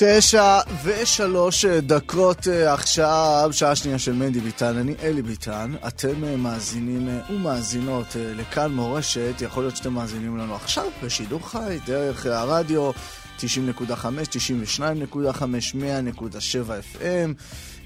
תשע 0.00 0.58
ושלוש 0.84 1.64
דקות 1.64 2.48
אה, 2.48 2.74
עכשיו, 2.74 3.48
שעה 3.52 3.76
שנייה 3.76 3.98
של 3.98 4.12
מנדי 4.12 4.40
ביטן, 4.40 4.76
אני 4.76 4.94
אלי 5.02 5.22
ביטן, 5.22 5.72
אתם 5.86 6.24
אה, 6.24 6.36
מאזינים 6.36 7.08
אה, 7.08 7.20
ומאזינות 7.30 8.06
לכאן 8.16 8.72
מורשת, 8.72 9.34
יכול 9.40 9.62
להיות 9.62 9.76
שאתם 9.76 9.92
מאזינים 9.92 10.36
לנו 10.36 10.54
עכשיו 10.54 10.84
בשידור 11.02 11.50
חי, 11.50 11.78
דרך 11.86 12.26
הרדיו 12.26 12.90
90.5, 13.38 13.40
92.5, 13.40 15.40
100.7 15.40 16.96
FM, 16.96 17.32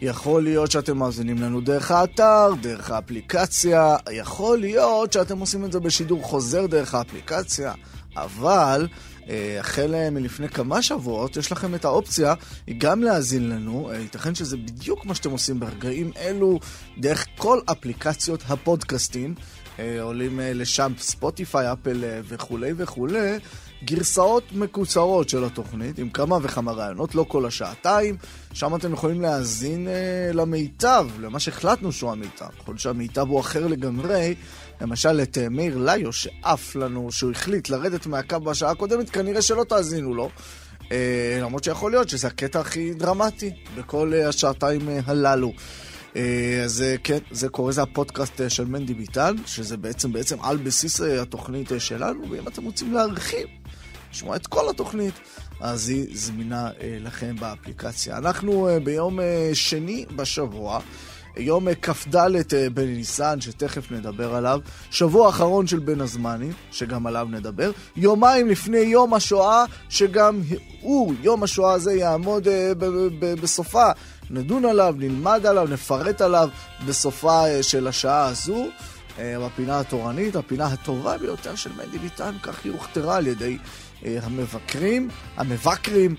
יכול 0.03 0.43
להיות 0.43 0.71
שאתם 0.71 0.97
מאזינים 0.97 1.43
לנו 1.43 1.61
דרך 1.61 1.91
האתר, 1.91 2.51
דרך 2.61 2.91
האפליקציה, 2.91 3.97
יכול 4.11 4.59
להיות 4.59 5.13
שאתם 5.13 5.39
עושים 5.39 5.65
את 5.65 5.73
זה 5.73 5.81
בשידור 5.81 6.23
חוזר 6.23 6.67
דרך 6.67 6.95
האפליקציה, 6.95 7.73
אבל... 8.17 8.87
אה, 9.29 9.61
החל 9.61 9.95
אה, 9.95 10.11
מלפני 10.11 10.49
כמה 10.49 10.83
שבועות, 10.83 11.37
יש 11.37 11.53
לכם 11.53 11.75
את 11.75 11.85
האופציה 11.85 12.35
גם 12.79 13.03
להאזין 13.03 13.49
לנו. 13.49 13.91
אה, 13.91 13.99
ייתכן 13.99 14.35
שזה 14.35 14.57
בדיוק 14.57 15.07
מה 15.07 15.15
שאתם 15.15 15.31
עושים 15.31 15.61
ברגעים 15.61 16.13
אלו, 16.17 16.61
דרך 16.99 17.27
כל 17.37 17.61
אפליקציות 17.73 18.43
הפודקאסטים. 18.49 19.35
עולים 20.01 20.41
לשם 20.43 20.93
ספוטיפיי, 20.99 21.73
אפל 21.73 22.05
וכולי 22.29 22.73
וכולי. 22.77 23.39
גרסאות 23.85 24.53
מקוצרות 24.53 25.29
של 25.29 25.45
התוכנית, 25.45 25.99
עם 25.99 26.11
כמה 26.11 26.39
וכמה 26.43 26.73
רעיונות, 26.73 27.15
לא 27.15 27.25
כל 27.29 27.47
השעתיים. 27.47 28.17
שם 28.53 28.75
אתם 28.75 28.93
יכולים 28.93 29.21
להאזין 29.21 29.89
למיטב, 30.33 31.07
למה 31.21 31.41
שהחלטנו 31.41 31.93
שהוא 31.93 32.11
המיטב. 32.11 32.47
יכול 32.59 32.73
להיות 32.73 32.81
שהמיטב 32.81 33.29
הוא 33.29 33.41
אחר 33.41 33.67
לגמרי. 33.67 34.35
למשל, 34.81 35.21
את 35.23 35.39
אה, 35.39 35.49
מאיר 35.49 35.79
ליו, 35.79 36.13
שעף 36.13 36.77
לנו, 36.77 37.13
שהוא 37.13 37.31
החליט 37.31 37.69
לרדת 37.69 38.07
מהקו 38.07 38.41
בשעה 38.41 38.71
הקודמת, 38.71 39.11
כנראה 39.11 39.43
שלא 39.43 39.65
תאזינו 39.69 40.15
לו. 40.15 40.31
אה, 40.93 41.39
למרות 41.41 41.65
שיכול 41.65 41.91
להיות 41.91 42.09
שזה 42.09 42.27
הקטע 42.27 42.61
הכי 42.61 42.95
דרמטי 42.95 43.51
בכל 43.77 44.13
אה, 44.15 44.29
השעתיים 44.29 44.89
הללו. 45.07 45.53
אז 46.65 46.85
כן, 47.05 47.19
זה 47.31 47.49
קורה, 47.49 47.73
זה 47.73 47.83
הפודקאסט 47.83 48.41
של 48.49 48.65
מנדי 48.65 48.95
ביטן, 48.95 49.35
שזה 49.47 49.77
בעצם, 49.77 50.13
בעצם 50.13 50.37
על 50.41 50.57
בסיס 50.57 51.01
התוכנית 51.01 51.73
שלנו, 51.79 52.31
ואם 52.31 52.49
אתם 52.49 52.65
רוצים 52.65 52.93
להרחיב, 52.93 53.47
לשמוע 54.13 54.37
את 54.37 54.47
כל 54.47 54.71
התוכנית, 54.71 55.15
אז 55.61 55.89
היא 55.89 56.07
זמינה 56.13 56.71
לכם 56.81 57.37
באפליקציה. 57.41 58.19
אנחנו 58.19 58.69
ביום 58.85 59.19
שני 59.53 60.07
בשבוע. 60.17 60.81
יום 61.37 61.75
כ"ד 61.75 62.17
בניסן, 62.75 63.41
שתכף 63.41 63.91
נדבר 63.91 64.35
עליו, 64.35 64.61
שבוע 64.91 65.29
אחרון 65.29 65.67
של 65.67 65.79
בין 65.79 66.01
הזמנים, 66.01 66.53
שגם 66.71 67.07
עליו 67.07 67.27
נדבר, 67.31 67.71
יומיים 67.97 68.49
לפני 68.49 68.79
יום 68.79 69.15
השואה, 69.15 69.65
שגם 69.89 70.41
הוא, 70.81 71.15
יום 71.23 71.43
השואה 71.43 71.73
הזה 71.73 71.93
יעמוד 71.93 72.49
בסופה. 73.21 73.91
נדון 74.31 74.65
עליו, 74.65 74.95
נלמד 74.99 75.47
עליו, 75.47 75.69
נפרט 75.71 76.21
עליו 76.21 76.49
בסופה 76.87 77.47
אה, 77.47 77.63
של 77.63 77.87
השעה 77.87 78.27
הזו. 78.27 78.67
אה, 79.19 79.37
בפינה 79.39 79.81
התורנית, 79.81 80.37
הפינה 80.37 80.67
הטובה 80.67 81.19
ביותר 81.19 81.55
של 81.55 81.71
מנדי 81.73 81.99
ביטן, 81.99 82.35
כך 82.43 82.65
היא 82.65 82.73
הוכתרה 82.73 83.17
על 83.17 83.27
ידי 83.27 83.59
אה, 84.05 84.19
המבקרים, 84.23 85.09
המבקרים, 85.37 86.15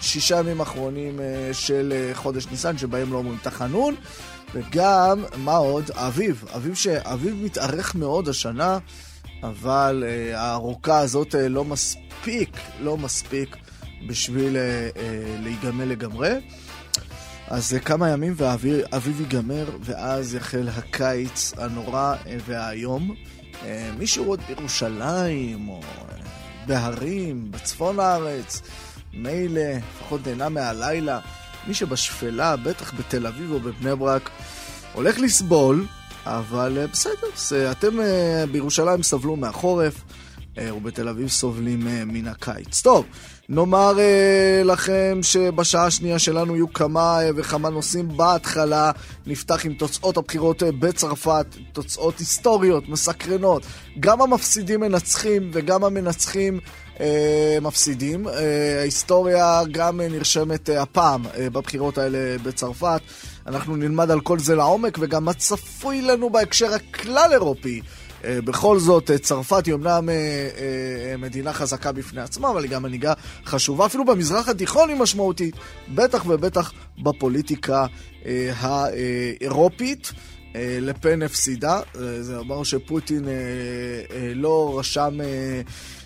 ושישה 0.00 0.38
ימים 0.38 0.60
אחרונים 0.60 1.20
של 1.52 2.10
חודש 2.14 2.46
ניסן, 2.50 2.78
שבהם 2.78 3.12
לא 3.12 3.18
אומרים 3.18 3.38
תחנון, 3.42 3.94
וגם, 4.54 5.24
מה 5.36 5.56
עוד? 5.56 5.90
אביב, 5.90 6.44
אביב 6.56 6.74
שאביב 6.74 7.34
מתארך 7.44 7.94
מאוד 7.94 8.28
השנה, 8.28 8.78
אבל 9.42 10.04
הארוכה 10.34 10.98
הזאת 10.98 11.34
לא 11.38 11.64
מספיק, 11.64 12.56
לא 12.80 12.96
מספיק 12.96 13.56
בשביל 14.06 14.56
אה, 14.56 14.62
אה, 14.96 15.36
להיגמל 15.42 15.84
לגמרי. 15.84 16.30
אז 17.48 17.74
אה, 17.74 17.78
כמה 17.78 18.10
ימים 18.10 18.34
והאביב 18.36 19.20
ייגמר, 19.20 19.64
ואז 19.80 20.34
יחל 20.34 20.68
הקיץ 20.76 21.52
הנורא 21.58 22.14
והאיום. 22.46 23.14
מישהו 23.98 24.24
עוד 24.24 24.40
בירושלים, 24.48 25.68
או 25.68 25.80
בהרים, 26.66 27.50
בצפון 27.50 28.00
הארץ, 28.00 28.62
מילא, 29.14 29.60
לפחות 29.60 30.26
נהנה 30.26 30.48
מהלילה. 30.48 31.18
מי 31.66 31.74
שבשפלה, 31.74 32.56
בטח 32.56 32.94
בתל 32.94 33.26
אביב 33.26 33.52
או 33.52 33.60
בבני 33.60 33.96
ברק, 33.96 34.30
הולך 34.92 35.18
לסבול, 35.18 35.86
אבל 36.26 36.86
בסדר, 36.92 37.70
אתם 37.70 37.96
בירושלים 38.52 39.02
סבלו 39.02 39.36
מהחורף, 39.36 39.94
ובתל 40.62 41.08
אביב 41.08 41.28
סובלים 41.28 41.88
מן 42.06 42.28
הקיץ. 42.28 42.82
טוב, 42.82 43.06
נאמר 43.48 43.94
uh, 43.96 44.64
לכם 44.64 45.18
שבשעה 45.22 45.86
השנייה 45.86 46.18
שלנו 46.18 46.54
יהיו 46.54 46.72
כמה 46.72 47.18
uh, 47.20 47.32
וכמה 47.36 47.70
נושאים. 47.70 48.16
בהתחלה 48.16 48.90
נפתח 49.26 49.66
עם 49.66 49.74
תוצאות 49.74 50.16
הבחירות 50.16 50.62
uh, 50.62 50.66
בצרפת, 50.78 51.46
תוצאות 51.72 52.18
היסטוריות, 52.18 52.88
מסקרנות. 52.88 53.62
גם 54.00 54.22
המפסידים 54.22 54.80
מנצחים 54.80 55.50
וגם 55.52 55.84
המנצחים 55.84 56.60
uh, 56.96 57.00
מפסידים. 57.62 58.26
Uh, 58.26 58.30
ההיסטוריה 58.80 59.60
גם 59.70 60.00
uh, 60.00 60.12
נרשמת 60.12 60.68
uh, 60.68 60.72
הפעם 60.72 61.26
uh, 61.26 61.28
בבחירות 61.52 61.98
האלה 61.98 62.18
בצרפת. 62.42 63.00
אנחנו 63.46 63.76
נלמד 63.76 64.10
על 64.10 64.20
כל 64.20 64.38
זה 64.38 64.54
לעומק 64.54 64.98
וגם 65.00 65.24
מה 65.24 65.32
צפוי 65.32 66.02
לנו 66.02 66.30
בהקשר 66.30 66.74
הכלל 66.74 67.28
אירופי. 67.32 67.80
אה, 67.80 68.05
בכל 68.24 68.78
זאת, 68.78 69.10
אה, 69.10 69.18
צרפת 69.18 69.66
היא 69.66 69.74
אמנם 69.74 70.08
אה, 70.08 71.16
מדינה 71.18 71.52
חזקה 71.52 71.92
בפני 71.92 72.20
עצמה, 72.20 72.50
אבל 72.50 72.62
היא 72.62 72.70
גם 72.70 72.82
מנהיגה 72.82 73.12
חשובה, 73.46 73.86
אפילו 73.86 74.04
במזרח 74.04 74.48
התיכון 74.48 74.88
היא 74.88 74.96
משמעותית, 74.96 75.54
בטח 75.94 76.24
ובטח 76.26 76.72
בפוליטיקה 77.02 77.86
האירופית. 78.60 80.12
לפן 80.80 81.22
הפסידה, 81.22 81.80
זה 82.20 82.36
אומר 82.36 82.62
שפוטין 82.62 83.24
לא 84.34 84.78
רשם, 84.78 85.18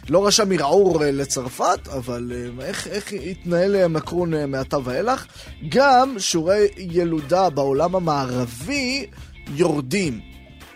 לא 0.08 0.26
רשם 0.26 0.52
ערעור 0.52 1.00
לצרפת, 1.00 1.88
אבל 1.96 2.32
איך, 2.60 2.86
איך 2.86 3.12
יתנהל 3.12 3.86
מקרון 3.86 4.50
מעתה 4.50 4.78
ואילך? 4.84 5.26
גם 5.68 6.14
שיעורי 6.18 6.68
ילודה 6.76 7.50
בעולם 7.50 7.96
המערבי 7.96 9.06
יורדים. 9.54 10.29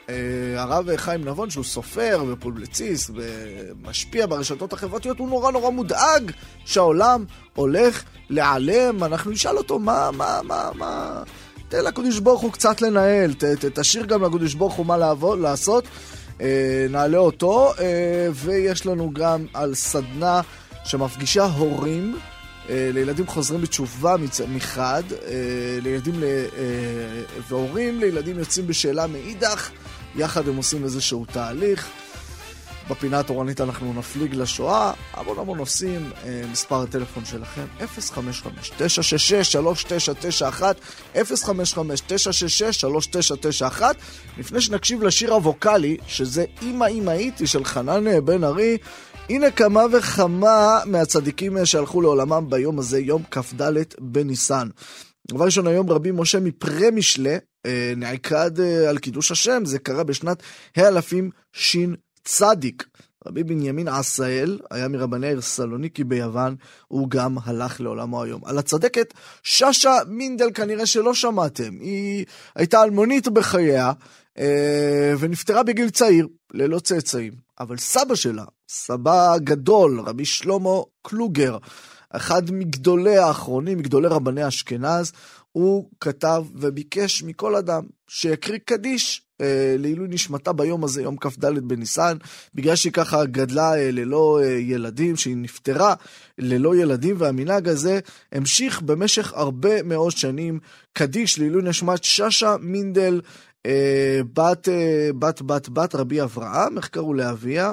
אה, 0.09 0.62
הרב 0.62 0.97
חיים 0.97 1.25
נבון, 1.25 1.50
שהוא 1.50 1.65
סופר 1.65 2.25
ופובלציסט 2.28 3.10
ומשפיע 3.15 4.26
ברשתות 4.26 4.72
החברתיות, 4.72 5.19
הוא 5.19 5.28
נורא 5.28 5.50
נורא 5.50 5.70
מודאג 5.70 6.31
שהעולם 6.65 7.25
הולך 7.54 8.03
להיעלם. 8.31 9.04
אנחנו 9.04 9.31
נשאל 9.31 9.56
אותו, 9.56 9.78
מה, 9.78 10.10
מה, 10.10 10.41
מה, 10.43 10.70
מה... 10.75 11.22
תן 11.69 11.84
לקדוש 11.84 12.19
ברוך 12.19 12.41
הוא 12.41 12.53
קצת 12.53 12.82
לנהל, 12.82 13.34
ת, 13.34 13.44
ת, 13.44 13.64
תשאיר 13.64 14.06
גם 14.06 14.25
לקדוש 14.25 14.54
ברוך 14.54 14.75
הוא 14.75 14.87
מה 14.87 14.97
לעבוד, 14.97 15.38
לעשות. 15.38 15.84
אה, 16.41 16.87
נעלה 16.91 17.19
אותו, 17.19 17.72
אה, 17.78 18.28
ויש 18.34 18.87
לנו 18.87 19.10
גם 19.12 19.47
על 19.54 19.75
סדנה 19.75 20.41
שמפגישה 20.84 21.44
הורים. 21.44 22.19
לילדים 22.69 23.26
חוזרים 23.26 23.60
בתשובה 23.60 24.16
מחד, 24.48 25.03
לילדים 25.82 26.14
והורים 27.49 28.00
לילדים 28.00 28.38
יוצאים 28.38 28.67
בשאלה 28.67 29.06
מאידך. 29.06 29.70
יחד 30.16 30.49
הם 30.49 30.56
עושים 30.56 30.84
איזשהו 30.84 31.25
תהליך. 31.32 31.90
בפינה 32.90 33.20
התורנית 33.20 33.61
אנחנו 33.61 33.93
נפליג 33.93 34.34
לשואה, 34.34 34.93
המון 35.12 35.38
המון 35.38 35.58
נושאים, 35.58 36.11
אה, 36.25 36.43
מספר 36.52 36.82
הטלפון 36.82 37.25
שלכם, 37.25 37.64
055-966-3991, 37.81 40.76
055-966-3991. 41.14 43.82
לפני 44.38 44.61
שנקשיב 44.61 45.02
לשיר 45.02 45.32
הווקאלי, 45.32 45.96
שזה 46.06 46.44
אמא 46.62 46.84
אמא 46.84 47.10
הייתי 47.10 47.46
של 47.46 47.64
חנן 47.64 48.06
אה, 48.06 48.20
בן 48.20 48.44
ארי, 48.44 48.78
הנה 49.31 49.50
כמה 49.50 49.82
וכמה 49.93 50.78
מהצדיקים 50.87 51.58
אה, 51.58 51.67
שהלכו 51.67 52.00
לעולמם 52.00 52.46
ביום 52.49 52.78
הזה, 52.78 53.00
יום 53.00 53.22
כ"ד 53.31 53.62
בניסן. 54.00 54.69
דבר 55.28 55.44
ראשון, 55.44 55.67
היום 55.67 55.90
רבי 55.90 56.10
משה 56.10 56.40
אה, 57.26 57.37
נעקד 57.96 58.61
אה, 58.61 58.90
על 58.90 58.99
קידוש 58.99 59.31
השם, 59.31 59.64
זה 59.64 59.78
קרה 59.78 60.05
בשנת 60.05 60.43
האלפים 60.76 61.31
ש"צ. 61.52 62.43
רבי 63.26 63.44
בנימין 63.44 63.88
עשאל 63.88 64.58
היה 64.70 64.88
מרבני 64.88 65.26
העיר 65.26 65.40
סלוניקי 65.40 66.05
ביוון, 66.05 66.56
הוא 66.88 67.11
גם 67.11 67.37
הלך 67.44 67.81
לעולמו 67.81 68.22
היום. 68.22 68.44
על 68.44 68.58
הצדקת, 68.58 69.14
שאשא 69.43 69.99
מינדל 70.06 70.50
כנראה 70.55 70.87
שלא 70.87 71.14
שמעתם, 71.14 71.72
היא 71.81 72.25
הייתה 72.55 72.82
אלמונית 72.82 73.28
בחייה, 73.28 73.93
אה, 74.38 75.14
ונפטרה 75.19 75.62
בגיל 75.62 75.90
צעיר, 75.90 76.28
ללא 76.55 76.78
צאצאים. 76.78 77.32
אבל 77.60 77.76
סבא 77.76 78.14
שלה, 78.14 78.44
סבא 78.69 79.38
גדול, 79.38 80.00
רבי 80.00 80.25
שלמה 80.25 80.70
קלוגר, 81.02 81.58
אחד 82.10 82.50
מגדולי 82.50 83.17
האחרונים, 83.17 83.78
מגדולי 83.78 84.08
רבני 84.08 84.49
אשכנז, 84.49 85.12
הוא 85.56 85.91
כתב 86.01 86.45
וביקש 86.55 87.23
מכל 87.23 87.56
אדם 87.56 87.83
שיקריא 88.09 88.59
קדיש 88.65 89.23
אה, 89.41 89.77
לעילוי 89.79 90.09
נשמתה 90.09 90.53
ביום 90.53 90.85
הזה, 90.85 91.03
יום 91.03 91.17
כ"ד 91.17 91.45
בניסן, 91.69 92.17
בגלל 92.55 92.77
שהיא 92.77 92.93
ככה 92.93 93.25
גדלה 93.25 93.75
אה, 93.75 93.91
ללא 93.91 94.41
אה, 94.43 94.47
ילדים, 94.49 95.17
שהיא 95.17 95.37
נפטרה 95.37 95.95
ללא 96.39 96.77
ילדים, 96.77 97.17
והמנהג 97.19 97.69
הזה 97.69 98.01
המשיך 98.33 98.83
במשך 98.83 99.33
הרבה 99.33 99.83
מאוד 99.83 100.12
שנים. 100.12 100.61
קדיש 100.93 101.39
לעילוי 101.39 101.62
נשמת 101.62 102.05
שאשא 102.05 102.56
מינדל, 102.61 103.21
אה, 103.67 104.21
בת, 104.33 104.69
אה, 104.69 105.11
בת, 105.19 105.43
בת, 105.43 105.69
בת 105.69 105.95
רבי 105.95 106.23
אברהם, 106.23 106.79
איך 106.79 106.89
קראו 106.89 107.15
לאביה? 107.15 107.73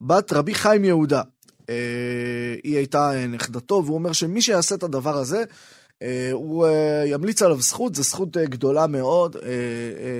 בת 0.00 0.32
רבי 0.32 0.54
חיים 0.54 0.84
יהודה. 0.84 1.22
אה, 1.70 2.54
היא 2.64 2.76
הייתה 2.76 3.12
אה, 3.14 3.26
נכדתו, 3.26 3.82
והוא 3.84 3.94
אומר 3.94 4.12
שמי 4.12 4.42
שיעשה 4.42 4.74
את 4.74 4.82
הדבר 4.82 5.16
הזה, 5.16 5.44
הוא 6.32 6.66
אה, 6.66 7.02
ימליץ 7.06 7.42
עליו 7.42 7.60
זכות, 7.60 7.94
זו 7.94 8.02
זכות 8.02 8.36
אה, 8.36 8.44
גדולה 8.44 8.86
מאוד 8.86 9.36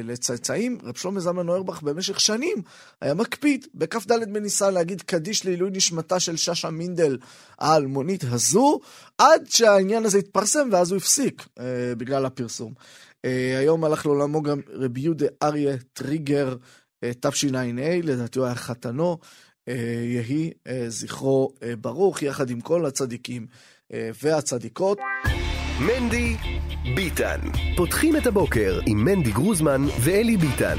לצאצאים. 0.04 0.78
רב 0.82 0.94
שלמה 0.94 1.20
זלמן 1.20 1.48
אוירבך 1.48 1.82
במשך 1.82 2.20
שנים 2.20 2.62
היה 3.00 3.14
מקפיד 3.14 3.66
בכ"ד 3.74 4.32
בניסן 4.32 4.74
להגיד 4.74 5.02
קדיש 5.02 5.44
לעילוי 5.44 5.70
נשמתה 5.70 6.20
של 6.20 6.36
שאשא 6.36 6.68
מינדל 6.68 7.18
האלמונית 7.58 8.24
הזו, 8.30 8.80
עד 9.18 9.46
שהעניין 9.48 10.04
הזה 10.04 10.18
התפרסם 10.18 10.68
ואז 10.72 10.90
הוא 10.90 10.96
הפסיק 10.96 11.46
בגלל 11.98 12.26
הפרסום. 12.26 12.72
היום 13.58 13.84
הלך 13.84 14.06
לעולמו 14.06 14.42
גם 14.42 14.60
רבי 14.72 15.00
יהודה 15.00 15.26
אריה 15.42 15.76
טריגר, 15.92 16.56
תשע"ה, 17.20 17.64
לדעתי 18.02 18.38
הוא 18.38 18.46
היה 18.46 18.54
חתנו, 18.54 19.18
יהי 19.66 20.50
זכרו 20.88 21.52
ברוך, 21.80 22.22
יחד 22.22 22.50
עם 22.50 22.60
כל 22.60 22.86
הצדיקים 22.86 23.46
והצדיקות. 23.92 24.98
מנדי 25.80 26.36
ביטן. 26.94 27.40
פותחים 27.76 28.16
את 28.16 28.26
הבוקר 28.26 28.80
עם 28.86 29.04
מנדי 29.04 29.30
גרוזמן 29.32 29.82
ואלי 30.00 30.36
ביטן. 30.36 30.78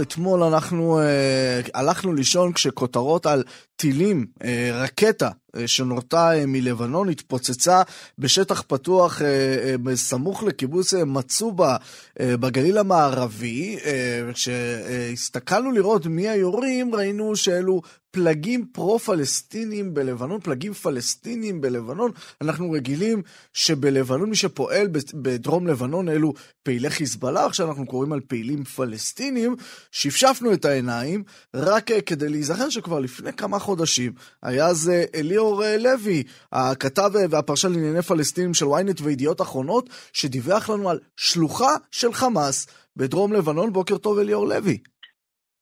אתמול 0.00 0.42
אנחנו 0.42 1.00
אה, 1.00 1.60
הלכנו 1.74 2.12
לישון 2.12 2.52
כשכותרות 2.52 3.26
על 3.26 3.44
טילים, 3.76 4.26
אה, 4.44 4.70
רקטה 4.72 5.30
שנורתה 5.66 6.38
אה, 6.38 6.46
מלבנון, 6.46 7.08
התפוצצה 7.08 7.82
בשטח 8.18 8.62
פתוח 8.66 9.22
אה, 9.22 9.26
אה, 9.26 9.78
בסמוך 9.78 10.42
לקיבוץ 10.42 10.94
אה, 10.94 11.04
מצובה 11.04 11.76
אה, 12.20 12.36
בגליל 12.36 12.78
המערבי. 12.78 13.78
אה, 13.84 14.32
כשהסתכלנו 14.32 15.72
לראות 15.72 16.06
מי 16.06 16.28
היורים, 16.28 16.94
ראינו 16.94 17.36
שאלו 17.36 17.80
פלגים 18.16 18.66
פרו-פלסטינים 18.72 19.94
בלבנון, 19.94 20.40
פלגים 20.40 20.72
פלסטינים 20.72 21.60
בלבנון. 21.60 22.10
אנחנו 22.40 22.70
רגילים 22.70 23.22
שבלבנון, 23.52 24.30
מי 24.30 24.36
שפועל 24.36 24.88
בדרום 25.14 25.66
לבנון 25.66 26.08
אלו 26.08 26.32
פעילי 26.62 26.90
חיזבאללה, 26.90 27.46
עכשיו 27.46 27.68
אנחנו 27.68 27.86
קוראים 27.86 28.12
על 28.12 28.20
פעילים 28.20 28.64
פלסטינים. 28.64 29.56
שפשפנו 29.90 30.52
את 30.52 30.64
העיניים 30.64 31.22
רק 31.54 31.90
אה, 31.90 32.00
כדי 32.00 32.28
להיזכר 32.28 32.70
שכבר 32.70 32.98
לפני 33.00 33.32
כמה 33.32 33.58
חודשים 33.58 34.12
היה 34.42 34.74
זה 34.74 35.04
אליאור 35.14 35.45
אה, 35.62 35.76
לוי, 35.76 36.22
הכתב 36.52 37.10
והפרשן 37.30 37.72
לענייני 37.72 38.02
פלסטינים 38.02 38.54
של 38.54 38.66
ynet 38.66 39.02
וידיעות 39.02 39.40
אחרונות, 39.40 39.90
שדיווח 40.12 40.70
לנו 40.70 40.90
על 40.90 40.98
שלוחה 41.16 41.74
של 41.90 42.12
חמאס 42.12 42.66
בדרום 42.96 43.32
לבנון. 43.32 43.72
בוקר 43.72 43.98
טוב 43.98 44.18
אליאור 44.18 44.46
לוי. 44.46 44.78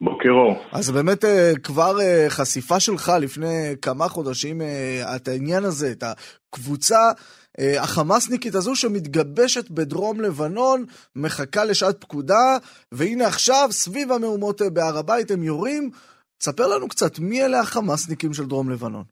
בוקר 0.00 0.30
אור. 0.30 0.56
אז 0.72 0.90
באמת 0.90 1.24
אה, 1.24 1.52
כבר 1.62 2.00
אה, 2.00 2.26
חשיפה 2.28 2.80
שלך 2.80 3.12
לפני 3.20 3.74
כמה 3.82 4.08
חודשים, 4.08 4.62
אה, 4.62 5.16
את 5.16 5.28
העניין 5.28 5.64
הזה, 5.64 5.90
את 5.90 6.04
הקבוצה 6.52 7.10
החמאסניקית 7.58 8.54
הזו 8.54 8.76
שמתגבשת 8.76 9.70
בדרום 9.70 10.20
לבנון, 10.20 10.84
מחכה 11.16 11.64
לשעת 11.64 12.00
פקודה, 12.00 12.56
והנה 12.92 13.26
עכשיו, 13.26 13.68
סביב 13.70 14.12
המהומות 14.12 14.62
בהר 14.72 14.98
הבית, 14.98 15.30
הם 15.30 15.42
יורים. 15.42 15.90
תספר 16.38 16.66
לנו 16.66 16.88
קצת, 16.88 17.18
מי 17.18 17.44
אלה 17.44 17.60
החמאסניקים 17.60 18.34
של 18.34 18.46
דרום 18.46 18.70
לבנון? 18.70 19.04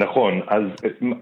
נכון, 0.00 0.40
אז 0.48 0.62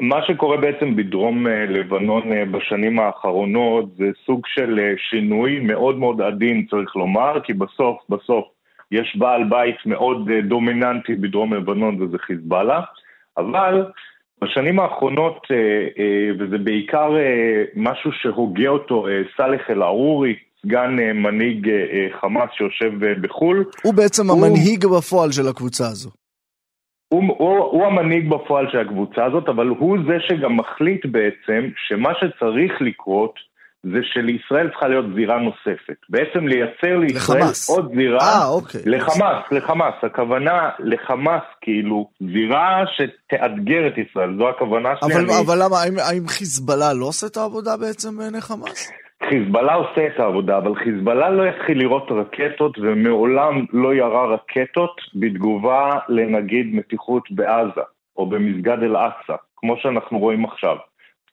מה 0.00 0.16
שקורה 0.26 0.56
בעצם 0.56 0.96
בדרום 0.96 1.46
לבנון 1.46 2.22
בשנים 2.50 2.98
האחרונות 2.98 3.84
זה 3.96 4.04
סוג 4.26 4.40
של 4.46 4.80
שינוי 5.10 5.60
מאוד 5.60 5.98
מאוד 5.98 6.20
עדין 6.22 6.66
צריך 6.70 6.96
לומר, 6.96 7.40
כי 7.44 7.52
בסוף 7.52 7.96
בסוף 8.08 8.44
יש 8.92 9.16
בעל 9.18 9.44
בית 9.44 9.76
מאוד 9.86 10.28
דומיננטי 10.48 11.14
בדרום 11.14 11.54
לבנון 11.54 12.02
וזה 12.02 12.18
חיזבאללה, 12.18 12.80
אבל 13.38 13.84
בשנים 14.44 14.80
האחרונות, 14.80 15.46
וזה 16.38 16.58
בעיקר 16.58 17.10
משהו 17.76 18.10
שהוגה 18.12 18.68
אותו 18.68 19.06
סאלח 19.36 19.70
אל-ערורי, 19.70 20.34
סגן 20.62 20.96
מנהיג 21.14 21.68
חמאס 22.20 22.50
שיושב 22.56 22.92
בחו"ל. 23.20 23.64
הוא 23.82 23.94
בעצם 23.94 24.30
הוא... 24.30 24.46
המנהיג 24.46 24.86
בפועל 24.86 25.32
של 25.32 25.48
הקבוצה 25.48 25.84
הזו. 25.86 26.10
הוא, 27.08 27.22
הוא, 27.38 27.58
הוא 27.58 27.86
המנהיג 27.86 28.30
בפועל 28.30 28.66
של 28.72 28.78
הקבוצה 28.78 29.24
הזאת, 29.24 29.48
אבל 29.48 29.66
הוא 29.66 29.98
זה 30.06 30.16
שגם 30.28 30.56
מחליט 30.56 31.06
בעצם 31.06 31.68
שמה 31.88 32.10
שצריך 32.20 32.72
לקרות 32.80 33.34
זה 33.82 33.98
שלישראל 34.02 34.68
צריכה 34.70 34.88
להיות 34.88 35.04
זירה 35.14 35.38
נוספת. 35.38 35.98
בעצם 36.08 36.46
לייצר 36.46 36.96
לישראל 36.96 37.38
לחמאס. 37.38 37.70
עוד 37.70 37.92
זירה... 37.96 38.18
אה, 38.18 38.48
אוקיי. 38.48 38.80
לחמאס, 38.86 39.42
לחמאס. 39.50 39.94
הכוונה 40.02 40.70
לחמאס, 40.78 41.42
כאילו, 41.60 42.10
זירה 42.20 42.84
שתאתגר 42.96 43.86
את 43.88 43.98
ישראל, 43.98 44.36
זו 44.38 44.48
הכוונה 44.48 44.88
שלי. 45.00 45.14
אבל, 45.14 45.24
אני... 45.24 45.40
אבל 45.46 45.62
למה, 45.62 45.76
האם, 45.82 45.94
האם 45.98 46.28
חיזבאללה 46.28 46.92
לא 46.92 47.06
עושה 47.06 47.26
את 47.26 47.36
העבודה 47.36 47.76
בעצם 47.76 48.18
בעיני 48.18 48.40
חמאס? 48.40 48.90
חיזבאללה 49.22 49.74
עושה 49.74 50.06
את 50.06 50.20
העבודה, 50.20 50.58
אבל 50.58 50.74
חיזבאללה 50.74 51.30
לא 51.30 51.42
יתחיל 51.48 51.78
לראות 51.78 52.10
רקטות 52.10 52.78
ומעולם 52.78 53.64
לא 53.72 53.94
ירה 53.94 54.26
רקטות 54.26 55.00
בתגובה 55.14 55.98
לנגיד 56.08 56.74
מתיחות 56.74 57.30
בעזה, 57.30 57.80
או 58.16 58.26
במסגד 58.26 58.82
אל-אקצא, 58.82 59.36
כמו 59.56 59.76
שאנחנו 59.76 60.18
רואים 60.18 60.44
עכשיו, 60.44 60.76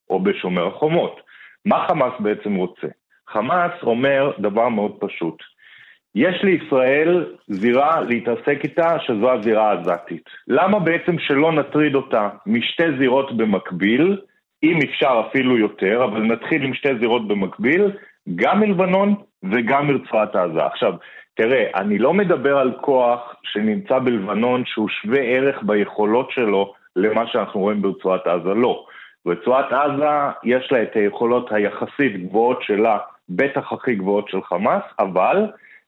או 0.09 0.19
בשומר 0.19 0.67
החומות. 0.67 1.21
מה 1.65 1.85
חמאס 1.87 2.13
בעצם 2.19 2.55
רוצה? 2.55 2.87
חמאס 3.27 3.71
אומר 3.83 4.31
דבר 4.39 4.69
מאוד 4.69 4.91
פשוט. 4.99 5.43
יש 6.15 6.43
לישראל 6.43 7.25
זירה 7.47 8.01
להתעסק 8.01 8.59
איתה, 8.63 8.99
שזו 8.99 9.31
הזירה 9.31 9.69
העזתית. 9.71 10.23
למה 10.47 10.79
בעצם 10.79 11.19
שלא 11.19 11.51
נטריד 11.51 11.95
אותה 11.95 12.29
משתי 12.45 12.97
זירות 12.97 13.37
במקביל, 13.37 14.17
אם 14.63 14.79
אפשר 14.89 15.21
אפילו 15.29 15.57
יותר, 15.57 16.03
אבל 16.03 16.21
נתחיל 16.21 16.63
עם 16.63 16.73
שתי 16.73 16.99
זירות 16.99 17.27
במקביל, 17.27 17.91
גם 18.35 18.59
מלבנון 18.59 19.15
וגם 19.43 19.87
מרצועת 19.87 20.35
עזה. 20.35 20.65
עכשיו, 20.65 20.93
תראה, 21.35 21.69
אני 21.75 21.97
לא 21.97 22.13
מדבר 22.13 22.57
על 22.57 22.73
כוח 22.81 23.35
שנמצא 23.43 23.99
בלבנון 23.99 24.63
שהוא 24.65 24.89
שווה 24.89 25.19
ערך 25.19 25.63
ביכולות 25.63 26.31
שלו 26.31 26.73
למה 26.95 27.27
שאנחנו 27.27 27.59
רואים 27.59 27.81
ברצועת 27.81 28.27
עזה, 28.27 28.53
לא. 28.53 28.85
רצועת 29.27 29.71
עזה 29.71 30.09
יש 30.43 30.71
לה 30.71 30.83
את 30.83 30.95
היכולות 30.95 31.51
היחסית 31.51 32.27
גבוהות 32.27 32.63
שלה, 32.63 32.97
בטח 33.29 33.73
הכי 33.73 33.95
גבוהות 33.95 34.29
של 34.29 34.41
חמאס, 34.43 34.83
אבל 34.99 35.47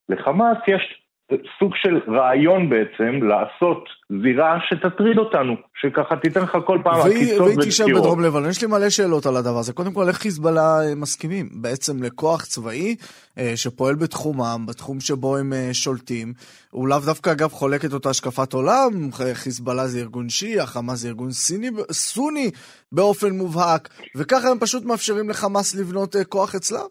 לחמאס 0.10 0.58
יש 0.68 1.02
סוג 1.32 1.72
של 1.76 2.12
רעיון 2.12 2.70
בעצם 2.70 3.28
לעשות 3.28 3.84
זירה 4.10 4.58
שתטריד 4.70 5.18
אותנו, 5.18 5.56
שככה 5.82 6.16
תיתן 6.16 6.42
לך 6.42 6.58
כל 6.66 6.80
פעם 6.84 7.00
עקיצות 7.00 7.12
ודקירות. 7.12 7.58
והיא 7.58 7.70
תשב 7.70 7.86
בדרום 7.86 8.24
לבנון. 8.24 8.50
יש 8.50 8.62
לי 8.62 8.68
מלא 8.68 8.90
שאלות 8.90 9.26
על 9.26 9.36
הדבר 9.36 9.60
הזה. 9.60 9.74
קודם 9.74 9.94
כל, 9.94 10.08
איך 10.08 10.18
חיזבאללה 10.18 10.80
אה, 10.82 10.96
מסכימים? 10.96 11.50
בעצם 11.62 12.04
לכוח 12.04 12.46
צבאי 12.46 12.96
אה, 13.38 13.52
שפועל 13.56 13.96
בתחומם, 13.96 14.66
בתחום 14.68 15.00
שבו 15.00 15.38
הם 15.38 15.54
אה, 15.54 15.70
שולטים. 15.74 16.34
הוא 16.72 16.88
לאו 16.88 17.00
דווקא, 17.06 17.30
אגב, 17.30 17.50
חולק 17.50 17.86
את 17.86 17.94
אותה 17.94 18.10
השקפת 18.10 18.54
עולם. 18.54 18.92
חיזבאללה 19.34 19.88
זה 19.88 20.00
ארגון 20.00 20.30
שיעי, 20.30 20.60
החמאס 20.60 21.00
זה 21.00 21.08
ארגון 21.08 21.32
סיני, 21.32 21.70
סוני 21.92 22.52
באופן 22.92 23.30
מובהק. 23.30 23.90
וככה 24.16 24.50
הם 24.50 24.60
פשוט 24.60 24.86
מאפשרים 24.86 25.30
לחמאס 25.30 25.76
לבנות 25.76 26.16
כוח 26.30 26.56
אצלם. 26.56 26.88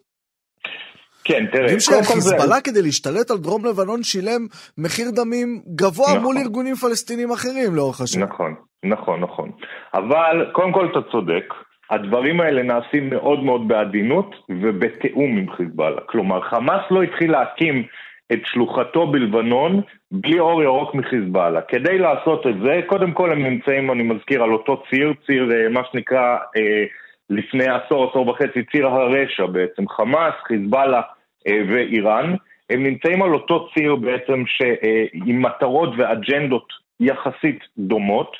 כן, 1.28 1.46
תראה, 1.52 1.62
יודעים 1.62 1.80
שהחיזבאללה 1.80 2.60
כדי 2.64 2.82
להשתלט 2.82 3.30
על 3.30 3.38
דרום 3.38 3.64
לבנון 3.64 4.02
שילם 4.02 4.46
מחיר 4.78 5.06
דמים 5.10 5.62
גבוה 5.74 6.06
נכון. 6.08 6.22
מול 6.22 6.36
ארגונים 6.38 6.74
פלסטינים 6.74 7.30
אחרים 7.30 7.74
לאורך 7.74 8.00
השנים. 8.00 8.24
נכון, 8.24 8.54
נכון, 8.84 9.20
נכון. 9.20 9.50
אבל 9.94 10.46
קודם 10.52 10.72
כל 10.72 10.88
אתה 10.90 11.10
צודק, 11.12 11.54
הדברים 11.90 12.40
האלה 12.40 12.62
נעשים 12.62 13.10
מאוד 13.10 13.44
מאוד 13.44 13.68
בעדינות 13.68 14.34
ובתיאום 14.48 15.36
עם 15.38 15.50
חיזבאללה. 15.56 16.00
כלומר, 16.06 16.40
חמאס 16.40 16.82
לא 16.90 17.02
התחיל 17.02 17.32
להקים 17.32 17.84
את 18.32 18.40
שלוחתו 18.44 19.06
בלבנון 19.06 19.80
בלי 20.10 20.38
אור 20.38 20.62
ירוק 20.62 20.94
מחיזבאללה. 20.94 21.60
כדי 21.60 21.98
לעשות 21.98 22.46
את 22.46 22.54
זה, 22.64 22.80
קודם 22.86 23.12
כל 23.12 23.32
הם 23.32 23.42
נמצאים, 23.42 23.90
אני 23.92 24.02
מזכיר, 24.02 24.42
על 24.42 24.52
אותו 24.52 24.82
ציר, 24.90 25.12
ציר 25.26 25.52
אה, 25.52 25.68
מה 25.68 25.80
שנקרא 25.92 26.36
אה, 26.56 26.84
לפני 27.30 27.64
עשור, 27.68 28.10
עשור 28.10 28.28
וחצי, 28.28 28.64
ציר 28.72 28.86
הרשע 28.86 29.46
בעצם, 29.46 29.88
חמאס, 29.88 30.34
חיזבאללה 30.46 31.00
ואיראן. 31.46 32.34
הם 32.70 32.82
נמצאים 32.82 33.22
על 33.22 33.34
אותו 33.34 33.68
ציר 33.74 33.96
בעצם 33.96 34.46
ש, 34.46 34.62
אה, 34.62 35.04
עם 35.12 35.42
מטרות 35.42 35.90
ואג'נדות 35.96 36.68
יחסית 37.00 37.58
דומות, 37.78 38.36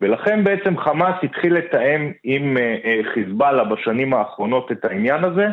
ולכן 0.00 0.44
בעצם 0.44 0.78
חמאס 0.78 1.14
התחיל 1.22 1.54
לתאם 1.54 2.12
עם 2.24 2.56
אה, 2.56 2.76
אה, 2.84 3.00
חיזבאללה 3.14 3.64
בשנים 3.64 4.14
האחרונות 4.14 4.72
את 4.72 4.84
העניין 4.84 5.24
הזה, 5.24 5.46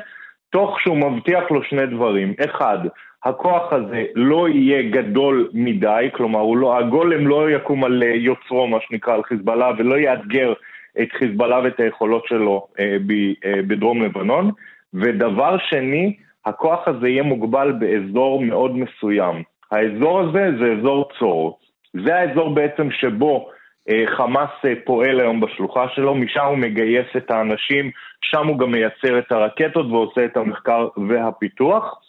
תוך 0.49 0.81
שהוא 0.81 0.97
מבטיח 0.97 1.51
לו 1.51 1.63
שני 1.63 1.85
דברים. 1.85 2.33
אחד, 2.45 2.77
הכוח 3.23 3.73
הזה 3.73 4.03
לא 4.15 4.49
יהיה 4.49 4.89
גדול 4.89 5.49
מדי, 5.53 6.09
כלומר 6.13 6.43
לא, 6.43 6.77
הגולם 6.77 7.27
לא 7.27 7.51
יקום 7.51 7.83
על 7.83 8.03
אה, 8.03 8.15
יוצרו, 8.15 8.67
מה 8.67 8.77
שנקרא, 8.87 9.13
על 9.13 9.23
חיזבאללה, 9.23 9.71
ולא 9.77 9.95
יאתגר 9.95 10.53
את 11.01 11.11
חיזבאללה 11.11 11.59
ואת 11.63 11.79
היכולות 11.79 12.27
שלו 12.27 12.67
אה, 12.79 12.97
ב, 13.07 13.11
אה, 13.45 13.61
בדרום 13.67 14.03
לבנון. 14.03 14.51
ודבר 14.93 15.57
שני, 15.69 16.15
הכוח 16.45 16.87
הזה 16.87 17.09
יהיה 17.09 17.23
מוגבל 17.23 17.71
באזור 17.71 18.41
מאוד 18.41 18.77
מסוים. 18.77 19.43
האזור 19.71 20.19
הזה 20.19 20.51
זה 20.59 20.73
אזור 20.79 21.09
צור. 21.19 21.59
זה 22.05 22.15
האזור 22.15 22.55
בעצם 22.55 22.91
שבו 22.91 23.49
אה, 23.89 24.03
חמאס 24.17 24.49
אה, 24.65 24.73
פועל 24.85 25.19
היום 25.19 25.39
בשלוחה 25.39 25.85
שלו, 25.95 26.15
משם 26.15 26.45
הוא 26.45 26.57
מגייס 26.57 27.07
את 27.17 27.31
האנשים, 27.31 27.91
שם 28.21 28.47
הוא 28.47 28.59
גם 28.59 28.71
מייצר 28.71 29.19
את 29.19 29.31
הרקטות 29.31 29.85
ועושה 29.85 30.25
את 30.25 30.37
המחקר 30.37 30.87
והפיתוח, 31.09 31.99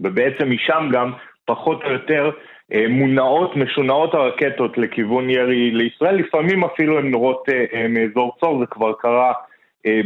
ובעצם 0.00 0.50
משם 0.50 0.88
גם 0.92 1.12
פחות 1.44 1.84
או 1.84 1.92
יותר 1.92 2.30
אה, 2.74 2.84
מונעות, 2.88 3.56
משונעות 3.56 4.14
הרקטות 4.14 4.78
לכיוון 4.78 5.30
ירי 5.30 5.70
לישראל, 5.70 6.14
לפעמים 6.14 6.64
אפילו 6.64 6.98
הן 6.98 7.10
נורות 7.10 7.48
מאזור 7.88 8.36
צור, 8.40 8.60
זה 8.60 8.66
כבר 8.66 8.92
קרה 8.92 9.32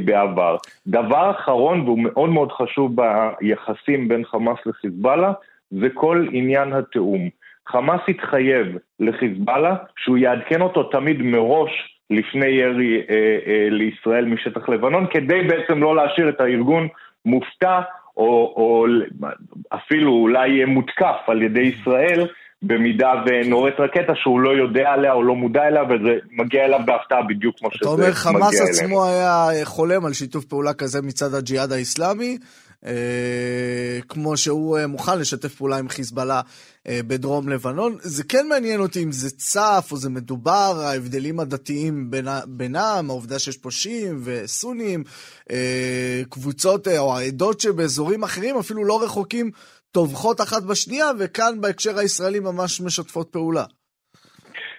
בעבר. 0.04 0.56
דבר 0.86 1.30
אחרון, 1.30 1.80
והוא 1.80 1.98
מאוד 1.98 2.30
מאוד 2.30 2.52
חשוב 2.52 2.96
ביחסים 2.96 4.08
בין 4.08 4.24
חמאס 4.24 4.58
לחיזבאללה, 4.66 5.32
זה 5.70 5.88
כל 5.94 6.26
עניין 6.32 6.72
התיאום. 6.72 7.28
חמאס 7.68 8.00
התחייב 8.08 8.66
לחיזבאללה 9.00 9.76
שהוא 9.96 10.18
יעדכן 10.18 10.60
אותו 10.60 10.82
תמיד 10.82 11.22
מראש 11.22 11.98
לפני 12.10 12.46
ירי 12.46 13.02
אה, 13.10 13.38
אה, 13.46 13.68
לישראל 13.70 14.24
משטח 14.24 14.68
לבנון, 14.68 15.06
כדי 15.10 15.42
בעצם 15.42 15.82
לא 15.82 15.96
להשאיר 15.96 16.28
את 16.28 16.40
הארגון 16.40 16.88
מופתע, 17.24 17.80
או, 18.16 18.54
או 18.56 18.86
אפילו 19.74 20.12
אולי 20.12 20.64
מותקף 20.64 21.16
על 21.26 21.42
ידי 21.42 21.60
ישראל, 21.60 22.26
במידה 22.66 23.12
ונורית 23.26 23.74
רקטה 23.78 24.12
שהוא 24.14 24.40
לא 24.40 24.50
יודע 24.50 24.88
עליה 24.88 25.12
או 25.12 25.22
לא 25.22 25.34
מודע 25.34 25.62
אליה, 25.68 25.82
וזה 25.82 26.18
מגיע 26.32 26.64
אליו 26.64 26.80
בהפתעה 26.86 27.22
בדיוק 27.28 27.58
כמו 27.58 27.70
שזה 27.70 27.90
מגיע 27.90 27.94
אליהם. 27.94 28.12
אתה 28.12 28.28
אומר 28.28 28.40
חמאס 28.40 28.60
עצמו 28.60 29.04
היה 29.06 29.48
חולם 29.64 30.04
על 30.04 30.12
שיתוף 30.12 30.44
פעולה 30.44 30.74
כזה 30.74 31.02
מצד 31.02 31.34
הג'יהאד 31.34 31.72
האיסלאמי, 31.72 32.38
אה, 32.86 33.98
כמו 34.08 34.36
שהוא 34.36 34.78
אה, 34.78 34.86
מוכן 34.86 35.18
לשתף 35.18 35.54
פעולה 35.54 35.76
עם 35.76 35.88
חיזבאללה 35.88 36.40
אה, 36.88 37.00
בדרום 37.06 37.48
לבנון. 37.48 37.96
זה 38.00 38.24
כן 38.24 38.46
מעניין 38.48 38.80
אותי 38.80 39.02
אם 39.02 39.12
זה 39.12 39.30
צף 39.30 39.88
או 39.90 39.96
זה 39.96 40.10
מדובר, 40.10 40.80
ההבדלים 40.84 41.40
הדתיים 41.40 42.10
בין, 42.10 42.26
בינם, 42.46 43.06
העובדה 43.08 43.38
שיש 43.38 43.56
פה 43.56 43.70
שיעים 43.70 44.20
וסונים, 44.24 45.04
קבוצות 46.28 46.88
או 46.88 47.16
העדות 47.16 47.60
שבאזורים 47.60 48.22
אחרים 48.22 48.58
אפילו 48.58 48.84
לא 48.84 49.02
רחוקים 49.02 49.50
טובחות 49.94 50.40
אחת 50.40 50.62
בשנייה, 50.70 51.06
וכאן 51.18 51.60
בהקשר 51.60 51.98
הישראלי 51.98 52.40
ממש 52.40 52.80
משתפות 52.80 53.28
פעולה. 53.32 53.64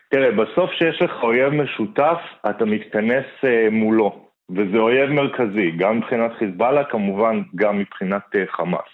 תראה, 0.09 0.31
בסוף 0.31 0.69
שיש 0.77 1.01
לך 1.01 1.11
אויב 1.23 1.49
משותף, 1.53 2.19
אתה 2.49 2.65
מתכנס 2.65 3.25
מולו. 3.71 4.25
וזה 4.49 4.77
אויב 4.77 5.09
מרכזי, 5.09 5.71
גם 5.71 5.97
מבחינת 5.97 6.31
חיזבאללה, 6.39 6.83
כמובן 6.83 7.41
גם 7.55 7.79
מבחינת 7.79 8.21
uh, 8.35 8.51
חמאס. 8.51 8.89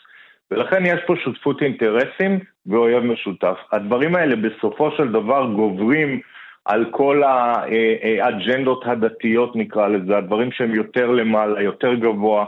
ולכן 0.52 0.86
יש 0.86 1.00
פה 1.08 1.14
שותפות 1.24 1.62
אינטרסים 1.62 2.40
ואויב 2.66 3.04
משותף. 3.04 3.58
הדברים 3.72 4.16
האלה 4.16 4.36
בסופו 4.36 4.92
של 4.92 5.12
דבר 5.12 5.46
גוברים 5.56 6.20
על 6.66 6.86
כל 6.92 7.24
האג'נדות 7.24 8.84
הדתיות 8.86 9.56
נקרא 9.56 9.88
לזה, 9.88 10.18
הדברים 10.18 10.52
שהם 10.52 10.76
יותר 10.76 11.12
למעלה, 11.12 11.62
יותר 11.62 11.94
גבוה. 11.94 12.46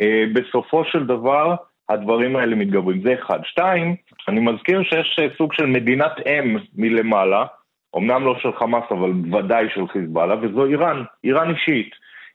Uh, 0.00 0.04
בסופו 0.34 0.84
של 0.84 1.06
דבר 1.06 1.54
הדברים 1.88 2.36
האלה 2.36 2.56
מתגברים. 2.56 3.02
זה 3.02 3.14
אחד. 3.14 3.40
שתיים, 3.44 3.96
אני 4.28 4.40
מזכיר 4.40 4.82
שיש 4.82 5.18
uh, 5.18 5.36
סוג 5.38 5.52
של 5.52 5.66
מדינת 5.66 6.12
אם 6.26 6.56
מלמעלה, 6.76 7.46
אמנם 7.96 8.24
לא 8.24 8.38
של 8.38 8.52
חמאס 8.52 8.84
אבל 8.90 9.10
ודאי 9.32 9.66
של 9.74 9.88
חיזבאללה, 9.88 10.34
וזו 10.42 10.64
איראן, 10.64 11.04
איראן 11.24 11.50
אישית. 11.50 11.90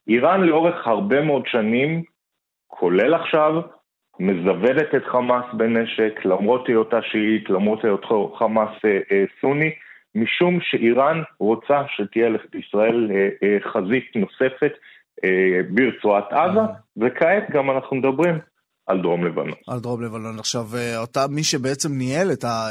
איראן 0.07 0.41
לאורך 0.41 0.87
הרבה 0.87 1.21
מאוד 1.21 1.47
שנים, 1.47 2.03
כולל 2.67 3.13
עכשיו, 3.13 3.61
מזוודת 4.19 4.95
את 4.95 5.05
חמאס 5.05 5.45
בנשק, 5.53 6.19
למרות 6.25 6.67
היותה 6.67 7.01
שיעית, 7.01 7.49
למרות 7.49 7.85
היותו 7.85 8.35
חמאס 8.37 8.69
אה, 8.85 8.99
אה, 9.11 9.23
סוני, 9.41 9.71
משום 10.15 10.59
שאיראן 10.61 11.21
רוצה 11.39 11.83
שתהיה 11.87 12.29
לישראל 12.53 13.11
אה, 13.11 13.29
אה, 13.43 13.57
חזית 13.71 14.15
נוספת 14.15 14.73
אה, 15.23 15.59
ברצועת 15.69 16.33
עזה, 16.33 16.61
וכעת 16.97 17.51
גם 17.51 17.71
אנחנו 17.71 17.95
מדברים 17.95 18.39
על 18.87 19.01
דרום 19.01 19.25
לבנון. 19.25 19.53
על 19.67 19.79
דרום 19.79 20.03
לבנון. 20.03 20.39
עכשיו, 20.39 20.67
אה, 20.75 20.97
אותה, 20.97 21.27
מי 21.27 21.43
שבעצם 21.43 21.93
ניהל 21.93 22.31
את 22.31 22.45
אה, 22.45 22.69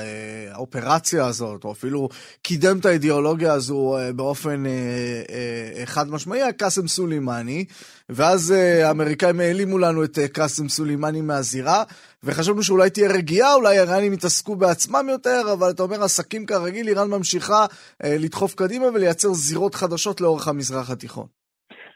האופרציה 0.52 1.26
הזאת, 1.26 1.64
או 1.64 1.72
אפילו 1.72 2.08
קידם 2.42 2.78
את 2.78 2.86
האידיאולוגיה 2.86 3.52
הזו 3.52 3.98
אה, 3.98 4.12
באופן 4.12 4.64
חד 5.84 6.10
משמעי, 6.10 6.42
היה 6.42 6.52
קאסם 6.52 6.88
סולימני, 6.88 7.64
ואז 8.08 8.50
האמריקאים 8.84 9.40
העלימו 9.40 9.78
לנו 9.78 10.04
את 10.04 10.18
קאסם 10.32 10.68
סולימני 10.68 11.20
מהזירה, 11.20 11.84
וחשבנו 12.22 12.62
שאולי 12.62 12.90
תהיה 12.90 13.12
רגיעה, 13.12 13.54
אולי 13.54 13.78
האיראנים 13.78 14.12
יתעסקו 14.12 14.56
בעצמם 14.56 15.06
יותר, 15.10 15.42
אבל 15.52 15.70
אתה 15.70 15.82
אומר, 15.82 16.02
עסקים 16.02 16.46
כרגיל, 16.46 16.88
איראן 16.88 17.10
ממשיכה 17.10 17.66
לדחוף 18.04 18.54
קדימה 18.54 18.86
ולייצר 18.86 19.32
זירות 19.32 19.74
חדשות 19.74 20.20
לאורך 20.20 20.48
המזרח 20.48 20.90
התיכון. 20.90 21.41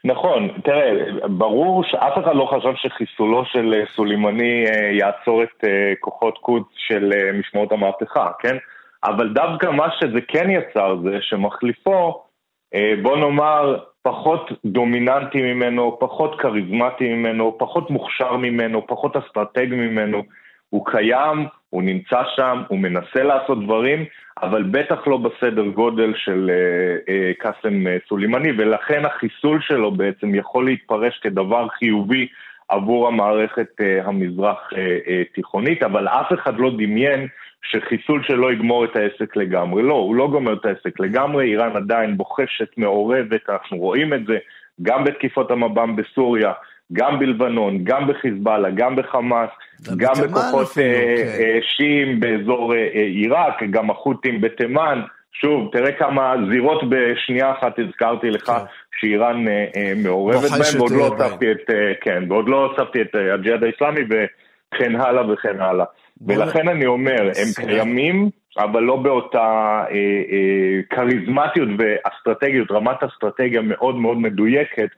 נכון, 0.07 0.49
תראה, 0.63 0.91
ברור 1.27 1.83
שאף 1.83 2.17
אחד 2.17 2.35
לא 2.35 2.45
חשב 2.45 2.73
שחיסולו 2.75 3.45
של 3.45 3.73
אה, 3.73 3.83
סולימני 3.95 4.65
אה, 4.65 4.89
יעצור 4.91 5.43
את 5.43 5.63
אה, 5.63 5.93
כוחות 5.99 6.37
קודס 6.37 6.67
של 6.75 7.11
משמעות 7.39 7.71
המהפכה, 7.71 8.27
כן? 8.39 8.57
אבל 9.03 9.33
דווקא 9.33 9.65
מה 9.65 9.87
שזה 9.99 10.21
כן 10.27 10.49
יצר 10.49 10.97
זה 11.03 11.17
שמחליפו, 11.21 12.23
בוא 13.01 13.17
נאמר, 13.17 13.79
פחות 14.01 14.51
דומיננטי 14.65 15.41
ממנו, 15.41 15.97
פחות 15.99 16.39
כריזמטי 16.39 17.13
ממנו, 17.13 17.55
פחות 17.57 17.89
מוכשר 17.89 18.35
ממנו, 18.37 18.87
פחות 18.87 19.15
אסטרטג 19.15 19.67
ממנו, 19.69 20.23
הוא 20.69 20.85
קיים, 20.85 21.45
הוא 21.69 21.83
נמצא 21.83 22.21
שם, 22.35 22.61
הוא 22.67 22.79
מנסה 22.79 23.23
לעשות 23.23 23.63
דברים, 23.63 24.05
אבל 24.41 24.63
בטח 24.63 25.07
לא 25.07 25.17
בסדר 25.17 25.67
גודל 25.67 26.13
של 26.15 26.51
אה, 26.53 27.13
אה, 27.13 27.31
קאסם 27.39 27.87
אה, 27.87 27.97
סולימני, 28.09 28.51
ולכן 28.57 29.05
החיסול 29.05 29.61
שלו 29.61 29.91
בעצם 29.91 30.35
יכול 30.35 30.65
להתפרש 30.65 31.19
כדבר 31.19 31.67
חיובי 31.67 32.27
עבור 32.69 33.07
המערכת 33.07 33.67
המזרח 34.03 34.69
תיכונית, 35.33 35.83
אבל 35.83 36.07
אף 36.07 36.33
אחד 36.33 36.59
לא 36.59 36.71
דמיין 36.77 37.27
שחיסול 37.61 38.23
שלו 38.23 38.51
יגמור 38.51 38.85
את 38.85 38.95
העסק 38.95 39.35
לגמרי. 39.35 39.83
לא, 39.83 39.93
הוא 39.93 40.15
לא 40.15 40.27
גומר 40.27 40.53
את 40.53 40.65
העסק 40.65 40.99
לגמרי, 40.99 41.45
איראן 41.45 41.75
עדיין 41.75 42.17
בוחשת, 42.17 42.77
מעורבת, 42.77 43.49
אנחנו 43.49 43.77
רואים 43.77 44.13
את 44.13 44.25
זה 44.25 44.37
גם 44.81 45.03
בתקיפות 45.03 45.51
המב"ם 45.51 45.95
בסוריה, 45.95 46.51
גם 46.93 47.19
בלבנון, 47.19 47.83
גם 47.83 48.07
בחיזבאללה, 48.07 48.69
גם 48.69 48.95
בחמאס, 48.95 49.49
גם 49.97 50.13
בכוחות 50.23 50.67
אה, 50.67 50.73
כן. 50.73 51.43
אה, 51.43 51.59
שיעים 51.61 52.19
באזור 52.19 52.75
אה, 52.75 52.87
עיראק, 52.93 53.63
גם 53.69 53.89
החות'ים 53.89 54.41
בתימן. 54.41 55.01
שוב, 55.31 55.69
תראה 55.71 55.91
כמה 55.91 56.35
זירות 56.51 56.81
בשנייה 56.89 57.51
אחת 57.51 57.79
הזכרתי 57.79 58.29
לך 58.29 58.45
כן. 58.45 58.53
שאיראן 58.99 59.45
מעורבת 60.03 60.51
בהן, 60.51 60.77
ועוד 60.79 60.91
לא 60.91 61.07
הוספתי 61.07 61.51
את, 61.51 61.69
כן, 62.01 62.23
ועוד 62.29 62.49
לא 62.49 62.65
הוספתי 62.65 63.01
את 63.01 63.15
הג'יהאד 63.33 63.63
האיסלאמי 63.63 64.01
וכן 64.09 64.95
הלאה 64.95 65.33
וכן 65.33 65.59
הלאה. 65.59 65.85
ולכן 66.27 66.67
אני 66.67 66.85
אומר, 66.85 67.21
הם 67.21 67.65
קיימים, 67.65 68.29
אבל 68.57 68.83
לא 68.83 68.95
באותה 68.95 69.83
כריזמטיות 70.89 71.69
ואסטרטגיות, 71.77 72.71
רמת 72.71 73.03
אסטרטגיה 73.03 73.61
מאוד 73.61 73.95
מאוד 73.95 74.17
מדויקת. 74.17 74.89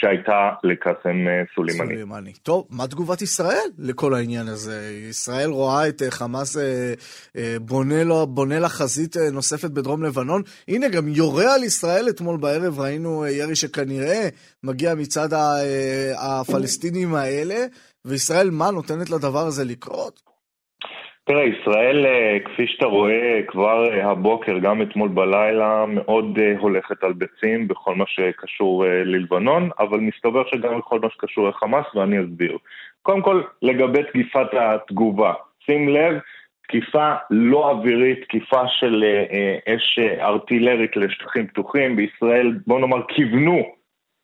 שהייתה 0.00 0.50
לקאסם 0.64 1.28
אה, 1.28 1.42
סולימני. 1.54 1.94
סולימני. 1.94 2.32
טוב, 2.32 2.66
מה 2.70 2.86
תגובת 2.86 3.22
ישראל 3.22 3.68
לכל 3.78 4.14
העניין 4.14 4.48
הזה? 4.48 4.90
ישראל 5.10 5.50
רואה 5.50 5.88
את 5.88 6.02
אה, 6.02 6.10
חמאס 6.10 6.56
אה, 6.56 7.56
בונה, 7.60 8.04
לו, 8.04 8.26
בונה 8.26 8.58
לה 8.58 8.68
חזית 8.68 9.16
נוספת 9.32 9.70
בדרום 9.70 10.02
לבנון. 10.02 10.42
הנה, 10.68 10.88
גם 10.88 11.08
יורה 11.08 11.54
על 11.54 11.64
ישראל 11.64 12.08
אתמול 12.08 12.36
בערב, 12.36 12.80
ראינו 12.80 13.26
ירי 13.26 13.56
שכנראה 13.56 14.28
מגיע 14.62 14.94
מצד 14.94 15.28
הפלסטינים 16.16 17.14
האלה, 17.14 17.66
וישראל, 18.04 18.50
מה, 18.50 18.70
נותנת 18.70 19.10
לדבר 19.10 19.46
הזה 19.46 19.64
לקרות? 19.64 20.35
תראה, 21.28 21.44
ישראל, 21.44 22.06
אה, 22.06 22.38
כפי 22.44 22.66
שאתה 22.66 22.86
רואה, 22.86 23.40
כבר 23.46 23.90
אה, 23.90 24.10
הבוקר, 24.10 24.58
גם 24.58 24.82
אתמול 24.82 25.08
בלילה, 25.08 25.84
מאוד 25.88 26.38
אה, 26.38 26.54
הולכת 26.58 27.04
על 27.04 27.12
ביצים 27.12 27.68
בכל 27.68 27.94
מה 27.94 28.04
שקשור 28.06 28.84
ללבנון, 28.86 29.70
אבל 29.78 30.00
מסתבר 30.00 30.42
שגם 30.50 30.78
בכל 30.78 31.00
מה 31.00 31.10
שקשור 31.10 31.48
לחמאס, 31.48 31.86
ואני 31.94 32.20
אסביר. 32.20 32.58
קודם 33.02 33.22
כל, 33.22 33.42
לגבי 33.62 34.02
תקיפת 34.02 34.46
התגובה, 34.52 35.32
שים 35.66 35.88
לב, 35.88 36.18
תקיפה 36.68 37.14
לא 37.30 37.70
אווירית, 37.70 38.22
תקיפה 38.22 38.62
של 38.68 39.04
אש 39.68 39.98
ארטילרית 40.20 40.96
לשטחים 40.96 41.46
פתוחים. 41.46 41.96
בישראל, 41.96 42.58
בוא 42.66 42.80
נאמר, 42.80 43.02
כיוונו 43.08 43.62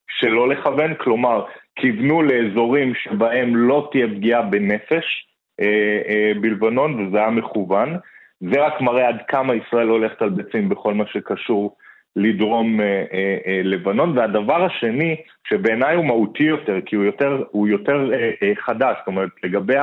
שלא 0.08 0.48
לכוון, 0.48 0.94
כלומר, 0.94 1.44
כיוונו 1.76 2.22
לאזורים 2.22 2.94
שבהם 2.94 3.56
לא 3.56 3.88
תהיה 3.92 4.06
פגיעה 4.06 4.42
בנפש. 4.42 5.31
אה, 5.60 6.00
אה, 6.08 6.32
בלבנון, 6.40 7.00
וזה 7.00 7.18
היה 7.18 7.30
מכוון. 7.30 7.96
זה 8.40 8.66
רק 8.66 8.80
מראה 8.80 9.08
עד 9.08 9.18
כמה 9.28 9.54
ישראל 9.54 9.88
הולכת 9.88 10.22
על 10.22 10.30
ביצים 10.30 10.68
בכל 10.68 10.94
מה 10.94 11.04
שקשור 11.06 11.76
לדרום 12.16 12.80
אה, 12.80 13.60
לבנון. 13.64 14.18
והדבר 14.18 14.64
השני, 14.64 15.16
שבעיניי 15.48 15.96
הוא 15.96 16.04
מהותי 16.04 16.42
יותר, 16.42 16.80
כי 16.86 16.96
הוא 16.96 17.04
יותר, 17.04 17.44
הוא 17.50 17.68
יותר 17.68 18.10
חדש, 18.58 18.96
זאת 18.98 19.06
אומרת, 19.06 19.30
לגבי 19.44 19.76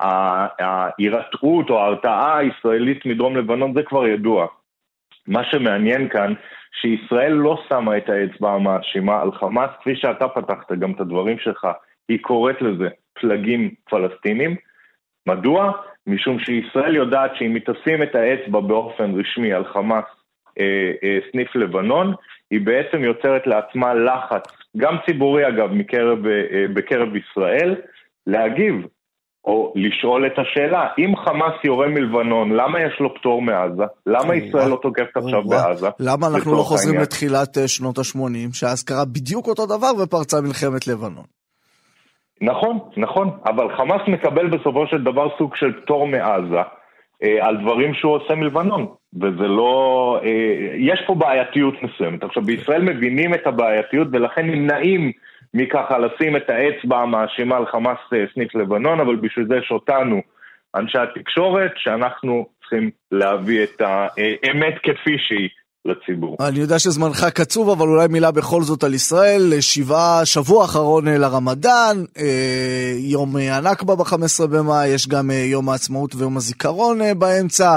ההירתעות 0.00 1.70
או 1.70 1.78
ההרתעה 1.78 2.38
הישראלית 2.38 3.06
מדרום 3.06 3.36
לבנון, 3.36 3.74
זה 3.74 3.82
כבר 3.82 4.06
ידוע. 4.06 4.46
מה 5.26 5.44
שמעניין 5.44 6.08
כאן, 6.08 6.34
שישראל 6.80 7.32
לא 7.32 7.62
שמה 7.68 7.96
את 7.96 8.08
האצבע 8.08 8.52
המאשימה 8.52 9.22
על 9.22 9.32
חמאס, 9.32 9.70
כפי 9.80 9.96
שאתה 9.96 10.28
פתחת 10.28 10.72
גם 10.72 10.92
את 10.92 11.00
הדברים 11.00 11.38
שלך, 11.38 11.68
היא 12.08 12.18
קוראת 12.20 12.62
לזה 12.62 12.88
פלגים 13.20 13.70
פלסטינים, 13.90 14.56
מדוע? 15.26 15.72
משום 16.06 16.38
שישראל 16.38 16.96
יודעת 16.96 17.30
שאם 17.34 17.54
היא 17.54 17.62
תשים 17.62 18.02
את 18.02 18.14
האצבע 18.14 18.60
באופן 18.60 19.14
רשמי 19.20 19.52
על 19.52 19.64
חמאס 19.64 20.04
אה, 20.60 20.92
אה, 21.04 21.18
סניף 21.32 21.56
לבנון, 21.56 22.14
היא 22.50 22.60
בעצם 22.60 23.04
יוצרת 23.04 23.46
לעצמה 23.46 23.94
לחץ, 23.94 24.42
גם 24.76 24.96
ציבורי 25.06 25.48
אגב, 25.48 25.72
מקרב, 25.72 26.26
אה, 26.26 26.32
אה, 26.32 26.64
בקרב 26.74 27.08
ישראל, 27.16 27.76
להגיב 28.26 28.74
או 29.44 29.72
לשאול 29.76 30.26
את 30.26 30.32
השאלה, 30.38 30.86
אם 30.98 31.16
חמאס 31.16 31.64
יורה 31.64 31.88
מלבנון, 31.88 32.52
למה 32.52 32.80
יש 32.80 33.00
לו 33.00 33.14
פטור 33.14 33.42
מעזה? 33.42 33.82
למה 34.06 34.34
ישראל 34.36 34.68
לא 34.68 34.78
תוקפת 34.82 35.16
עכשיו 35.16 35.42
בעזה? 35.44 35.88
למה 36.00 36.26
אנחנו 36.26 36.52
לא 36.52 36.62
חוזרים 36.62 37.00
לתחילת 37.00 37.58
אה, 37.58 37.68
שנות 37.68 37.98
ה-80, 37.98 38.52
שאז 38.52 38.84
קרה 38.84 39.04
בדיוק 39.04 39.46
אותו 39.46 39.66
דבר 39.66 40.02
ופרצה 40.02 40.40
מלחמת 40.40 40.86
לבנון? 40.86 41.39
נכון, 42.40 42.78
נכון, 42.96 43.30
אבל 43.46 43.76
חמאס 43.76 44.02
מקבל 44.08 44.46
בסופו 44.46 44.86
של 44.86 45.04
דבר 45.04 45.28
סוג 45.38 45.56
של 45.56 45.80
פטור 45.80 46.06
מעזה 46.06 46.62
אה, 47.22 47.46
על 47.46 47.56
דברים 47.56 47.94
שהוא 47.94 48.12
עושה 48.12 48.34
מלבנון, 48.34 48.86
וזה 49.20 49.48
לא... 49.48 50.20
אה, 50.24 50.74
יש 50.76 51.00
פה 51.06 51.14
בעייתיות 51.14 51.74
מסוימת. 51.82 52.24
עכשיו, 52.24 52.42
בישראל 52.42 52.82
מבינים 52.82 53.34
את 53.34 53.46
הבעייתיות 53.46 54.08
ולכן 54.12 54.46
נמנעים 54.46 55.12
מככה 55.54 55.98
לשים 55.98 56.36
את 56.36 56.50
האצבע 56.50 56.98
המאשימה 56.98 57.56
על 57.56 57.66
חמאס 57.66 57.98
אה, 58.12 58.24
סניף 58.34 58.54
לבנון, 58.54 59.00
אבל 59.00 59.16
בשביל 59.16 59.46
זה 59.46 59.56
יש 59.56 59.70
אותנו, 59.70 60.20
אנשי 60.76 60.98
התקשורת, 60.98 61.72
שאנחנו 61.76 62.46
צריכים 62.60 62.90
להביא 63.12 63.62
את 63.62 63.80
האמת 63.80 64.74
כפי 64.82 65.18
שהיא. 65.18 65.48
לציבור. 65.84 66.36
אני 66.40 66.58
יודע 66.58 66.78
שזמנך 66.78 67.24
קצוב, 67.24 67.70
אבל 67.70 67.88
אולי 67.88 68.08
מילה 68.08 68.30
בכל 68.30 68.62
זאת 68.62 68.84
על 68.84 68.94
ישראל. 68.94 69.60
שבעה, 69.60 70.24
שבוע 70.24 70.64
אחרון 70.64 71.08
אה, 71.08 71.18
לרמדאן, 71.18 72.04
אה, 72.18 72.94
יום 72.98 73.36
הנכבה 73.36 73.96
ב-15 73.96 74.46
במאי, 74.46 74.88
יש 74.88 75.08
גם 75.08 75.30
אה, 75.30 75.36
יום 75.36 75.68
העצמאות 75.68 76.14
ויום 76.14 76.36
הזיכרון 76.36 76.98
באמצע, 77.18 77.76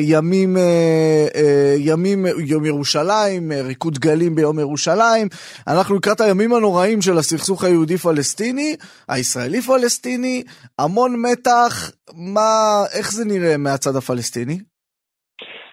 ימים, 0.00 0.56
ימים, 1.78 2.26
יום 2.38 2.64
ירושלים, 2.64 3.52
ריקוד 3.52 3.98
גלים 3.98 4.34
ביום 4.34 4.58
ירושלים. 4.58 5.28
אנחנו 5.66 5.96
לקראת 5.96 6.20
הימים 6.20 6.54
הנוראים 6.54 7.02
של 7.02 7.18
הסכסוך 7.18 7.64
היהודי-פלסטיני, 7.64 8.76
הישראלי-פלסטיני, 9.08 10.42
המון 10.78 11.16
מתח, 11.22 11.90
מה, 12.14 12.84
איך 12.92 13.12
זה 13.12 13.24
נראה 13.24 13.56
מהצד 13.56 13.96
הפלסטיני? 13.96 14.69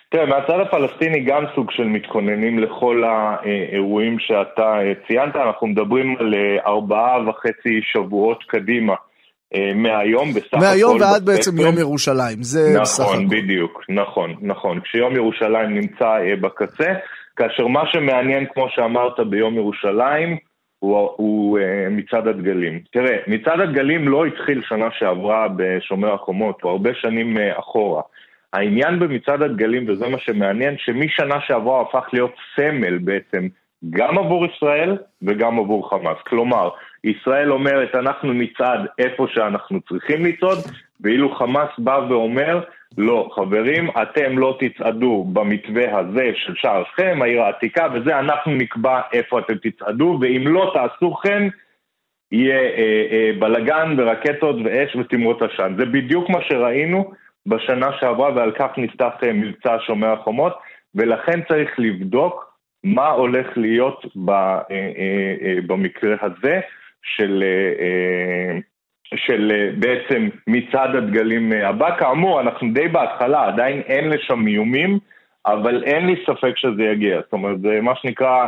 תראה, 0.09 0.25
מהצד 0.25 0.59
הפלסטיני 0.59 1.19
גם 1.19 1.43
סוג 1.55 1.71
של 1.71 1.83
מתכוננים 1.83 2.59
לכל 2.59 3.03
האירועים 3.03 4.19
שאתה 4.19 4.79
ציינת, 5.07 5.35
אנחנו 5.35 5.67
מדברים 5.67 6.15
על 6.19 6.33
אה, 6.33 6.65
ארבעה 6.65 7.29
וחצי 7.29 7.81
שבועות 7.93 8.43
קדימה. 8.47 8.95
אה, 9.55 9.73
מהיום 9.75 10.29
בסך 10.33 10.53
הכל. 10.53 10.57
מהיום 10.57 10.97
ועד 11.01 11.25
בעצם 11.25 11.57
יום 11.57 11.77
ירושלים, 11.77 12.43
זה 12.43 12.59
נכון, 12.69 12.81
בסך 12.81 13.03
הכל. 13.03 13.13
נכון, 13.13 13.27
בדיוק, 13.27 13.83
נכון, 13.89 14.35
נכון. 14.41 14.79
כשיום 14.79 15.15
ירושלים 15.15 15.73
נמצא 15.73 16.05
אה, 16.05 16.35
בקצה, 16.41 16.93
כאשר 17.35 17.67
מה 17.67 17.83
שמעניין, 17.91 18.45
כמו 18.53 18.67
שאמרת, 18.69 19.19
ביום 19.29 19.55
ירושלים, 19.55 20.37
הוא, 20.79 21.09
הוא 21.17 21.59
מצעד 21.91 22.27
הדגלים. 22.27 22.79
תראה, 22.91 23.17
מצעד 23.27 23.59
הדגלים 23.59 24.07
לא 24.07 24.25
התחיל 24.25 24.61
שנה 24.69 24.87
שעברה 24.91 25.47
בשומר 25.55 26.13
החומות, 26.13 26.61
הוא 26.61 26.71
הרבה 26.71 26.89
שנים 26.93 27.37
אחורה. 27.59 28.01
העניין 28.57 28.99
במצעד 28.99 29.41
הדגלים, 29.41 29.85
וזה 29.87 30.07
מה 30.09 30.17
שמעניין, 30.19 30.75
שמשנה 30.77 31.41
שעברה 31.41 31.81
הפך 31.81 32.05
להיות 32.13 32.35
סמל 32.55 32.97
בעצם, 32.97 33.47
גם 33.89 34.17
עבור 34.17 34.45
ישראל 34.45 34.97
וגם 35.21 35.59
עבור 35.59 35.89
חמאס. 35.89 36.17
כלומר, 36.27 36.69
ישראל 37.03 37.51
אומרת, 37.51 37.95
אנחנו 37.95 38.33
נצעד 38.33 38.79
איפה 38.99 39.27
שאנחנו 39.33 39.81
צריכים 39.81 40.25
לצעוד, 40.25 40.57
ואילו 41.01 41.35
חמאס 41.35 41.69
בא 41.77 41.99
ואומר, 42.09 42.61
לא, 42.97 43.29
חברים, 43.35 43.89
אתם 44.01 44.37
לא 44.37 44.57
תצעדו 44.59 45.23
במתווה 45.33 45.99
הזה 45.99 46.31
של 46.35 46.53
שער 46.55 46.83
שכם, 46.91 47.19
העיר 47.21 47.41
העתיקה, 47.41 47.87
וזה 47.93 48.19
אנחנו 48.19 48.51
נקבע 48.55 49.01
איפה 49.13 49.39
אתם 49.39 49.53
תצעדו, 49.63 50.17
ואם 50.21 50.47
לא 50.47 50.71
תעשו 50.73 51.13
כן, 51.13 51.47
יהיה 52.31 52.59
אה, 52.59 53.07
אה, 53.11 53.31
בלגן 53.39 53.95
ורקטות 53.97 54.55
ואש 54.65 54.95
ותמרות 54.95 55.41
עשן. 55.41 55.73
זה 55.77 55.85
בדיוק 55.85 56.29
מה 56.29 56.41
שראינו. 56.41 57.11
בשנה 57.47 57.89
שעברה 57.99 58.35
ועל 58.35 58.51
כך 58.51 58.69
נפתח 58.77 59.11
אה, 59.23 59.33
מבצע 59.33 59.77
שומר 59.85 60.13
החומות 60.13 60.59
ולכן 60.95 61.41
צריך 61.47 61.69
לבדוק 61.77 62.57
מה 62.83 63.07
הולך 63.07 63.47
להיות 63.57 64.05
אה, 64.29 64.61
אה, 64.71 65.55
במקרה 65.67 66.15
הזה 66.21 66.59
של, 67.01 67.43
של 69.15 69.71
בעצם 69.79 70.29
מצעד 70.47 70.95
הדגלים 70.95 71.51
הבא. 71.51 71.99
כאמור, 71.99 72.41
אנחנו 72.41 72.73
די 72.73 72.87
בהתחלה, 72.87 73.47
עדיין 73.47 73.81
אין 73.81 74.09
לשם 74.09 74.47
איומים, 74.47 74.99
אבל 75.45 75.83
אין 75.83 76.05
לי 76.05 76.15
ספק 76.25 76.57
שזה 76.57 76.83
יגיע. 76.83 77.19
זאת 77.21 77.33
אומרת, 77.33 77.61
זה 77.61 77.81
מה 77.81 77.95
שנקרא 77.95 78.47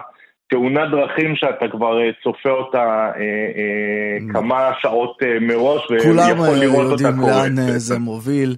תאונת 0.49 0.91
דרכים 0.91 1.35
שאתה 1.35 1.65
כבר 1.71 2.01
אה, 2.01 2.09
צופה 2.23 2.49
אותה 2.49 2.77
אה, 2.77 3.21
אה, 3.59 4.33
כמה 4.33 4.71
שעות 4.81 5.17
מראש 5.41 5.91
ויכול 5.91 6.55
לראות 6.55 6.91
אותה 6.91 7.03
קורית. 7.03 7.33
כולם 7.33 7.45
יודעים 7.45 7.67
לאן 7.67 7.77
זה 7.77 7.99
מוביל 7.99 8.55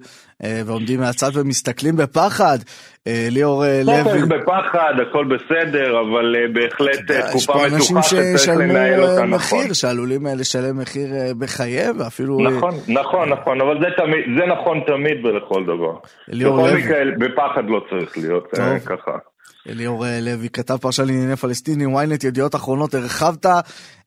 ועומדים 0.66 1.00
מהצד 1.00 1.38
ומסתכלים 1.38 1.96
בפחד. 1.96 2.58
ליאור 3.08 3.64
לוי... 3.86 4.04
סופק 4.04 4.24
בפחד, 4.24 4.94
הכל 5.10 5.26
בסדר, 5.26 6.02
אבל 6.02 6.36
בהחלט 6.54 7.12
תקופה 7.30 7.54
מתוחה 7.54 8.04
שצריך 8.04 8.58
לנהל 8.60 9.02
אותה 9.02 9.14
נכון. 9.14 9.30
מחיר, 9.30 9.74
שעלולים 9.74 10.22
לשלם 10.38 10.78
מחיר 10.78 11.10
בחייהם 11.40 12.00
ואפילו... 12.00 12.38
נכון, 12.40 12.74
נכון, 12.88 13.30
נכון, 13.30 13.62
אבל 13.62 13.78
זה 14.38 14.46
נכון 14.46 14.82
תמיד 14.88 15.26
ולכל 15.26 15.64
דבר. 15.64 15.94
בכל 16.28 16.78
מקרה, 16.78 17.00
בפחד 17.20 17.64
לא 17.68 17.82
צריך 17.90 18.18
להיות 18.18 18.48
ככה. 18.86 19.31
אליאור 19.70 20.06
לוי, 20.22 20.50
כתב 20.50 20.78
פרשן 20.78 21.06
לענייני 21.06 21.36
פלסטינים, 21.36 21.98
ynet 21.98 22.28
ידיעות 22.28 22.56
אחרונות, 22.56 22.94
הרחבת 22.94 23.46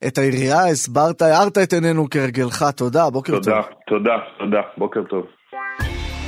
את 0.07 0.17
היריעה, 0.17 0.69
הסברת, 0.69 1.21
הארת 1.21 1.57
את 1.57 1.73
עינינו 1.73 2.09
כהרגלך, 2.09 2.65
תודה, 2.75 3.09
בוקר 3.09 3.33
תודה, 3.33 3.51
טוב. 3.51 3.53
תודה, 3.53 3.71
תודה, 3.87 4.15
תודה, 4.39 4.61
בוקר 4.77 4.99
טוב. 5.09 5.25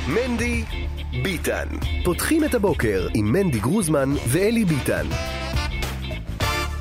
מנדי 0.08 0.62
ביטן, 1.22 1.66
פותחים 2.04 2.44
את 2.44 2.54
הבוקר 2.54 3.06
עם 3.14 3.32
מנדי 3.32 3.58
גרוזמן 3.58 4.08
ואלי 4.32 4.64
ביטן. 4.64 5.06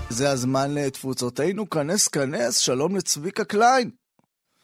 זה 0.10 0.30
הזמן 0.30 0.74
לתפוצותינו, 0.74 1.70
כנס 1.70 2.08
כנס, 2.08 2.58
שלום 2.58 2.96
לצביקה 2.96 3.44
קליין. 3.44 3.90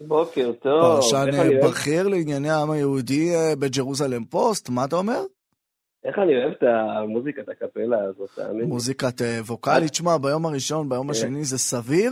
בוקר 0.07 0.51
טוב. 0.61 0.81
פרשן 0.81 1.25
בכיר 1.63 2.07
לענייני 2.07 2.49
העם 2.49 2.71
היהודי 2.71 3.35
אה, 3.35 3.55
בג'רוזלם 3.55 4.25
פוסט, 4.25 4.69
מה 4.69 4.85
אתה 4.85 4.95
אומר? 4.95 5.21
איך 6.05 6.19
אני 6.19 6.35
אוהב 6.37 6.51
את 6.51 6.63
המוזיקת 6.63 7.49
האקפלה 7.49 7.97
הזאת, 8.03 8.29
תאמין 8.35 8.65
מוזיקת 8.65 9.21
אה, 9.21 9.39
ווקאלית, 9.45 9.93
שמע, 9.93 10.17
ביום 10.17 10.45
הראשון, 10.45 10.89
ביום 10.89 11.05
כן. 11.05 11.11
השני 11.11 11.45
זה 11.45 11.57
סביר, 11.57 12.11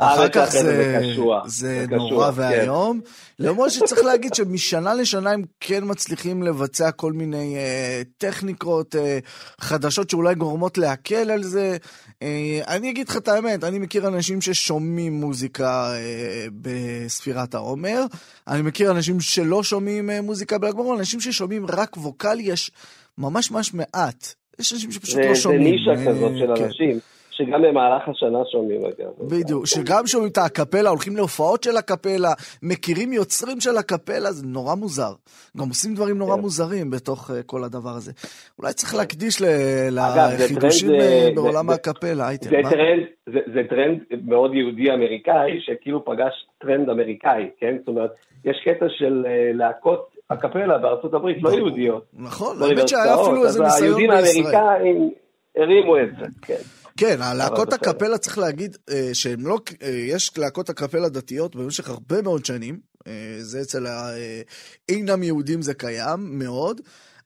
אחר 0.00 0.20
הארץ 0.20 0.32
כך 0.34 0.48
אחרי 0.48 0.62
זה, 0.62 1.00
זה. 1.46 1.46
זה 1.46 1.84
נורא 1.90 2.32
כן. 2.32 2.40
ואיום. 2.40 3.00
למרות 3.38 3.70
שצריך 3.70 4.04
להגיד 4.04 4.34
שמשנה 4.34 4.94
לשנה 4.94 5.30
הם 5.30 5.42
כן 5.60 5.80
מצליחים 5.86 6.42
לבצע 6.42 6.90
כל 6.90 7.12
מיני 7.12 7.56
אה, 7.56 8.02
טכניקות 8.18 8.96
אה, 8.96 9.18
חדשות 9.60 10.10
שאולי 10.10 10.34
גורמות 10.34 10.78
להקל 10.78 11.30
על 11.30 11.42
זה. 11.42 11.76
אה, 12.22 12.60
אני 12.68 12.90
אגיד 12.90 13.08
לך 13.08 13.16
את 13.16 13.28
האמת, 13.28 13.64
אני 13.64 13.78
מכיר 13.78 14.08
אנשים 14.08 14.40
ששומעים 14.40 15.12
מוזיקה 15.12 15.92
אה, 15.94 16.46
בספירת 16.52 17.54
העומר, 17.54 18.04
אני 18.48 18.62
מכיר 18.62 18.90
אנשים 18.90 19.20
שלא 19.20 19.62
שומעים 19.62 20.10
אה, 20.10 20.22
מוזיקה 20.22 20.58
בל"ג 20.58 20.74
בעומר, 20.74 20.98
אנשים 20.98 21.20
ששומעים 21.20 21.66
רק 21.66 21.96
ווקאלי 21.96 22.42
יש 22.42 22.70
ממש 23.18 23.50
ממש 23.50 23.74
מעט. 23.74 24.34
יש 24.60 24.72
אנשים 24.72 24.90
שפשוט 24.92 25.14
זה, 25.14 25.20
לא 25.28 25.34
זה 25.34 25.40
שומעים. 25.40 25.62
נישה 25.62 25.90
אה, 25.90 26.06
כזאת 26.06 26.32
של 26.38 26.56
כן. 26.56 26.64
אנשים, 26.64 26.98
שגם 27.30 27.62
במהלך 27.62 28.08
השנה 28.08 28.38
שומעים 28.52 28.80
אגב. 28.84 29.28
בדיוק, 29.28 29.66
שגם 29.66 30.06
שומעים 30.06 30.30
את 30.32 30.38
האקפלה, 30.38 30.90
הולכים 30.90 31.16
להופעות 31.16 31.62
של 31.62 31.76
אקפלה, 31.76 32.32
מכירים 32.62 33.12
יוצרים 33.12 33.60
של 33.60 33.76
אקפלה, 33.76 34.32
זה 34.32 34.46
נורא 34.46 34.74
מוזר. 34.74 35.12
גם 35.56 35.68
עושים 35.68 35.94
דברים 35.94 36.18
נורא 36.18 36.34
כן. 36.36 36.40
מוזרים 36.40 36.90
בתוך 36.90 37.30
אה, 37.30 37.42
כל 37.42 37.64
הדבר 37.64 37.90
הזה. 37.90 38.12
אולי 38.58 38.72
צריך 38.72 38.94
להקדיש 38.94 39.42
ל- 39.42 39.98
אגב, 39.98 40.30
זה 40.38 40.44
לחידושים 40.44 40.90
אה, 40.94 41.00
זה- 41.00 41.30
בעולם 41.34 41.66
זה- 41.68 41.74
אקפלה, 41.74 42.28
אייטם. 42.28 42.50
זה? 42.50 42.56
טרנד, 42.70 43.02
זה, 43.32 43.38
זה 43.54 43.60
טרנד 43.70 43.98
מאוד 44.24 44.54
יהודי 44.54 44.90
אמריקאי, 44.94 45.60
שכאילו 45.60 46.04
פגש 46.04 46.32
טרנד 46.60 46.88
אמריקאי, 46.88 47.50
כן? 47.60 47.76
זאת 47.78 47.88
אומרת, 47.88 48.10
יש 48.44 48.56
קטע 48.64 48.86
של 48.88 49.24
להקות 49.54 50.19
אקפלה 50.30 50.78
בארצות 50.78 51.14
הברית, 51.14 51.36
לא 51.42 51.50
ברור. 51.50 51.58
יהודיות. 51.58 52.04
נכון, 52.12 52.62
האמת 52.62 52.88
שהיה 52.88 53.14
אפילו 53.14 53.46
איזה 53.46 53.62
ניסיון 53.62 53.86
היהודים 53.86 54.10
בישראל. 54.10 54.54
האמריקאים 54.54 55.10
הרימו 55.56 55.98
את 55.98 56.08
זה, 56.18 56.26
כן. 56.42 56.62
כן, 56.96 57.16
הלהקות. 57.22 57.72
הקפלה 57.72 58.18
צריך 58.18 58.38
להגיד 58.38 58.76
אה, 58.90 59.10
שהם 59.12 59.46
לא, 59.46 59.58
אה, 59.82 59.88
יש 59.88 60.38
להקות 60.38 60.70
הקפלה 60.70 61.08
דתיות 61.08 61.56
במשך 61.56 61.88
הרבה 61.88 62.22
מאוד 62.22 62.44
שנים, 62.44 62.80
אה, 63.06 63.12
זה 63.38 63.60
אצל 63.60 63.86
האינם 63.86 65.22
יהודים 65.22 65.62
זה 65.62 65.74
קיים 65.74 66.38
מאוד, 66.38 66.80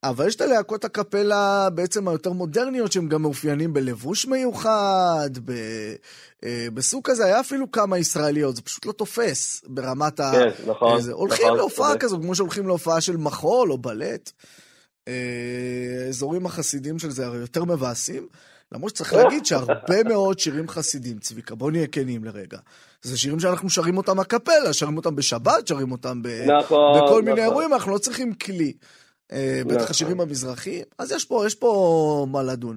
אבל 0.09 0.27
יש 0.29 0.35
את 0.37 0.41
הלהקות 0.41 0.85
הקפלה 0.85 1.69
בעצם 1.75 2.09
היותר 2.09 2.33
מודרניות 2.33 2.93
שהם 2.93 3.09
גם 3.09 3.23
מאופיינים 3.23 3.73
בלבוש 3.73 4.27
מיוחד, 4.27 5.31
ב, 5.45 5.53
אה, 6.45 6.67
בסוג 6.75 7.05
כזה, 7.05 7.25
היה 7.25 7.41
אפילו 7.41 7.71
כמה 7.71 7.99
ישראליות, 7.99 8.57
זה 8.57 8.63
פשוט 8.63 8.87
לא 8.87 8.93
תופס 8.93 9.63
ברמת 9.67 10.21
ה... 10.21 10.33
כן, 10.33 10.71
נכון, 10.71 10.97
איזה- 10.97 11.13
הולכים 11.13 11.47
נכון, 11.47 11.57
להופעה 11.59 11.89
צודק. 11.89 12.01
כזאת, 12.01 12.21
כמו 12.23 12.35
שהולכים 12.35 12.67
להופעה 12.67 13.01
של 13.01 13.17
מחול 13.17 13.73
או 13.73 13.79
בלט. 13.79 14.31
אה, 15.09 15.13
האזורים 16.07 16.47
החסידים 16.47 16.99
של 16.99 17.11
זה 17.11 17.27
הרי 17.27 17.39
יותר 17.39 17.65
מבאסים. 17.65 18.27
למרות 18.73 18.91
שצריך 18.97 19.13
להגיד 19.23 19.47
שהרבה 19.47 20.03
מאוד 20.09 20.39
שירים 20.39 20.69
חסידים, 20.69 21.19
צביקה, 21.19 21.55
בוא 21.55 21.71
נהיה 21.71 21.87
כנים 21.87 22.25
לרגע. 22.25 22.59
זה 23.03 23.19
שירים 23.19 23.41
שאנחנו 23.41 23.71
שרים 23.71 23.97
אותם 23.97 24.21
הקפלה, 24.21 24.73
שרים 24.73 24.97
אותם 24.97 25.17
בשבת, 25.17 25.67
שרים 25.67 25.93
אותם 25.93 26.23
ב... 26.23 26.29
נכון, 26.61 27.01
בכל 27.05 27.23
מיני 27.23 27.33
נכון. 27.41 27.45
אירועים, 27.45 27.73
אנחנו 27.73 27.93
לא 27.93 27.99
צריכים 27.99 28.35
כלי. 28.35 28.73
אה, 29.35 29.61
בטח 29.65 29.75
נכון. 29.77 29.87
השירים 29.91 30.21
המזרחיים, 30.21 30.85
אז 30.99 31.13
יש 31.13 31.25
פה, 31.25 31.43
יש 31.47 31.55
פה 31.55 31.71
מה 32.33 32.43
לדון. 32.53 32.77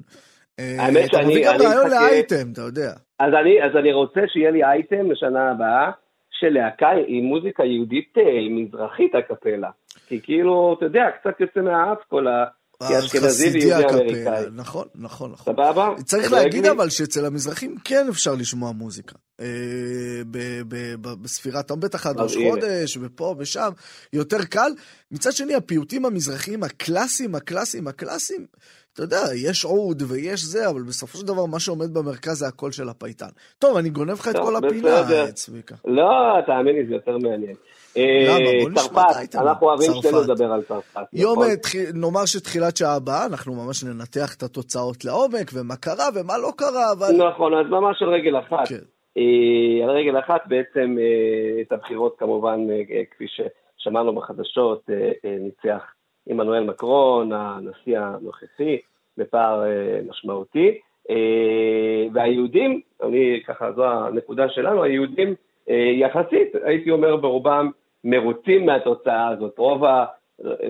אה, 0.60 0.76
האמת 0.80 1.06
אתה 1.10 1.18
שאני- 1.18 1.26
מביא 1.34 1.46
גם 1.48 1.56
רעיון 1.62 1.90
לאייטם, 1.90 2.52
אתה 2.54 2.62
יודע. 2.62 2.92
אז 3.20 3.34
אני, 3.42 3.64
אז 3.64 3.76
אני 3.80 3.94
רוצה 3.94 4.22
שיהיה 4.28 4.52
לי 4.52 4.64
אייטם 4.64 5.12
לשנה 5.12 5.52
הבאה 5.52 5.92
של 6.32 6.50
להקה 6.50 6.90
עם 7.08 7.24
מוזיקה 7.24 7.64
יהודית 7.64 8.14
אה, 8.18 8.24
מזרחית 8.50 9.16
הקפלה. 9.16 9.70
כי 10.08 10.22
כאילו, 10.22 10.76
אתה 10.78 10.86
יודע, 10.86 11.06
קצת 11.22 11.40
יוצא 11.42 11.60
מהאף 11.60 11.98
כל 12.08 12.28
ה... 12.28 12.46
כי 12.88 13.00
אשכנזי 13.00 13.28
החסידי 13.28 13.66
ויהודי 13.66 13.94
אמריקאי. 13.94 14.44
נכון, 14.54 14.88
נכון, 14.96 15.32
נכון. 15.32 15.54
סבבה? 15.54 15.90
צריך 16.06 16.32
להגיד 16.32 16.64
לי? 16.66 16.72
אבל 16.72 16.90
שאצל 16.90 17.26
המזרחים 17.26 17.76
כן 17.84 18.06
אפשר 18.10 18.36
לשמוע 18.36 18.72
מוזיקה. 18.72 19.16
אה, 19.40 19.46
בספירת, 21.02 21.72
בטח 21.72 22.08
עד 22.08 22.20
ראש. 22.20 22.38
חודש, 22.50 22.98
ופה 23.02 23.36
ושם, 23.38 23.70
יותר 24.14 24.46
קל. 24.46 24.72
מצד 25.12 25.32
שני, 25.32 25.56
הפיוטים 25.56 26.06
המזרחיים 26.06 26.64
הקלאסיים, 26.64 27.36
הקלאסיים, 27.36 27.88
הקלאסיים, 27.88 28.46
אתה 28.94 29.04
יודע, 29.04 29.22
יש 29.36 29.66
עוד 29.66 30.04
ויש 30.08 30.44
זה, 30.44 30.70
אבל 30.70 30.82
בסופו 30.82 31.18
של 31.18 31.26
דבר 31.26 31.46
מה 31.46 31.60
שעומד 31.60 31.94
במרכז 31.94 32.38
זה 32.38 32.48
הקול 32.48 32.72
של 32.72 32.90
הפייטן. 32.90 33.30
טוב, 33.60 33.78
אני 33.78 33.90
גונב 33.90 34.12
לך 34.12 34.28
את 34.28 34.36
כל 34.36 34.56
הפינה. 34.56 35.32
צביקה. 35.34 35.76
לא, 35.86 36.04
תאמין 36.46 36.76
לי, 36.76 36.86
זה 36.88 36.94
יותר 36.94 37.18
מעניין. 37.18 37.56
אה, 37.98 38.66
צרפת. 38.76 39.36
אנחנו 39.36 39.68
אוהבים 39.68 39.86
שנינו 39.92 40.02
צרפת. 40.02 40.30
לדבר 40.30 40.52
על 40.52 40.62
צרפת. 40.62 41.02
יום, 41.14 41.34
נכון? 41.34 41.56
תח- 41.56 41.76
נאמר 41.94 42.26
שתחילת 42.26 42.78
שעה 42.78 42.96
הבאה, 42.96 43.26
אנחנו 43.26 43.54
ממש 43.66 43.84
ננתח 43.84 44.36
את 44.38 44.44
התוצאות 44.44 45.06
לעומק, 45.06 45.52
ומה 45.54 45.76
קרה 45.76 46.06
ומה 46.16 46.38
לא 46.38 46.50
קרה, 46.58 46.92
אבל... 46.98 47.28
נכון, 47.30 47.54
אז 47.54 47.66
ממש 47.70 48.02
על 48.02 48.10
רגל 48.10 48.40
אחת. 48.40 48.68
כן. 48.68 48.84
אה, 49.18 49.84
על 49.84 49.90
רגל 49.90 50.20
אחת 50.20 50.42
בעצם 50.48 50.96
אה, 51.00 51.62
את 51.62 51.72
הבחירות 51.72 52.16
כמובן, 52.20 52.60
כפי 53.12 53.26
ששמענו 53.28 54.16
בחדשות, 54.16 54.90
ניצח 55.40 55.82
עמנואל 56.30 56.64
מקרון, 56.64 57.32
הנשיא 57.34 58.00
הנוכחי, 58.00 58.78
בפער 59.18 59.64
משמעותי. 60.10 60.78
והיהודים, 62.14 62.82
אני 63.04 63.42
ככה, 63.48 63.72
זו 63.76 63.86
הנקודה 63.86 64.50
שלנו, 64.50 64.84
היהודים 64.84 65.36
יחסית, 66.02 66.56
הייתי 66.64 66.92
אומר 66.92 67.16
ברובם, 67.16 67.72
מרוצים 68.04 68.66
מהתוצאה 68.66 69.28
הזאת. 69.28 69.58
רוב 69.58 69.84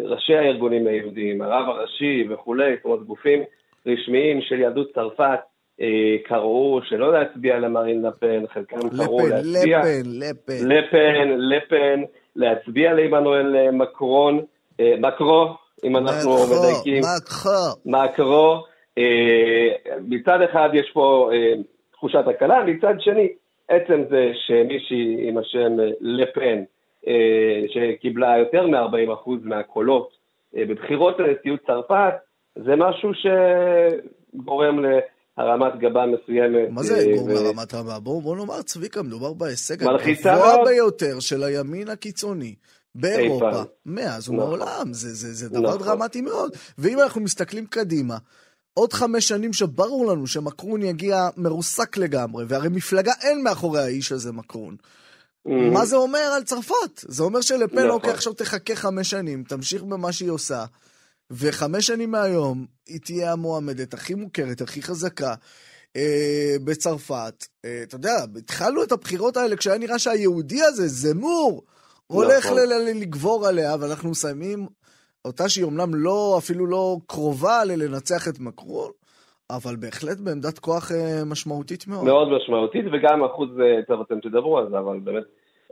ראשי 0.04 0.36
הארגונים 0.36 0.88
היהודיים, 0.88 1.42
הרב 1.42 1.70
הראשי 1.70 2.28
וכולי, 2.30 2.76
זאת 2.76 2.86
אומרת 2.86 3.04
גופים 3.04 3.44
רשמיים 3.88 4.42
של 4.42 4.60
יהדות 4.60 4.94
צרפת, 4.94 5.40
אה, 5.82 6.16
קראו 6.24 6.80
שלא 6.84 7.14
להצביע 7.14 7.60
למרין 7.60 8.02
לפן, 8.02 8.48
חלקם 8.54 8.90
קראו 8.90 9.28
לפן, 9.28 9.36
להצביע... 9.36 9.80
לפן, 9.80 10.10
לפן. 10.20 10.68
לפן, 10.68 11.38
לפן, 11.38 12.02
להצביע 12.36 12.94
לעמנואל 12.94 13.56
אה, 13.56 13.72
מקרון, 13.72 14.42
אה, 14.80 14.94
מקרו, 15.00 15.48
אם 15.84 15.98
אנחנו 15.98 16.34
מקרו, 16.34 16.46
מדייקים, 16.48 17.04
מקרו. 17.18 17.52
מקרו. 17.86 18.64
מצד 20.08 20.42
אחד 20.42 20.70
יש 20.74 20.92
פה 20.94 21.30
תחושת 21.92 22.28
הקלה, 22.28 22.64
מצד 22.64 22.94
שני, 23.00 23.28
עצם 23.68 24.04
זה 24.10 24.32
שמישהי 24.34 25.28
עם 25.28 25.38
השם 25.38 25.72
לפן, 26.02 26.64
שקיבלה 27.68 28.38
יותר 28.38 28.68
מ-40% 28.68 29.30
מהקולות 29.44 30.10
אה, 30.56 30.66
בבחירות 30.66 31.16
לנשיאות 31.20 31.60
צרפת, 31.68 32.14
זה 32.56 32.76
משהו 32.78 33.10
שגורם 33.14 34.80
להרמת 35.38 35.80
גבה 35.80 36.06
מסוימת. 36.06 36.70
מה 36.70 36.84
זה 36.84 36.98
אה, 36.98 37.16
גורם 37.16 37.30
לרמת 37.30 37.74
רמה? 37.74 38.00
בואו 38.00 38.22
בוא 38.22 38.36
נאמר, 38.36 38.62
צביקה, 38.62 39.04
מדובר 39.04 39.34
בהישג 39.34 39.84
הגבוה. 39.84 40.66
ביותר 40.66 41.20
של 41.20 41.44
הימין 41.44 41.90
הקיצוני. 41.90 42.56
באירופה, 42.96 43.52
פעם. 43.52 43.66
מאז 43.86 44.30
נכון. 44.30 44.40
ומעולם, 44.40 44.94
זה, 44.94 45.10
זה, 45.10 45.34
זה 45.34 45.50
דבר 45.50 45.76
נכון. 45.76 45.88
דרמטי 45.88 46.22
מאוד. 46.22 46.52
ואם 46.78 47.00
אנחנו 47.00 47.22
מסתכלים 47.22 47.66
קדימה, 47.66 48.18
עוד 48.74 48.94
חמש 48.94 49.28
שנים 49.28 49.54
שברור 49.54 50.06
לנו 50.06 50.28
שמקרון 50.28 50.82
יגיע 50.82 51.30
מרוסק 51.38 51.98
לגמרי, 51.98 52.46
והרי 52.48 52.70
מפלגה 52.70 53.12
אין 53.22 53.44
מאחורי 53.44 53.80
האיש 53.80 54.12
הזה 54.12 54.32
מקרון. 54.32 54.76
Mm. 55.48 55.52
מה 55.74 55.86
זה 55.86 55.96
אומר 55.96 56.20
על 56.36 56.44
צרפת? 56.44 56.98
זה 56.98 57.24
אומר 57.24 57.42
שלפן, 57.42 57.78
נכון. 57.78 57.90
אוקיי, 57.90 58.12
עכשיו 58.12 58.34
תחכה 58.34 58.76
חמש 58.76 59.10
שנים, 59.10 59.44
תמשיך 59.44 59.84
במה 59.84 60.12
שהיא 60.12 60.30
עושה, 60.30 60.66
וחמש 61.32 61.88
שנים 61.88 62.12
מהיום 62.12 62.66
היא 62.88 63.00
תהיה 63.00 63.32
המועמדת 63.32 63.94
הכי 63.94 64.14
מוכרת, 64.14 64.62
הכי 64.62 64.82
חזקה. 64.82 65.34
אה, 65.96 66.56
בצרפת, 66.66 67.46
אה, 67.66 67.80
אתה 67.84 67.96
יודע, 67.96 68.16
התחלנו 68.38 68.84
את 68.84 68.92
הבחירות 68.92 69.38
האלה 69.38 69.56
כשהיה 69.56 69.78
נראה 69.78 70.00
שהיהודי 70.00 70.62
הזה, 70.62 70.88
זמור, 70.88 71.64
הולך 72.08 72.46
נכון. 72.46 72.58
לגבור 73.02 73.48
עליה, 73.48 73.76
ואנחנו 73.80 74.10
מסיימים 74.10 74.68
אותה 75.26 75.50
שהיא 75.50 75.66
אומנם 75.66 75.96
לא, 75.96 76.36
אפילו 76.38 76.66
לא 76.66 76.98
קרובה 77.08 77.66
ללנצח 77.66 78.28
את 78.28 78.40
מקרון, 78.40 78.92
אבל 79.50 79.76
בהחלט 79.76 80.20
בעמדת 80.20 80.60
כוח 80.60 80.92
אה, 80.92 81.26
משמעותית 81.26 81.88
מאוד. 81.88 82.04
מאוד 82.04 82.28
משמעותית, 82.28 82.86
וגם 82.94 83.24
אחוז, 83.24 83.50
אה, 83.60 83.84
טוב, 83.88 84.02
אתם 84.02 84.20
תדברו 84.20 84.58
על 84.58 84.70
זה, 84.72 84.80
אבל 84.80 85.00
באמת 85.00 85.24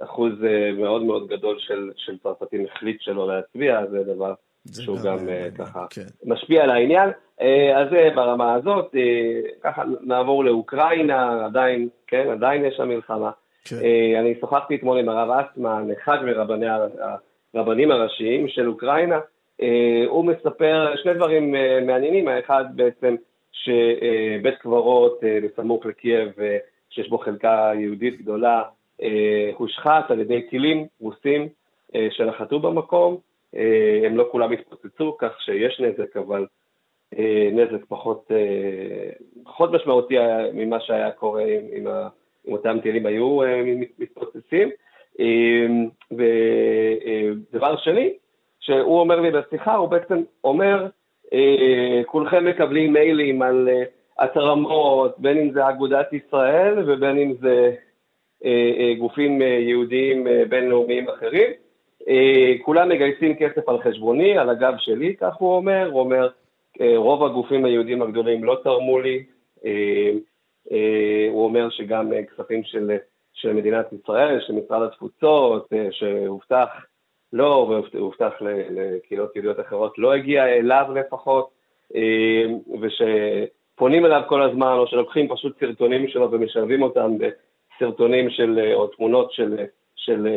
אחוז 0.03 0.43
אה, 0.43 0.71
מאוד 0.77 1.03
מאוד 1.03 1.27
גדול 1.27 1.55
של, 1.59 1.91
של 1.95 2.17
צרפתים 2.17 2.65
החליט 2.65 3.01
שלא 3.01 3.27
להצביע, 3.27 3.85
זה 3.85 4.03
דבר 4.03 4.33
זה 4.63 4.83
שהוא 4.83 4.97
גם 5.05 5.29
אה, 5.29 5.43
אה, 5.43 5.51
ככה 5.57 5.85
כן. 5.89 6.05
משפיע 6.25 6.63
על 6.63 6.69
העניין. 6.69 7.09
אז 7.75 7.89
זה 7.91 8.09
ברמה 8.15 8.53
הזאת, 8.53 8.95
ככה 9.61 9.83
נעבור 10.01 10.45
לאוקראינה, 10.45 11.45
עדיין, 11.45 11.89
כן, 12.07 12.27
עדיין 12.31 12.65
יש 12.65 12.75
שם 12.77 12.87
מלחמה. 12.89 13.31
כן. 13.65 13.75
אני 14.19 14.35
שוחחתי 14.39 14.75
אתמול 14.75 14.99
עם 14.99 15.09
הרב 15.09 15.29
אסטמן, 15.29 15.87
אחד 15.97 16.23
מרבני 16.25 16.67
הר- 16.67 16.87
הרבנים 17.53 17.91
הראשיים 17.91 18.47
של 18.47 18.67
אוקראינה. 18.67 19.19
הוא 20.07 20.25
מספר 20.25 20.95
שני 21.03 21.13
דברים 21.13 21.55
מעניינים, 21.87 22.27
האחד 22.27 22.65
בעצם 22.75 23.15
שבית 23.51 24.57
קברות 24.59 25.19
בסמוך 25.43 25.85
לקייב, 25.85 26.29
שיש 26.89 27.09
בו 27.09 27.17
חלקה 27.17 27.71
יהודית 27.75 28.21
גדולה, 28.21 28.63
הושחת 29.57 30.11
על 30.11 30.19
ידי 30.19 30.41
טילים 30.41 30.87
רוסים 30.99 31.47
אה, 31.95 32.07
שנחתו 32.11 32.59
במקום. 32.59 33.17
אה, 33.55 34.01
הם 34.05 34.17
לא 34.17 34.27
כולם 34.31 34.51
התפוצצו, 34.51 35.17
כך 35.17 35.41
שיש 35.41 35.79
נזק, 35.79 36.17
אבל 36.17 36.45
אה, 37.17 37.49
נזק 37.51 37.85
פחות, 37.87 38.31
אה, 38.31 39.09
פחות 39.43 39.71
משמעותי 39.71 40.15
ממה 40.53 40.79
שהיה 40.79 41.11
קורה 41.11 41.43
עם, 41.43 41.63
עם, 41.71 41.87
אם 42.47 42.53
אותם 42.53 42.77
טילים 42.83 43.05
היו 43.05 43.39
מתפוצצים. 43.99 44.69
ודבר 46.11 47.77
שני, 47.77 48.13
שהוא 48.59 48.99
אומר 48.99 49.19
לי 49.21 49.31
בשיחה, 49.31 49.75
הוא 49.75 49.89
בעצם 49.89 50.23
אומר, 50.43 50.87
כולכם 52.05 52.45
מקבלים 52.45 52.93
מיילים 52.93 53.41
על 53.41 53.69
התרמות, 54.19 55.19
בין 55.19 55.37
אם 55.37 55.51
זה 55.51 55.69
אגודת 55.69 56.13
ישראל 56.13 56.83
ובין 56.87 57.17
אם 57.17 57.33
זה 57.41 57.75
גופים 58.97 59.41
יהודיים 59.41 60.27
בינלאומיים 60.49 61.09
אחרים. 61.09 61.51
כולם 62.61 62.89
מגייסים 62.89 63.35
כסף 63.35 63.69
על 63.69 63.81
חשבוני, 63.81 64.37
על 64.37 64.49
הגב 64.49 64.73
שלי, 64.77 65.15
כך 65.15 65.35
הוא 65.35 65.55
אומר. 65.55 65.89
הוא 65.91 65.99
אומר, 65.99 66.29
רוב 66.95 67.23
הגופים 67.23 67.65
היהודיים 67.65 68.01
הגדולים 68.01 68.43
לא 68.43 68.57
תרמו 68.63 68.99
לי. 68.99 69.23
הוא 71.31 71.45
אומר 71.45 71.69
שגם 71.69 72.11
כספים 72.31 72.63
של, 72.63 72.91
של 73.33 73.53
מדינת 73.53 73.93
ישראל, 73.93 74.39
של 74.47 74.53
משרד 74.53 74.81
התפוצות, 74.81 75.69
שהובטח 75.91 76.85
לו 77.33 77.81
והובטח 77.93 78.33
לקהילות 78.41 79.35
יהודיות 79.35 79.59
אחרות, 79.59 79.93
לא 79.97 80.13
הגיע 80.13 80.45
אליו 80.45 80.85
לפחות, 80.95 81.49
ושפונים 82.81 84.05
אליו 84.05 84.21
כל 84.27 84.41
הזמן, 84.41 84.75
או 84.77 84.87
שלוקחים 84.87 85.27
פשוט 85.27 85.59
סרטונים 85.59 86.07
שלו 86.07 86.31
ומשלבים 86.31 86.81
אותם 86.81 87.17
בסרטונים 87.75 88.29
של, 88.29 88.59
או 88.73 88.87
תמונות 88.87 89.31
של 89.31 89.57
של 89.95 90.27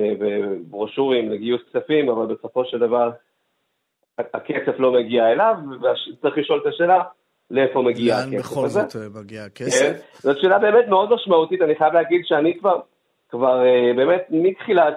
ברושורים 0.71 1.31
לגיוס 1.31 1.61
כספים, 1.69 2.09
אבל 2.09 2.35
בסופו 2.35 2.65
של 2.65 2.79
דבר 2.79 3.11
הכסף 4.19 4.79
לא 4.79 4.93
מגיע 4.93 5.33
אליו, 5.33 5.55
וצריך 5.81 6.39
לשאול 6.39 6.61
את 6.63 6.75
השאלה, 6.75 7.03
לאיפה 7.51 7.83
מגיע 7.83 8.17
הכסף 8.17 8.27
הזה. 8.27 8.37
לאן 8.37 8.43
בכל 8.43 8.69
זאת 8.69 8.97
אה, 8.97 9.21
מגיע 9.23 9.45
הכסף? 9.45 9.93
כן, 9.93 10.19
זאת 10.19 10.37
שאלה 10.41 10.59
באמת 10.59 10.89
מאוד 10.89 11.15
משמעותית, 11.15 11.63
אני 11.63 11.75
חייב 11.75 11.93
להגיד 11.93 12.21
שאני 12.25 12.59
כבר, 12.59 12.81
כבר 13.29 13.65
אה, 13.65 13.95
באמת 13.97 14.27
מתחילת 14.31 14.95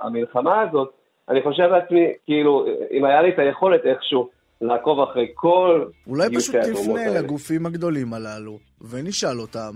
המלחמה 0.00 0.60
הזאת, 0.60 0.90
אני 1.28 1.42
חושב 1.42 1.62
לעצמי, 1.62 2.12
כאילו, 2.24 2.66
אם 2.90 3.04
היה 3.04 3.22
לי 3.22 3.28
את 3.28 3.38
היכולת 3.38 3.80
איכשהו 3.86 4.28
לעקוב 4.60 5.00
אחרי 5.00 5.26
כל... 5.34 5.84
אולי 6.06 6.28
פשוט 6.36 6.54
תפנה 6.56 7.20
לגופים 7.20 7.66
הגדולים 7.66 8.14
הללו, 8.14 8.58
ונשאל 8.90 9.40
אותם. 9.40 9.70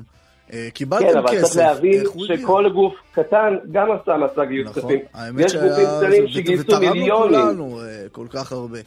אה, 0.53 0.69
קיבלתם 0.75 1.07
כסף. 1.07 1.13
כן, 1.13 1.19
אבל 1.19 1.43
צריך 1.43 1.57
להבין 1.57 2.05
שכל 2.27 2.65
גוף 2.75 2.95
קטן 3.13 3.57
גם 3.73 3.89
עשה 3.93 4.17
מסע 4.17 4.45
גיוס 4.45 4.69
כספים. 4.69 5.01
יש 5.39 5.55
גופים 5.55 5.87
קטנים 5.99 6.29
שגייסו 6.29 6.81
מיליונים. 6.81 7.41
ותרמנו 7.41 7.71
כולנו 7.71 7.81
אה, 7.81 8.07
כל 8.13 8.27
כך 8.31 8.53
הרבה. 8.53 8.79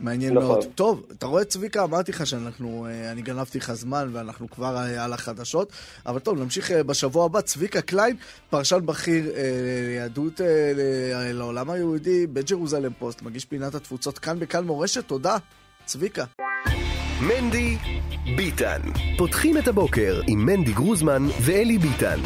מעניין 0.00 0.34
נכון. 0.34 0.48
מאוד. 0.48 0.64
טוב, 0.74 1.06
אתה 1.18 1.26
רואה 1.26 1.44
צביקה, 1.44 1.84
אמרתי 1.84 2.12
לך 2.12 2.26
שאנחנו, 2.26 2.86
אה, 2.86 3.12
אני 3.12 3.22
גנבתי 3.22 3.58
לך 3.58 3.72
זמן 3.72 4.08
ואנחנו 4.12 4.50
כבר 4.50 4.76
על 4.98 5.12
החדשות, 5.12 5.72
אבל 6.06 6.18
טוב, 6.18 6.38
נמשיך 6.38 6.70
בשבוע 6.70 7.24
הבא. 7.24 7.40
צביקה 7.40 7.80
קליין, 7.80 8.16
פרשן 8.50 8.86
בכיר 8.86 9.24
ליהדות 9.88 10.40
לעולם 11.32 11.70
היהודי 11.70 12.26
בג'רוזלם 12.26 12.92
פוסט, 12.98 13.22
מגיש 13.22 13.44
פינת 13.44 13.74
התפוצות 13.74 14.18
כאן 14.18 14.38
בכאן 14.38 14.64
מורשת, 14.64 15.06
תודה, 15.06 15.36
צביקה. 15.84 16.24
מנדי 17.28 17.76
ביטן. 18.36 18.80
פותחים 19.18 19.58
את 19.58 19.68
הבוקר 19.68 20.20
עם 20.26 20.46
מנדי 20.46 20.72
גרוזמן 20.72 21.22
ואלי 21.40 21.78
ביטן. 21.78 22.20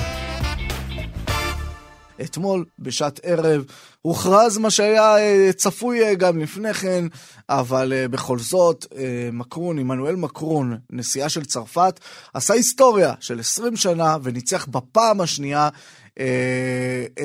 אתמול, 2.22 2.64
בשעת 2.78 3.20
ערב, 3.22 3.64
הוכרז 4.02 4.58
מה 4.58 4.70
שהיה 4.70 5.18
אה, 5.18 5.50
צפוי 5.56 6.04
אה, 6.04 6.14
גם 6.14 6.38
לפני 6.38 6.74
כן, 6.74 7.04
אבל 7.48 7.92
אה, 7.92 8.08
בכל 8.08 8.38
זאת, 8.38 8.86
מקרון, 9.32 9.78
עמנואל 9.78 10.16
מקרון, 10.16 10.78
נשיאה 10.90 11.28
של 11.28 11.44
צרפת, 11.44 12.00
עשה 12.34 12.54
היסטוריה 12.54 13.14
של 13.20 13.40
20 13.40 13.76
שנה 13.76 14.16
וניצח 14.22 14.66
בפעם 14.66 15.20
השנייה 15.20 15.68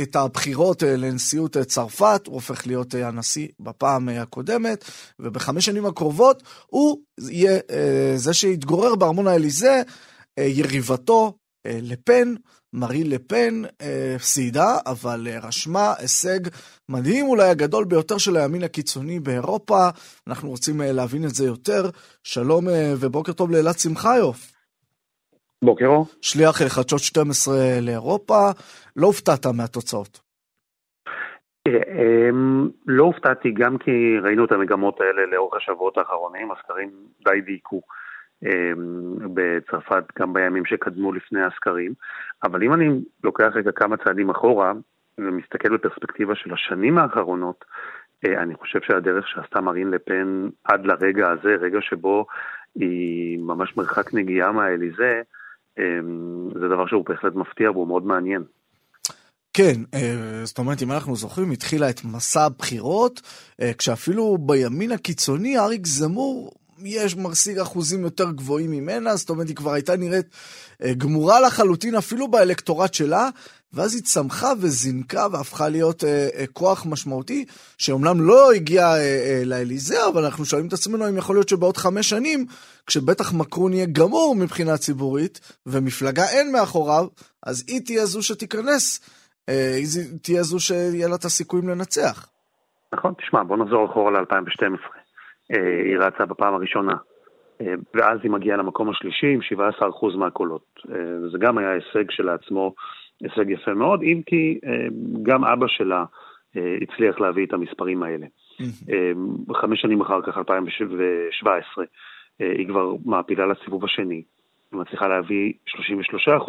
את 0.02 0.16
הבחירות 0.16 0.84
אה, 0.84 0.96
לנשיאות 0.96 1.58
אה, 1.58 1.64
צרפת, 1.64 2.22
הוא 2.26 2.36
הופך 2.36 2.68
להיות 2.68 2.94
הנשיא 2.94 3.48
בפעם 3.60 4.10
הקודמת, 4.10 4.86
ובחמש 5.20 5.66
שנים 5.66 5.86
הקרובות 5.86 6.44
הוא 6.66 6.98
יהיה 7.20 7.60
זה 8.16 8.34
שיתגורר 8.34 8.96
בארמון 8.96 9.28
האליזה, 9.28 9.82
יריבתו 10.38 11.34
לפן, 11.68 12.34
מארי 12.74 13.04
לפן 13.04 13.62
הפסידה, 14.16 14.78
אבל 14.86 15.28
רשמה 15.42 15.94
הישג 15.98 16.40
מדהים, 16.90 17.26
אולי 17.26 17.50
הגדול 17.50 17.86
ביותר 17.86 18.18
של 18.18 18.38
הימין 18.38 18.64
הקיצוני 18.64 19.20
באירופה. 19.20 19.90
אנחנו 20.28 20.50
רוצים 20.50 20.82
להבין 20.82 21.26
את 21.26 21.36
זה 21.36 21.46
יותר. 21.46 21.90
שלום 22.24 22.68
ובוקר 23.00 23.34
טוב 23.34 23.52
לאלעד 23.52 23.80
שמחיוף. 23.80 24.53
בוקר 25.64 25.86
אור. 25.86 26.06
שליח 26.22 26.62
חדשות 26.62 27.00
12 27.00 27.54
לאירופה, 27.82 28.50
לא 28.96 29.08
הופתעת 29.08 29.46
מהתוצאות. 29.46 30.20
אמ, 31.68 32.70
לא 32.88 33.04
הופתעתי 33.04 33.52
גם 33.52 33.78
כי 33.78 34.18
ראינו 34.24 34.46
את 34.46 34.52
המגמות 34.52 35.02
האלה 35.02 35.26
לאורך 35.26 35.54
השבועות 35.58 35.98
האחרונים, 35.98 36.52
הסקרים 36.52 36.90
די 37.26 37.42
דייקו 37.42 37.82
אמ, 38.44 38.50
בצרפת 39.34 40.04
גם 40.20 40.34
בימים 40.34 40.66
שקדמו 40.66 41.14
לפני 41.14 41.44
הסקרים, 41.44 41.94
אבל 42.44 42.64
אם 42.64 42.74
אני 42.74 42.90
לוקח 43.24 43.52
רגע 43.56 43.72
כמה 43.72 43.98
צעדים 43.98 44.30
אחורה 44.30 44.74
ומסתכל 45.18 45.78
בפרספקטיבה 45.78 46.36
של 46.36 46.54
השנים 46.54 46.98
האחרונות, 46.98 47.66
אה, 48.26 48.42
אני 48.42 48.56
חושב 48.56 48.80
שהדרך 48.82 49.28
שעשתה 49.28 49.62
מרין 49.62 49.92
לפן 49.92 50.50
עד 50.64 50.86
לרגע 50.86 51.30
הזה, 51.30 51.56
רגע 51.62 51.80
שבו 51.82 52.26
היא 52.76 53.40
ממש 53.40 53.78
מרחק 53.78 54.14
נגיעה 54.14 54.52
מהאליזה, 54.52 55.22
זה 56.54 56.68
דבר 56.68 56.88
שהוא 56.88 57.06
בהחלט 57.10 57.36
מפתיע 57.36 57.72
והוא 57.72 57.88
מאוד 57.88 58.06
מעניין. 58.06 58.44
כן, 59.54 59.82
אה, 59.94 60.42
זאת 60.44 60.58
אומרת, 60.58 60.82
אם 60.84 60.92
אנחנו 60.92 61.16
זוכרים, 61.16 61.52
התחילה 61.52 61.90
את 61.90 62.06
מסע 62.06 62.46
הבחירות, 62.46 63.22
אה, 63.62 63.72
כשאפילו 63.78 64.38
בימין 64.38 64.92
הקיצוני, 64.92 65.60
אריק 65.60 65.86
זמור, 65.88 66.52
יש 66.80 67.16
מרסיג 67.16 67.60
אחוזים 67.60 68.04
יותר 68.04 68.32
גבוהים 68.32 68.72
ממנה, 68.72 69.16
זאת 69.16 69.30
אומרת, 69.30 69.48
היא 69.48 69.56
כבר 69.56 69.72
הייתה 69.72 69.96
נראית 69.96 70.26
אה, 70.84 70.94
גמורה 70.94 71.40
לחלוטין 71.40 71.96
אפילו 71.96 72.28
באלקטורט 72.28 72.94
שלה, 72.94 73.30
ואז 73.74 73.96
היא 73.96 74.04
צמחה 74.04 74.48
וזינקה 74.62 75.28
והפכה 75.32 75.70
להיות 75.70 76.04
אה, 76.04 76.28
אה, 76.38 76.46
כוח 76.54 76.86
משמעותי, 76.90 77.46
שאומנם 77.78 78.22
לא 78.22 78.52
הגיע 78.52 78.86
אה, 78.86 79.42
לאליזה, 79.46 80.08
אבל 80.14 80.26
אנחנו 80.26 80.46
שואלים 80.46 80.68
את 80.68 80.74
עצמנו 80.74 81.10
אם 81.10 81.18
יכול 81.18 81.36
להיות 81.36 81.50
שבעוד 81.50 81.78
חמש 81.78 82.10
שנים, 82.10 82.46
כשבטח 82.88 83.34
מקרון 83.34 83.74
יהיה 83.74 83.86
גמור 83.86 84.36
מבחינה 84.36 84.78
ציבורית, 84.78 85.60
ומפלגה 85.66 86.24
אין 86.24 86.52
מאחוריו, 86.52 87.08
אז 87.46 87.64
היא 87.68 87.82
תהיה 87.86 88.06
זו 88.06 88.24
שתיכנס, 88.24 89.10
היא 89.48 89.88
תהיה 90.22 90.44
זו 90.44 90.60
שיהיה 90.60 91.08
לה 91.08 91.16
את 91.16 91.26
הסיכויים 91.26 91.70
לנצח. 91.70 92.28
נכון, 92.94 93.14
תשמע, 93.14 93.44
בוא 93.44 93.58
נחזור 93.58 93.86
אחורה 93.86 94.12
ל-2012. 94.12 95.03
אה, 95.52 95.84
היא 95.86 95.98
רצה 95.98 96.26
בפעם 96.26 96.54
הראשונה. 96.54 96.94
אה, 97.62 97.74
ואז 97.94 98.20
היא 98.24 98.32
מגיעה 98.32 98.58
למקום 98.58 98.90
השלישי 98.90 99.28
עם 99.28 99.40
17% 99.42 100.18
מהקולות. 100.18 100.66
זה 101.32 101.38
גם 101.38 101.58
היה 101.58 101.72
הישג 101.72 102.12
שלעצמו 102.12 102.74
הישג 103.24 103.50
יפה 103.50 103.74
מאוד, 103.74 104.02
אם 104.04 104.22
כי 104.26 104.60
אה, 104.66 104.88
גם 105.24 105.46
אבא 105.46 105.66
שלה 105.68 106.06
אה, 106.58 106.62
הצליח 106.82 107.20
להביא 107.20 107.46
את 107.46 107.54
המספרים 107.54 108.04
האלה. 108.04 108.26
אה, 108.62 109.12
חמש 109.62 109.82
שנים 109.82 110.02
אחר 110.02 110.22
כך, 110.22 110.38
2017, 110.38 111.86
היא 112.40 112.68
כבר 112.68 112.94
מעפילה 113.06 113.46
לסיבוב 113.46 113.86
השני, 113.86 114.24
ומצליחה 114.74 115.08
להביא 115.08 115.54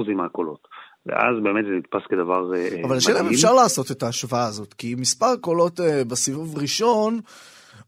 33% 0.09 0.15
מהקולות. 0.15 0.69
ואז 1.07 1.35
באמת 1.43 1.65
זה 1.65 1.71
נתפס 1.71 2.07
כדבר 2.09 2.45
מדהים. 2.45 2.85
אבל 2.85 2.97
השאלה 2.97 3.21
אם 3.21 3.27
אפשר 3.27 3.55
לעשות 3.55 3.91
את 3.91 4.03
ההשוואה 4.03 4.47
הזאת, 4.47 4.75
כי 4.75 4.95
מספר 4.99 5.37
קולות 5.41 5.81
בסיבוב 6.11 6.59
ראשון 6.59 7.21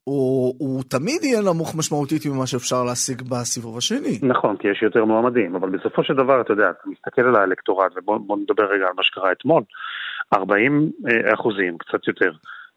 הוא, 0.09 0.55
הוא 0.59 0.83
תמיד 0.89 1.25
יהיה 1.25 1.41
נמוך 1.41 1.75
משמעותית 1.79 2.27
ממה 2.27 2.47
שאפשר 2.47 2.85
להשיג 2.85 3.23
בסיבוב 3.23 3.79
השני. 3.79 4.19
נכון, 4.23 4.57
כי 4.57 4.69
יש 4.69 4.83
יותר 4.83 5.05
מועמדים, 5.05 5.55
אבל 5.55 5.71
בסופו 5.71 6.05
של 6.05 6.15
דבר, 6.15 6.41
אתה 6.41 6.53
יודע, 6.53 6.71
אתה 6.71 6.89
מסתכל 6.89 7.23
על 7.23 7.37
האלקטורט, 7.37 7.93
ובוא 7.97 8.37
נדבר 8.37 8.65
רגע 8.65 8.87
על 8.87 8.93
מה 8.97 9.03
שקרה 9.03 9.33
אתמול, 9.33 9.63
40 10.35 10.91
אה, 11.09 11.35
אחוזים, 11.35 11.79
קצת 11.79 12.09
יותר, 12.09 12.31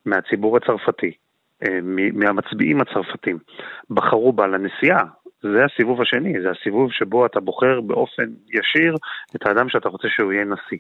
מהציבור 0.05 0.57
הצרפתי, 0.57 1.11
אה, 1.63 1.79
מהמצביעים 2.13 2.81
הצרפתים, 2.81 3.37
בחרו 3.89 4.33
בה 4.33 4.47
לנסיעה. 4.47 5.03
זה 5.41 5.65
הסיבוב 5.65 6.01
השני, 6.01 6.41
זה 6.41 6.51
הסיבוב 6.51 6.91
שבו 6.91 7.25
אתה 7.25 7.39
בוחר 7.39 7.81
באופן 7.81 8.25
ישיר 8.47 8.95
את 9.35 9.47
האדם 9.47 9.69
שאתה 9.69 9.89
רוצה 9.89 10.07
שהוא 10.09 10.33
יהיה 10.33 10.45
נשיא. 10.45 10.77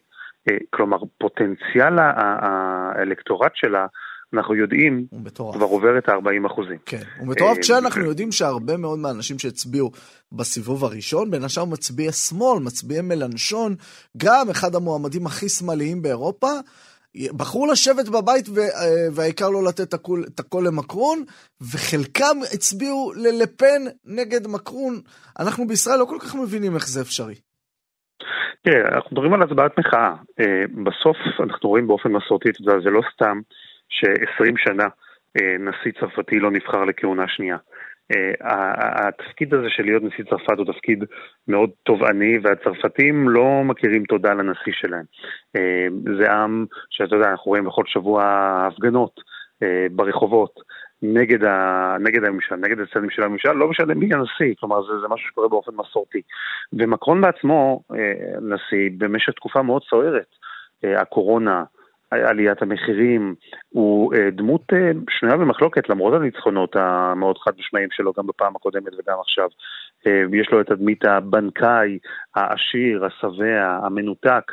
אה, 0.49 0.57
כלומר, 0.69 0.97
פוטנציאל 1.17 1.99
האלקטורט 1.99 3.51
שלה 3.55 3.85
אנחנו 4.33 4.55
יודעים, 4.55 5.05
כבר 5.33 5.65
עובר 5.65 5.97
את 5.97 6.09
ה-40 6.09 6.47
אחוזים. 6.47 6.77
כן, 6.85 7.01
הוא 7.19 7.27
מטורף 7.27 7.57
אה, 7.57 7.61
כשאנחנו 7.61 8.05
יודעים 8.05 8.31
שהרבה 8.31 8.77
מאוד 8.77 8.99
מהאנשים 8.99 9.39
שהצביעו 9.39 9.91
בסיבוב 10.31 10.85
הראשון, 10.85 11.31
בין 11.31 11.43
השאר 11.43 11.65
מצביעי 11.65 12.11
שמאל, 12.11 12.63
מצביעי 12.63 13.01
מלנשון, 13.01 13.75
גם 14.17 14.49
אחד 14.51 14.75
המועמדים 14.75 15.25
הכי 15.25 15.49
שמאליים 15.49 16.01
באירופה, 16.01 16.47
בחרו 17.37 17.71
לשבת 17.71 18.09
בבית 18.09 18.49
אה, 18.57 18.63
והעיקר 19.15 19.49
לא 19.49 19.63
לתת 19.63 19.93
את 20.33 20.39
הקול 20.39 20.67
למקרון, 20.67 21.23
וחלקם 21.61 22.37
הצביעו 22.53 23.11
ללפן 23.15 23.81
נגד 24.05 24.47
מקרון. 24.47 24.93
אנחנו 25.39 25.67
בישראל 25.67 25.99
לא 25.99 26.05
כל 26.05 26.17
כך 26.19 26.35
מבינים 26.35 26.75
איך 26.75 26.87
זה 26.87 27.01
אפשרי. 27.01 27.35
תראה, 28.61 28.95
אנחנו 28.95 29.09
מדברים 29.11 29.33
על 29.33 29.43
הצבעת 29.43 29.79
מחאה. 29.79 30.13
בסוף 30.83 31.17
אנחנו 31.39 31.69
רואים 31.69 31.87
באופן 31.87 32.09
מסורתי, 32.09 32.49
אתה 32.49 32.61
יודע, 32.61 32.83
זה 32.83 32.89
לא 32.89 33.01
סתם 33.13 33.39
ש-20 33.89 34.53
שנה 34.57 34.87
נשיא 35.59 35.91
צרפתי 35.99 36.39
לא 36.39 36.51
נבחר 36.51 36.85
לכהונה 36.85 37.27
שנייה. 37.27 37.57
התפקיד 39.07 39.53
הזה 39.53 39.69
של 39.69 39.83
להיות 39.83 40.03
נשיא 40.03 40.23
צרפת 40.23 40.57
הוא 40.57 40.73
תפקיד 40.73 41.03
מאוד 41.47 41.69
תובעני, 41.83 42.37
והצרפתים 42.43 43.29
לא 43.29 43.61
מכירים 43.63 44.03
תודה 44.03 44.33
לנשיא 44.33 44.73
שלהם. 44.73 45.05
זה 46.17 46.31
עם 46.31 46.65
שאתה 46.89 47.15
יודע, 47.15 47.29
אנחנו 47.29 47.49
רואים 47.49 47.65
בכל 47.65 47.83
שבוע 47.85 48.23
הפגנות 48.67 49.21
ברחובות. 49.91 50.53
נגד, 51.01 51.43
ה, 51.43 51.95
נגד 51.99 52.23
הממשל, 52.23 52.55
נגד 52.55 52.79
הצדדים 52.79 53.09
של 53.09 53.23
הממשל, 53.23 53.51
לא 53.51 53.69
משנה 53.69 53.93
מי 53.93 54.09
הנשיא, 54.13 54.55
כלומר 54.59 54.81
זה, 54.81 54.99
זה 55.01 55.07
משהו 55.07 55.27
שקורה 55.27 55.47
באופן 55.47 55.71
מסורתי. 55.75 56.21
ומקרון 56.73 57.21
בעצמו, 57.21 57.83
נשיא, 58.41 58.89
במשך 58.97 59.33
תקופה 59.33 59.61
מאוד 59.61 59.81
סוערת, 59.89 60.27
הקורונה, 60.83 61.63
עליית 62.11 62.61
המחירים, 62.61 63.35
הוא 63.69 64.13
אה, 64.13 64.29
דמות 64.31 64.73
אה, 64.73 64.91
שנויה 65.09 65.37
במחלוקת 65.37 65.89
למרות 65.89 66.13
הניצחונות 66.13 66.75
המאוד 66.75 67.37
חד 67.37 67.51
משמעיים 67.59 67.89
שלו 67.91 68.13
גם 68.17 68.27
בפעם 68.27 68.55
הקודמת 68.55 68.93
וגם 68.93 69.17
עכשיו. 69.19 69.49
אה, 70.07 70.39
יש 70.39 70.49
לו 70.51 70.61
את 70.61 70.65
תדמית 70.67 71.05
הבנקאי, 71.05 71.99
העשיר, 72.35 73.05
השבע, 73.05 73.79
המנותק. 73.83 74.51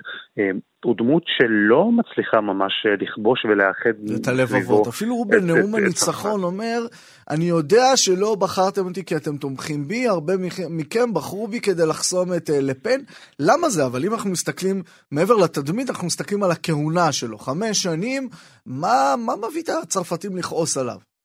הוא 0.87 0.97
דמות 0.97 1.23
שלא 1.27 1.91
מצליחה 1.93 2.41
ממש 2.41 2.73
לכבוש 3.01 3.45
ולאחד 3.45 4.15
את 4.17 4.29
הלבבות. 4.29 4.87
אפילו 4.87 5.15
הוא 5.15 5.27
בנאום 5.27 5.75
הניצחון 5.75 6.43
אומר, 6.43 6.87
אני 7.31 7.45
יודע 7.45 7.97
שלא 7.97 8.35
בחרתם 8.35 8.85
אותי 8.87 9.05
כי 9.05 9.17
אתם 9.17 9.37
תומכים 9.37 9.89
בי, 9.89 10.09
הרבה 10.09 10.33
מכם 10.71 11.15
בחרו 11.15 11.49
בי 11.49 11.61
כדי 11.61 11.87
לחסום 11.87 12.35
את 12.35 12.51
לפן. 12.53 13.01
למה 13.41 13.69
זה? 13.69 13.87
אבל 13.87 14.05
אם 14.05 14.13
אנחנו 14.13 14.31
מסתכלים 14.31 14.83
מעבר 15.11 15.37
לתדמית, 15.37 15.91
אנחנו 15.91 16.07
מסתכלים 16.07 16.43
על 16.43 16.51
הכהונה 16.51 17.13
שלו. 17.13 17.39
חמש 17.39 17.83
שנים, 17.83 18.29
מה, 18.67 19.15
מה 19.19 19.33
מביא 19.37 19.63
את 19.63 19.69
הצרפתים 19.69 20.37
לכעוס 20.37 20.77
עליו? 20.77 21.16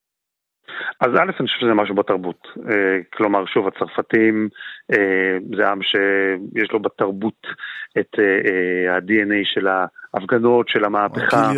אז 1.00 1.10
א', 1.16 1.24
אני 1.40 1.48
חושב 1.48 1.60
שזה 1.60 1.74
משהו 1.74 1.96
בתרבות. 1.96 2.48
כלומר, 3.14 3.46
שוב, 3.46 3.68
הצרפתים 3.68 4.50
זה 5.58 5.68
עם 5.68 5.82
שיש 5.82 6.72
לו 6.72 6.80
בתרבות 6.80 7.48
את 8.00 8.20
ה-DNA 8.90 9.42
של 9.44 9.68
ההפגנות, 9.68 10.70
של 10.70 10.86
המהפכה. 10.86 11.52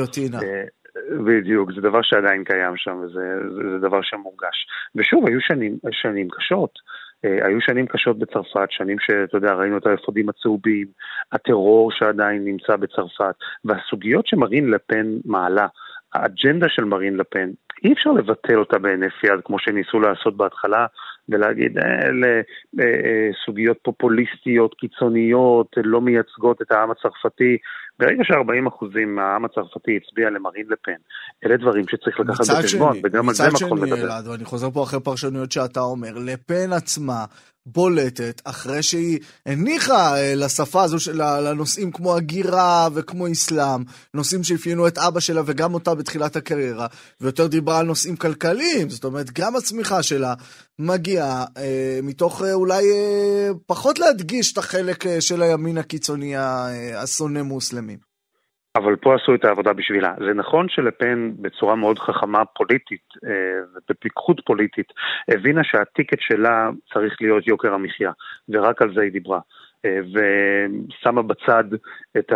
בדיוק, 1.25 1.71
זה 1.75 1.81
דבר 1.81 2.01
שעדיין 2.01 2.43
קיים 2.43 2.77
שם, 2.77 2.97
וזה 3.03 3.21
זה, 3.55 3.69
זה 3.71 3.87
דבר 3.87 4.01
שמורגש. 4.01 4.67
ושוב, 4.95 5.27
היו 5.27 5.41
שנים, 5.41 5.77
שנים 5.91 6.27
קשות. 6.31 6.79
היו 7.23 7.61
שנים 7.61 7.87
קשות 7.87 8.19
בצרפת, 8.19 8.67
שנים 8.69 8.97
שאתה 8.99 9.37
יודע, 9.37 9.53
ראינו 9.53 9.77
את 9.77 9.85
האפודים 9.85 10.29
הצהובים, 10.29 10.87
הטרור 11.31 11.91
שעדיין 11.91 12.45
נמצא 12.45 12.75
בצרפת, 12.75 13.35
והסוגיות 13.65 14.27
שמרין 14.27 14.71
לפן 14.71 15.05
מעלה, 15.25 15.67
האג'נדה 16.13 16.69
של 16.69 16.83
מרין 16.83 17.17
לפן, 17.17 17.49
אי 17.83 17.93
אפשר 17.93 18.11
לבטל 18.11 18.59
אותה 18.59 18.79
בהינף 18.79 19.23
יד 19.23 19.39
כמו 19.45 19.59
שניסו 19.59 19.99
לעשות 19.99 20.37
בהתחלה 20.37 20.85
ולהגיד 21.29 21.77
אלה 21.77 22.41
אה, 22.79 22.85
אה, 22.85 23.29
סוגיות 23.45 23.77
פופוליסטיות, 23.81 24.73
קיצוניות, 24.73 25.67
לא 25.83 26.01
מייצגות 26.01 26.61
את 26.61 26.71
העם 26.71 26.91
הצרפתי. 26.91 27.57
ברגע 27.99 28.23
ש-40% 28.23 28.85
מהעם 29.07 29.45
הצרפתי 29.45 29.91
הצביע 29.97 30.29
למרין 30.29 30.65
לפן, 30.69 31.01
אלה 31.45 31.57
דברים 31.57 31.85
שצריך 31.87 32.19
לקחת 32.19 32.57
בחשבון, 32.59 32.97
וגם 33.03 33.29
על 33.29 33.35
זה 33.35 33.43
מקום 33.53 33.77
לדבר. 33.77 33.85
מצד 33.85 33.95
שני, 33.97 34.05
אלעד, 34.05 34.27
ואני 34.27 34.45
חוזר 34.45 34.71
פה 34.71 34.83
אחרי 34.83 34.99
פרשנויות 34.99 35.51
שאתה 35.51 35.79
אומר, 35.79 36.13
לפן 36.17 36.73
עצמה 36.73 37.25
בולטת, 37.65 38.41
אחרי 38.45 38.83
שהיא 38.83 39.19
הניחה 39.45 40.17
אה, 40.17 40.35
לשפה 40.35 40.83
הזו, 40.83 41.13
לנושאים 41.13 41.91
כמו 41.91 42.15
הגירה 42.15 42.87
וכמו 42.93 43.31
אסלאם, 43.31 43.83
נושאים 44.13 44.43
שאפיינו 44.43 44.87
את 44.87 44.97
אבא 44.97 45.19
שלה 45.19 45.41
וגם 45.45 45.73
אותה 45.73 45.95
בתחילת 45.95 46.35
הקריירה, 46.35 46.87
ויותר 47.21 47.47
דיברה 47.47 47.79
על 47.79 47.85
נושאים 47.85 48.15
כלכליים, 48.15 48.89
זאת 48.89 49.03
אומרת, 49.03 49.31
גם 49.31 49.55
הצמיחה 49.55 50.03
שלה 50.03 50.33
מגיעה 50.79 51.45
אה, 51.57 51.99
מתוך 52.03 52.41
אה, 52.41 52.53
אולי 52.53 52.91
אה, 52.91 53.49
פחות 53.65 53.99
להדגיש 53.99 54.53
את 54.53 54.57
החלק 54.57 55.05
אה, 55.05 55.21
של 55.21 55.41
הימין 55.41 55.77
הקיצוני 55.77 56.35
השונא 56.95 57.41
מוסלמים. 57.41 57.82
אבל 58.75 58.95
פה 58.95 59.15
עשו 59.15 59.35
את 59.35 59.45
העבודה 59.45 59.73
בשבילה. 59.73 60.13
זה 60.19 60.33
נכון 60.33 60.69
שלפן 60.69 61.31
בצורה 61.41 61.75
מאוד 61.75 61.99
חכמה 61.99 62.45
פוליטית 62.45 63.07
אה, 63.25 63.79
ובפיקחות 63.89 64.41
פוליטית 64.45 64.87
הבינה 65.27 65.63
שהטיקט 65.63 66.17
שלה 66.19 66.69
צריך 66.93 67.17
להיות 67.21 67.47
יוקר 67.47 67.73
המחיה, 67.73 68.11
ורק 68.49 68.81
על 68.81 68.93
זה 68.95 69.01
היא 69.01 69.11
דיברה. 69.11 69.39
אה, 69.85 69.99
ושמה 70.13 71.21
בצד 71.21 71.63
את 72.17 72.31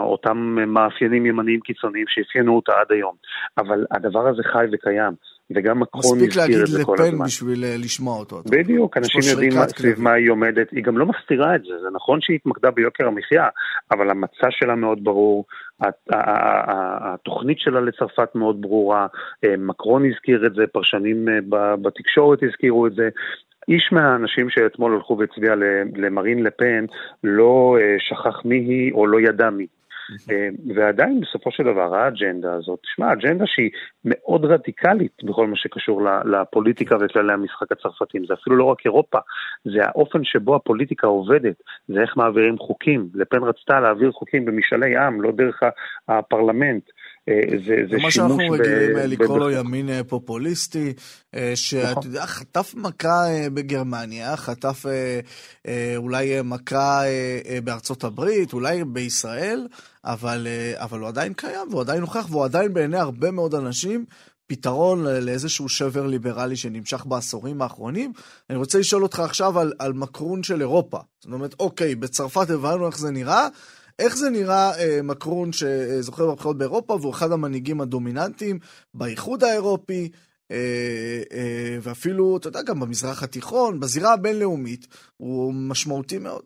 אותם 0.00 0.36
מאפיינים 0.66 1.26
ימניים 1.26 1.60
קיצוניים 1.60 2.06
שאפיינו 2.08 2.56
אותה 2.56 2.72
עד 2.80 2.92
היום. 2.92 3.14
אבל 3.58 3.86
הדבר 3.90 4.28
הזה 4.28 4.42
חי 4.42 4.66
וקיים. 4.72 5.12
וגם 5.54 5.80
מקרון 5.80 6.18
הזכיר 6.18 6.62
את 6.62 6.66
זה 6.66 6.84
כל 6.84 6.94
הזמן. 6.98 7.06
מספיק 7.06 7.06
להגיד 7.06 7.16
לפן 7.16 7.24
בשביל 7.24 7.64
אה, 7.64 7.74
לשמוע 7.78 8.18
אותו. 8.18 8.42
בדיוק, 8.50 8.96
אנשים 8.96 9.20
יודעים 9.30 9.52
סביב 9.68 10.00
מה 10.00 10.12
היא 10.12 10.30
עומדת, 10.30 10.70
היא 10.72 10.84
גם 10.84 10.98
לא 10.98 11.06
מסתירה 11.06 11.56
את 11.56 11.62
זה, 11.62 11.74
זה 11.82 11.88
נכון 11.92 12.20
שהיא 12.20 12.36
התמקדה 12.36 12.70
ביוקר 12.70 13.06
המחיה, 13.06 13.48
אבל 13.90 14.10
המצע 14.10 14.46
שלה 14.50 14.74
מאוד 14.74 15.04
ברור, 15.04 15.44
התוכנית 17.10 17.58
שלה 17.60 17.80
לצרפת 17.80 18.34
מאוד 18.34 18.62
ברורה, 18.62 19.06
אה, 19.44 19.54
מקרון 19.58 20.02
הזכיר 20.10 20.46
את 20.46 20.54
זה, 20.54 20.66
פרשנים 20.72 21.28
אה, 21.28 21.38
בתקשורת 21.76 22.38
הזכירו 22.42 22.86
את 22.86 22.94
זה, 22.94 23.08
איש 23.68 23.88
מהאנשים 23.92 24.50
שאתמול 24.50 24.94
הלכו 24.94 25.18
והצביע 25.18 25.54
למרין 25.96 26.42
לפן 26.42 26.84
לא 27.24 27.76
שכח 27.98 28.44
מי 28.44 28.56
היא 28.56 28.92
או 28.92 29.06
לא 29.06 29.20
ידע 29.20 29.50
מי. 29.50 29.66
אה, 30.30 30.48
ועדיין 30.74 31.20
בסופו 31.20 31.50
של 31.50 31.62
דבר 31.62 31.94
האג'נדה 31.94 32.54
הזאת, 32.54 32.78
תשמע, 32.82 33.12
אג'נדה 33.12 33.44
שהיא 33.46 33.70
מאוד 34.04 34.44
רדיקלית 34.44 35.12
בכל 35.24 35.46
מה 35.46 35.56
שקשור 35.56 36.02
לפוליטיקה 36.24 36.96
וכללי 37.00 37.32
המשחק 37.32 37.72
הצרפתיים, 37.72 38.24
זה 38.26 38.34
אפילו 38.34 38.56
לא 38.56 38.64
רק 38.64 38.78
אירופה, 38.84 39.18
זה 39.64 39.84
האופן 39.84 40.24
שבו 40.24 40.56
הפוליטיקה 40.56 41.06
עובדת, 41.06 41.56
זה 41.88 42.00
איך 42.00 42.16
מעבירים 42.16 42.58
חוקים. 42.58 43.08
לפן 43.14 43.42
רצתה 43.42 43.80
להעביר 43.80 44.12
חוקים 44.12 44.44
במשאלי 44.44 44.96
עם, 44.96 45.22
לא 45.22 45.32
דרך 45.32 45.62
הפרלמנט. 46.08 46.84
אה, 47.28 47.58
זה, 47.66 47.74
זה 47.90 47.96
מה 48.02 48.10
שאנחנו 48.10 48.36
רגילים 48.50 48.96
אה, 48.96 49.06
לקרוא 49.06 49.38
לו 49.38 49.50
ימין 49.50 49.88
אה, 49.88 50.04
פופוליסטי, 50.04 50.92
שאתה 51.54 51.90
נכון. 51.90 52.02
יודע, 52.04 52.26
חטף 52.26 52.74
מכה 52.76 53.24
בגרמניה, 53.54 54.36
חטף 54.36 54.84
אולי 55.96 56.42
מכה 56.44 57.02
בארצות 57.64 58.04
הברית, 58.04 58.52
אולי 58.52 58.84
בישראל, 58.84 59.66
אבל, 60.04 60.46
אבל 60.74 61.00
הוא 61.00 61.08
עדיין 61.08 61.32
קיים, 61.32 61.68
והוא 61.70 61.80
עדיין 61.80 62.00
נוכח, 62.00 62.26
והוא 62.30 62.44
עדיין 62.44 62.74
בעיני 62.74 62.98
הרבה 62.98 63.30
מאוד 63.30 63.54
אנשים 63.54 64.04
פתרון 64.46 65.04
לאיזשהו 65.04 65.68
שבר 65.68 66.06
ליברלי 66.06 66.56
שנמשך 66.56 67.06
בעשורים 67.06 67.62
האחרונים. 67.62 68.12
אני 68.50 68.58
רוצה 68.58 68.78
לשאול 68.78 69.02
אותך 69.02 69.20
עכשיו 69.20 69.58
על, 69.58 69.72
על 69.78 69.92
מקרון 69.92 70.42
של 70.42 70.60
אירופה. 70.60 70.98
זאת 71.20 71.32
אומרת, 71.32 71.54
אוקיי, 71.60 71.94
בצרפת 71.94 72.50
הבנו 72.50 72.86
איך 72.86 72.98
זה 72.98 73.10
נראה, 73.10 73.48
איך 73.98 74.16
זה 74.16 74.30
נראה 74.30 74.70
אה, 74.80 75.02
מקרון 75.02 75.52
שזוכה 75.52 76.22
בבחירות 76.26 76.58
באירופה 76.58 76.92
והוא 76.94 77.12
אחד 77.12 77.32
המנהיגים 77.32 77.80
הדומיננטיים 77.80 78.58
באיחוד 78.94 79.44
האירופי, 79.44 80.08
אה, 80.52 81.22
אה, 81.32 81.76
ואפילו, 81.82 82.36
אתה 82.36 82.48
יודע, 82.48 82.60
גם 82.68 82.80
במזרח 82.80 83.22
התיכון, 83.22 83.80
בזירה 83.80 84.12
הבינלאומית, 84.14 84.86
הוא 85.16 85.54
משמעותי 85.70 86.18
מאוד. 86.18 86.42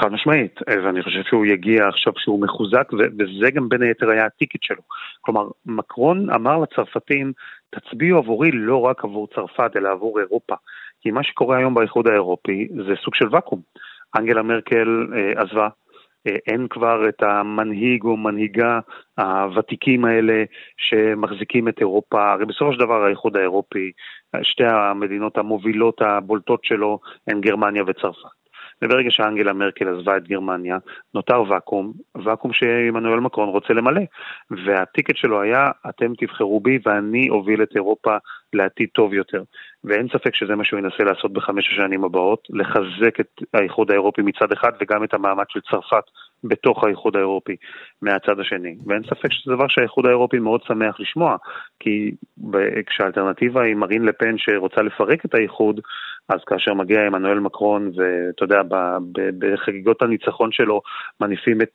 חד 0.00 0.08
משמעית, 0.08 0.54
ואני 0.84 1.02
חושב 1.02 1.22
שהוא 1.28 1.46
יגיע 1.46 1.88
עכשיו 1.88 2.12
שהוא 2.16 2.42
מחוזק, 2.42 2.92
וזה 2.92 3.50
גם 3.54 3.68
בין 3.68 3.82
היתר 3.82 4.10
היה 4.10 4.26
הטיקט 4.26 4.62
שלו. 4.62 4.82
כלומר, 5.20 5.48
מקרון 5.66 6.30
אמר 6.30 6.58
לצרפתים, 6.58 7.32
תצביעו 7.70 8.18
עבורי 8.18 8.50
לא 8.52 8.80
רק 8.80 9.04
עבור 9.04 9.28
צרפת, 9.34 9.70
אלא 9.76 9.88
עבור 9.92 10.20
אירופה. 10.20 10.54
כי 11.00 11.10
מה 11.10 11.24
שקורה 11.24 11.58
היום 11.58 11.74
באיחוד 11.74 12.06
האירופי 12.08 12.68
זה 12.86 12.94
סוג 13.04 13.14
של 13.14 13.34
ואקום. 13.34 13.60
אנגלה 14.16 14.42
מרקל 14.42 15.06
אה, 15.14 15.42
עזבה, 15.42 15.68
אין 16.26 16.66
כבר 16.70 17.08
את 17.08 17.22
המנהיג 17.22 18.04
או 18.04 18.16
מנהיגה 18.16 18.80
הוותיקים 19.18 20.04
האלה 20.04 20.44
שמחזיקים 20.76 21.68
את 21.68 21.78
אירופה. 21.80 22.32
הרי 22.32 22.44
בסופו 22.44 22.72
של 22.72 22.78
דבר 22.78 23.04
האיחוד 23.04 23.36
האירופי, 23.36 23.92
שתי 24.42 24.64
המדינות 24.66 25.38
המובילות 25.38 26.02
הבולטות 26.02 26.64
שלו 26.64 26.98
הן 27.26 27.40
גרמניה 27.40 27.82
וצרפת. 27.86 28.39
וברגע 28.82 29.10
שאנגלה 29.10 29.52
מרקל 29.52 29.88
עזבה 29.88 30.16
את 30.16 30.28
גרמניה, 30.28 30.78
נותר 31.14 31.42
ואקום, 31.48 31.92
ואקום 32.24 32.52
שעמנואל 32.52 33.20
מקרון 33.20 33.48
רוצה 33.48 33.74
למלא. 33.74 34.02
והטיקט 34.50 35.16
שלו 35.16 35.42
היה, 35.42 35.70
אתם 35.88 36.12
תבחרו 36.18 36.60
בי 36.60 36.78
ואני 36.86 37.30
אוביל 37.30 37.62
את 37.62 37.76
אירופה 37.76 38.16
לעתיד 38.52 38.88
טוב 38.92 39.14
יותר. 39.14 39.42
ואין 39.84 40.08
ספק 40.08 40.34
שזה 40.34 40.54
מה 40.54 40.64
שהוא 40.64 40.80
ינסה 40.80 41.04
לעשות 41.04 41.32
בחמש 41.32 41.68
השנים 41.72 42.04
הבאות, 42.04 42.48
לחזק 42.50 43.20
את 43.20 43.42
האיחוד 43.54 43.90
האירופי 43.90 44.22
מצד 44.22 44.52
אחד 44.52 44.72
וגם 44.80 45.04
את 45.04 45.14
המעמד 45.14 45.44
של 45.48 45.60
צרפת 45.60 46.04
בתוך 46.44 46.84
האיחוד 46.84 47.16
האירופי 47.16 47.56
מהצד 48.02 48.40
השני. 48.40 48.76
ואין 48.86 49.02
ספק 49.02 49.32
שזה 49.32 49.54
דבר 49.54 49.68
שהאיחוד 49.68 50.06
האירופי 50.06 50.38
מאוד 50.38 50.62
שמח 50.62 51.00
לשמוע, 51.00 51.36
כי 51.80 52.10
כשהאלטרנטיבה 52.86 53.62
היא 53.62 53.74
מרין 53.74 54.04
לפן 54.04 54.38
שרוצה 54.38 54.82
לפרק 54.82 55.24
את 55.24 55.34
האיחוד, 55.34 55.80
אז 56.34 56.40
כאשר 56.46 56.74
מגיע 56.74 57.00
עמנואל 57.06 57.38
מקרון, 57.38 57.90
ואתה 57.96 58.44
יודע, 58.44 58.60
בחגיגות 59.38 60.02
הניצחון 60.02 60.52
שלו 60.52 60.82
מניפים 61.20 61.62
את 61.62 61.74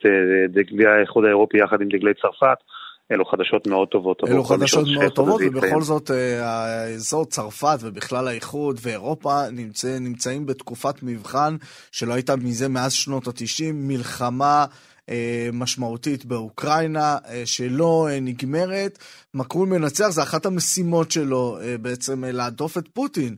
דגלי 0.50 0.86
האיחוד 0.88 1.26
האירופי 1.26 1.58
יחד 1.58 1.82
עם 1.82 1.88
דגלי 1.88 2.14
צרפת, 2.22 2.58
אלו 3.12 3.26
חדשות 3.26 3.68
מאוד 3.68 3.88
טובות. 3.88 4.24
אלו 4.28 4.44
חדשות 4.44 4.88
מאוד 4.96 5.12
טובות, 5.12 5.42
ובכל 5.46 5.82
זאת 5.82 6.10
האזור 6.42 7.26
צרפת 7.26 7.78
ובכלל 7.82 8.28
האיחוד 8.28 8.80
ואירופה 8.82 9.42
נמצא, 9.52 9.98
נמצאים 10.00 10.46
בתקופת 10.46 11.04
מבחן 11.04 11.56
שלא 11.92 12.14
הייתה 12.14 12.36
מזה 12.36 12.70
מאז 12.70 12.94
שנות 12.94 13.28
ה-90, 13.28 13.74
מלחמה 13.74 14.66
אה, 15.10 15.50
משמעותית 15.54 16.26
באוקראינה, 16.26 17.18
אה, 17.30 17.42
שלא 17.46 18.08
אה, 18.12 18.20
נגמרת. 18.20 19.00
מקרון 19.34 19.70
מנצח, 19.70 20.08
זה 20.10 20.24
אחת 20.24 20.46
המשימות 20.46 21.12
שלו 21.12 21.58
בעצם 21.82 22.24
להדוף 22.26 22.78
את 22.78 22.88
פוטין. 22.94 23.36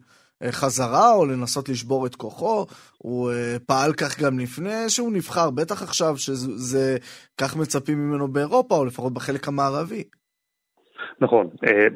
חזרה 0.51 1.13
או 1.13 1.25
לנסות 1.25 1.69
לשבור 1.69 2.05
את 2.05 2.15
כוחו, 2.15 2.65
הוא 2.97 3.31
פעל 3.65 3.93
כך 3.93 4.21
גם 4.21 4.39
לפני 4.39 4.89
שהוא 4.89 5.11
נבחר, 5.13 5.49
בטח 5.49 5.83
עכשיו 5.83 6.17
שזה, 6.17 6.97
כך 7.41 7.55
מצפים 7.55 7.97
ממנו 7.97 8.27
באירופה, 8.27 8.75
או 8.75 8.85
לפחות 8.85 9.13
בחלק 9.13 9.47
המערבי. 9.47 10.03
נכון, 11.21 11.47
אה, 11.67 11.87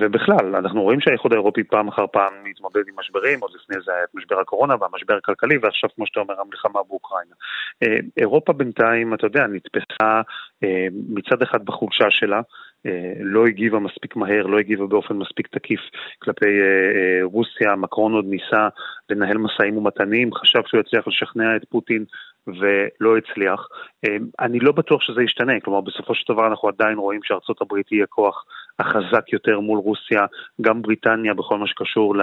ובכלל, 0.00 0.56
אנחנו 0.56 0.82
רואים 0.82 1.00
שהאיחוד 1.00 1.32
האירופי 1.32 1.64
פעם 1.64 1.88
אחר 1.88 2.06
פעם 2.06 2.32
מתמודד 2.44 2.82
עם 2.88 2.94
משברים, 2.98 3.40
עוד 3.40 3.50
לפני 3.54 3.76
זה 3.84 3.92
היה 3.92 4.04
את 4.04 4.14
משבר 4.14 4.40
הקורונה 4.40 4.74
והמשבר 4.80 5.14
הכלכלי, 5.16 5.58
ועכשיו, 5.62 5.90
כמו 5.96 6.06
שאתה 6.06 6.20
אומר, 6.20 6.40
המלחמה 6.40 6.80
באוקראינה. 6.88 7.34
אה, 7.82 7.98
אירופה 8.16 8.52
בינתיים, 8.52 9.14
אתה 9.14 9.26
יודע, 9.26 9.46
נתפסה 9.46 10.20
אה, 10.64 10.86
מצד 11.08 11.42
אחד 11.42 11.64
בחולשה 11.64 12.10
שלה, 12.10 12.40
לא 13.20 13.46
הגיבה 13.46 13.78
מספיק 13.78 14.16
מהר, 14.16 14.46
לא 14.46 14.58
הגיבה 14.58 14.86
באופן 14.86 15.14
מספיק 15.16 15.46
תקיף 15.46 15.80
כלפי 16.22 16.46
רוסיה, 17.22 17.76
מקרון 17.76 18.12
עוד 18.12 18.24
ניסה 18.28 18.68
לנהל 19.10 19.38
משאים 19.38 19.76
ומתנים, 19.76 20.34
חשב 20.34 20.60
שהוא 20.66 20.80
יצליח 20.80 21.08
לשכנע 21.08 21.56
את 21.56 21.64
פוטין 21.68 22.04
ולא 22.46 23.16
הצליח. 23.16 23.68
אני 24.40 24.58
לא 24.60 24.72
בטוח 24.72 25.02
שזה 25.02 25.22
ישתנה, 25.22 25.60
כלומר 25.64 25.80
בסופו 25.80 26.14
של 26.14 26.32
דבר 26.32 26.46
אנחנו 26.46 26.68
עדיין 26.68 26.98
רואים 26.98 27.20
שארצות 27.22 27.62
הברית 27.62 27.88
היא 27.88 28.02
הכוח 28.02 28.44
החזק 28.78 29.32
יותר 29.32 29.60
מול 29.60 29.78
רוסיה, 29.78 30.26
גם 30.60 30.82
בריטניה 30.82 31.34
בכל 31.34 31.58
מה 31.58 31.66
שקשור 31.66 32.14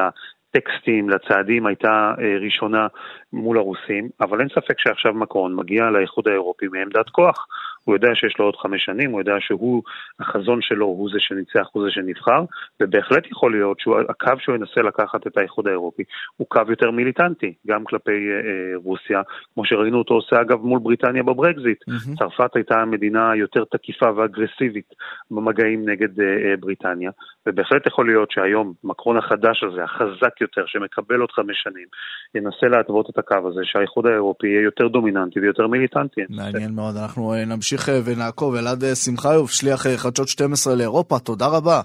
לטקסטים, 0.55 1.09
לצעדים, 1.09 1.65
הייתה 1.65 2.13
אה, 2.19 2.37
ראשונה 2.41 2.87
מול 3.33 3.57
הרוסים, 3.57 4.09
אבל 4.21 4.39
אין 4.39 4.49
ספק 4.49 4.79
שעכשיו 4.79 5.13
מקרון 5.13 5.55
מגיע 5.55 5.89
לאיחוד 5.89 6.27
האירופי 6.27 6.67
מעמדת 6.67 7.09
כוח. 7.09 7.47
הוא 7.83 7.95
יודע 7.95 8.09
שיש 8.15 8.39
לו 8.39 8.45
עוד 8.45 8.55
חמש 8.55 8.85
שנים, 8.85 9.11
הוא 9.11 9.21
יודע 9.21 9.35
שהוא, 9.39 9.83
החזון 10.19 10.61
שלו 10.61 10.85
הוא 10.85 11.09
זה 11.13 11.19
שניצח, 11.19 11.67
הוא 11.71 11.83
זה 11.83 11.91
שנבחר, 11.91 12.43
ובהחלט 12.81 13.31
יכול 13.31 13.51
להיות 13.51 13.79
שהקו 13.79 14.31
שהוא 14.39 14.55
ינסה 14.55 14.81
לקחת 14.81 15.27
את 15.27 15.37
האיחוד 15.37 15.67
האירופי 15.67 16.03
הוא 16.37 16.47
קו 16.47 16.61
יותר 16.69 16.91
מיליטנטי, 16.91 17.53
גם 17.67 17.83
כלפי 17.83 18.11
אה, 18.11 18.15
אה, 18.15 18.71
רוסיה, 18.75 19.21
כמו 19.53 19.65
שראינו 19.65 19.97
אותו 19.97 20.13
עושה 20.13 20.41
אגב 20.41 20.61
מול 20.61 20.79
בריטניה 20.79 21.23
בברקזיט. 21.23 21.83
Mm-hmm. 21.89 22.19
צרפת 22.19 22.55
הייתה 22.55 22.85
מדינה 22.85 23.35
יותר 23.35 23.63
תקיפה 23.63 24.09
ואגרסיבית 24.15 24.93
במגעים 25.31 25.89
נגד 25.89 26.19
אה, 26.19 26.25
אה, 26.25 26.57
בריטניה, 26.59 27.11
ובהחלט 27.47 27.87
יכול 27.87 28.07
להיות 28.07 28.31
שהיום 28.31 28.73
מקרון 28.83 29.17
החדש 29.17 29.63
הזה, 29.63 29.83
החזק 29.83 30.41
יותר, 30.41 30.63
שמקבל 30.67 31.19
עוד 31.19 31.31
חמש 31.31 31.57
שנים, 31.63 31.87
ינסה 32.35 32.77
להתוות 32.77 33.09
את 33.09 33.17
הקו 33.17 33.47
הזה, 33.47 33.61
שהאיחוד 33.63 34.05
האירופי 34.05 34.47
יהיה 34.47 34.61
יותר 34.61 34.87
דומיננטי 34.87 35.39
ויותר 35.39 35.67
מיליטנטי. 35.67 36.21
מעניין 36.29 36.75
מאוד, 36.75 36.95
אנחנו 37.03 37.33
אה, 37.33 37.45
נמשיך. 37.45 37.81
אה, 37.89 37.99
ונעקוב. 38.05 38.55
אלעד 38.55 38.83
אה, 38.83 38.95
שמחיוב, 38.95 39.49
שליח 39.49 39.87
חדשות 39.97 40.27
12 40.27 40.75
לאירופה, 40.75 41.19
תודה 41.19 41.47
רבה. 41.47 41.81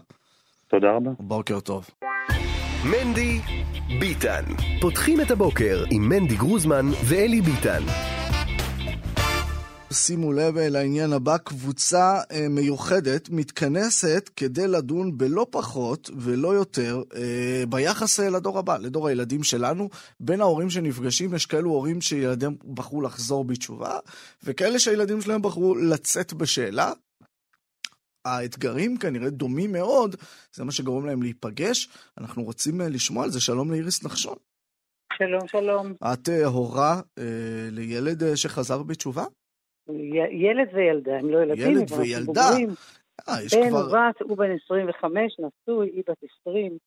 תודה 0.68 0.90
רבה. 0.92 1.10
בוקר 1.20 1.60
טוב. 1.60 1.90
מנדי 2.84 3.40
ביטן. 4.00 4.44
פותחים 4.80 5.20
את 5.20 5.30
הבוקר 5.30 5.76
עם 5.90 6.02
מנדי 6.08 6.36
גרוזמן 6.36 6.86
ואלי 7.08 7.40
ביטן. 7.40 7.82
שימו 9.96 10.32
לב 10.32 10.58
לעניין 10.58 11.12
הבא, 11.12 11.38
קבוצה 11.38 12.20
אה, 12.30 12.48
מיוחדת 12.48 13.28
מתכנסת 13.30 14.30
כדי 14.36 14.68
לדון 14.68 15.18
בלא 15.18 15.46
פחות 15.50 16.10
ולא 16.16 16.48
יותר 16.48 17.02
אה, 17.14 17.64
ביחס 17.68 18.20
אה, 18.20 18.30
לדור 18.30 18.58
הבא, 18.58 18.78
לדור 18.78 19.08
הילדים 19.08 19.42
שלנו. 19.42 19.88
בין 20.20 20.40
ההורים 20.40 20.70
שנפגשים 20.70 21.34
יש 21.34 21.46
כאלו 21.46 21.70
הורים 21.70 22.00
שילדיהם 22.00 22.56
בחרו 22.74 23.02
לחזור 23.02 23.44
בתשובה, 23.44 23.98
וכאלה 24.44 24.78
שהילדים 24.78 25.20
שלהם 25.20 25.42
בחרו 25.42 25.74
לצאת 25.74 26.32
בשאלה. 26.32 26.92
האתגרים 28.24 28.96
כנראה 28.98 29.30
דומים 29.30 29.72
מאוד, 29.72 30.16
זה 30.54 30.64
מה 30.64 30.72
שגורם 30.72 31.06
להם 31.06 31.22
להיפגש. 31.22 31.88
אנחנו 32.18 32.42
רוצים 32.44 32.80
לשמוע 32.80 33.24
על 33.24 33.30
זה. 33.30 33.40
שלום 33.40 33.70
לאיריס 33.70 34.04
נחשון. 34.04 34.36
שלום, 35.18 35.48
שלום. 35.48 35.92
את 36.12 36.28
הורה 36.44 37.00
לילד 37.70 38.34
שחזר 38.34 38.82
בתשובה? 38.82 39.24
ילד 40.30 40.68
וילדה, 40.74 41.18
הם 41.18 41.30
לא 41.30 41.38
ילדים, 41.42 41.70
ילד 41.70 41.92
וילדה. 41.92 42.50
אה, 43.28 43.42
יש 43.42 43.54
בן 43.54 43.68
כבר... 43.68 43.86
ובת, 43.88 44.20
הוא 44.22 44.36
בן 44.36 44.50
25, 44.64 45.36
נשוי, 45.38 45.88
היא 45.88 46.02
בת 46.08 46.16
20. 46.40 46.78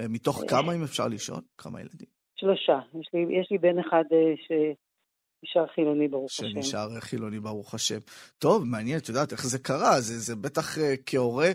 אה, 0.00 0.08
מתוך 0.08 0.42
אה, 0.42 0.48
כמה, 0.48 0.74
אם 0.74 0.82
אפשר 0.82 1.08
לשאול? 1.08 1.40
כמה 1.58 1.80
ילדים? 1.80 2.08
שלושה. 2.36 2.78
יש 3.00 3.08
לי, 3.14 3.40
יש 3.40 3.48
לי 3.50 3.58
בן 3.58 3.78
אחד 3.78 4.04
אה, 4.12 4.34
שנשאר 4.36 5.66
חילוני, 5.66 6.08
ברוך 6.08 6.30
השם. 6.30 6.48
שנשאר 6.48 7.00
חילוני, 7.00 7.40
ברוך 7.40 7.74
השם. 7.74 7.98
טוב, 8.38 8.64
מעניין, 8.64 8.98
את 8.98 9.08
יודעת 9.08 9.32
איך 9.32 9.46
זה 9.46 9.58
קרה. 9.58 10.00
זה, 10.00 10.18
זה 10.18 10.36
בטח 10.36 10.78
כהורה, 11.06 11.48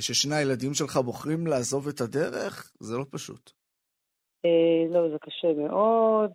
ששני 0.00 0.36
הילדים 0.36 0.74
שלך 0.74 0.96
בוחרים 0.96 1.46
לעזוב 1.46 1.88
את 1.88 2.00
הדרך, 2.00 2.72
זה 2.80 2.96
לא 2.96 3.04
פשוט. 3.10 3.50
לא, 4.90 5.08
זה 5.10 5.16
קשה 5.20 5.52
מאוד. 5.52 6.30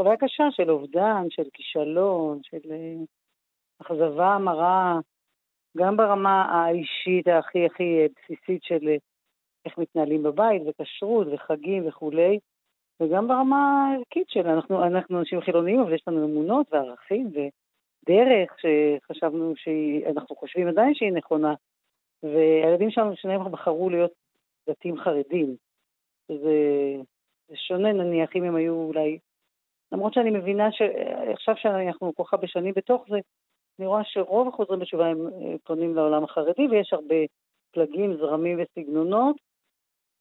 חוויה 0.00 0.16
קשה 0.16 0.44
של 0.50 0.70
אובדן, 0.70 1.26
של 1.30 1.42
כישלון, 1.52 2.40
של 2.42 2.70
אה, 2.70 2.94
אכזבה 3.82 4.38
מרה, 4.38 4.98
גם 5.76 5.96
ברמה 5.96 6.42
האישית 6.42 7.28
הכי 7.28 7.66
הכי 7.66 8.06
בסיסית 8.16 8.62
של 8.62 8.88
אה, 8.88 8.96
איך 9.64 9.78
מתנהלים 9.78 10.22
בבית, 10.22 10.62
וכשרות, 10.66 11.26
וחגים 11.32 11.88
וכולי, 11.88 12.38
וגם 13.00 13.28
ברמה 13.28 13.88
הערכית 13.92 14.30
של 14.30 14.46
אנחנו, 14.46 14.84
אנחנו 14.84 15.18
אנשים 15.18 15.40
חילוניים, 15.40 15.80
אבל 15.80 15.94
יש 15.94 16.02
לנו 16.06 16.24
אמונות 16.24 16.66
וערכים 16.72 17.30
ודרך 17.32 18.56
שחשבנו 18.60 19.52
שאנחנו 19.56 20.36
חושבים 20.36 20.68
עדיין 20.68 20.94
שהיא 20.94 21.12
נכונה, 21.12 21.54
והילדים 22.22 22.90
שלנו, 22.90 23.16
שניהם 23.16 23.52
בחרו 23.52 23.90
להיות 23.90 24.12
דתיים 24.68 24.98
חרדים. 24.98 25.56
זה, 26.28 26.36
זה 27.48 27.56
שונה 27.56 27.92
נניח 27.92 28.36
אם 28.36 28.44
הם 28.44 28.56
היו 28.56 28.74
אולי 28.74 29.18
למרות 29.92 30.14
שאני 30.14 30.30
מבינה 30.30 30.68
שעכשיו 30.72 31.56
שאנחנו 31.56 32.14
כל 32.14 32.24
כך 32.24 32.34
הרבה 32.34 32.46
שנים 32.46 32.74
בתוך 32.76 33.04
זה, 33.08 33.18
אני 33.78 33.86
רואה 33.86 34.04
שרוב 34.04 34.48
החוזרים 34.48 34.80
בתשובה 34.80 35.06
הם 35.06 35.26
אה, 35.26 35.54
פונים 35.64 35.94
לעולם 35.94 36.24
החרדי, 36.24 36.66
ויש 36.70 36.92
הרבה 36.92 37.14
פלגים, 37.72 38.16
זרמים 38.16 38.60
וסגנונות. 38.62 39.36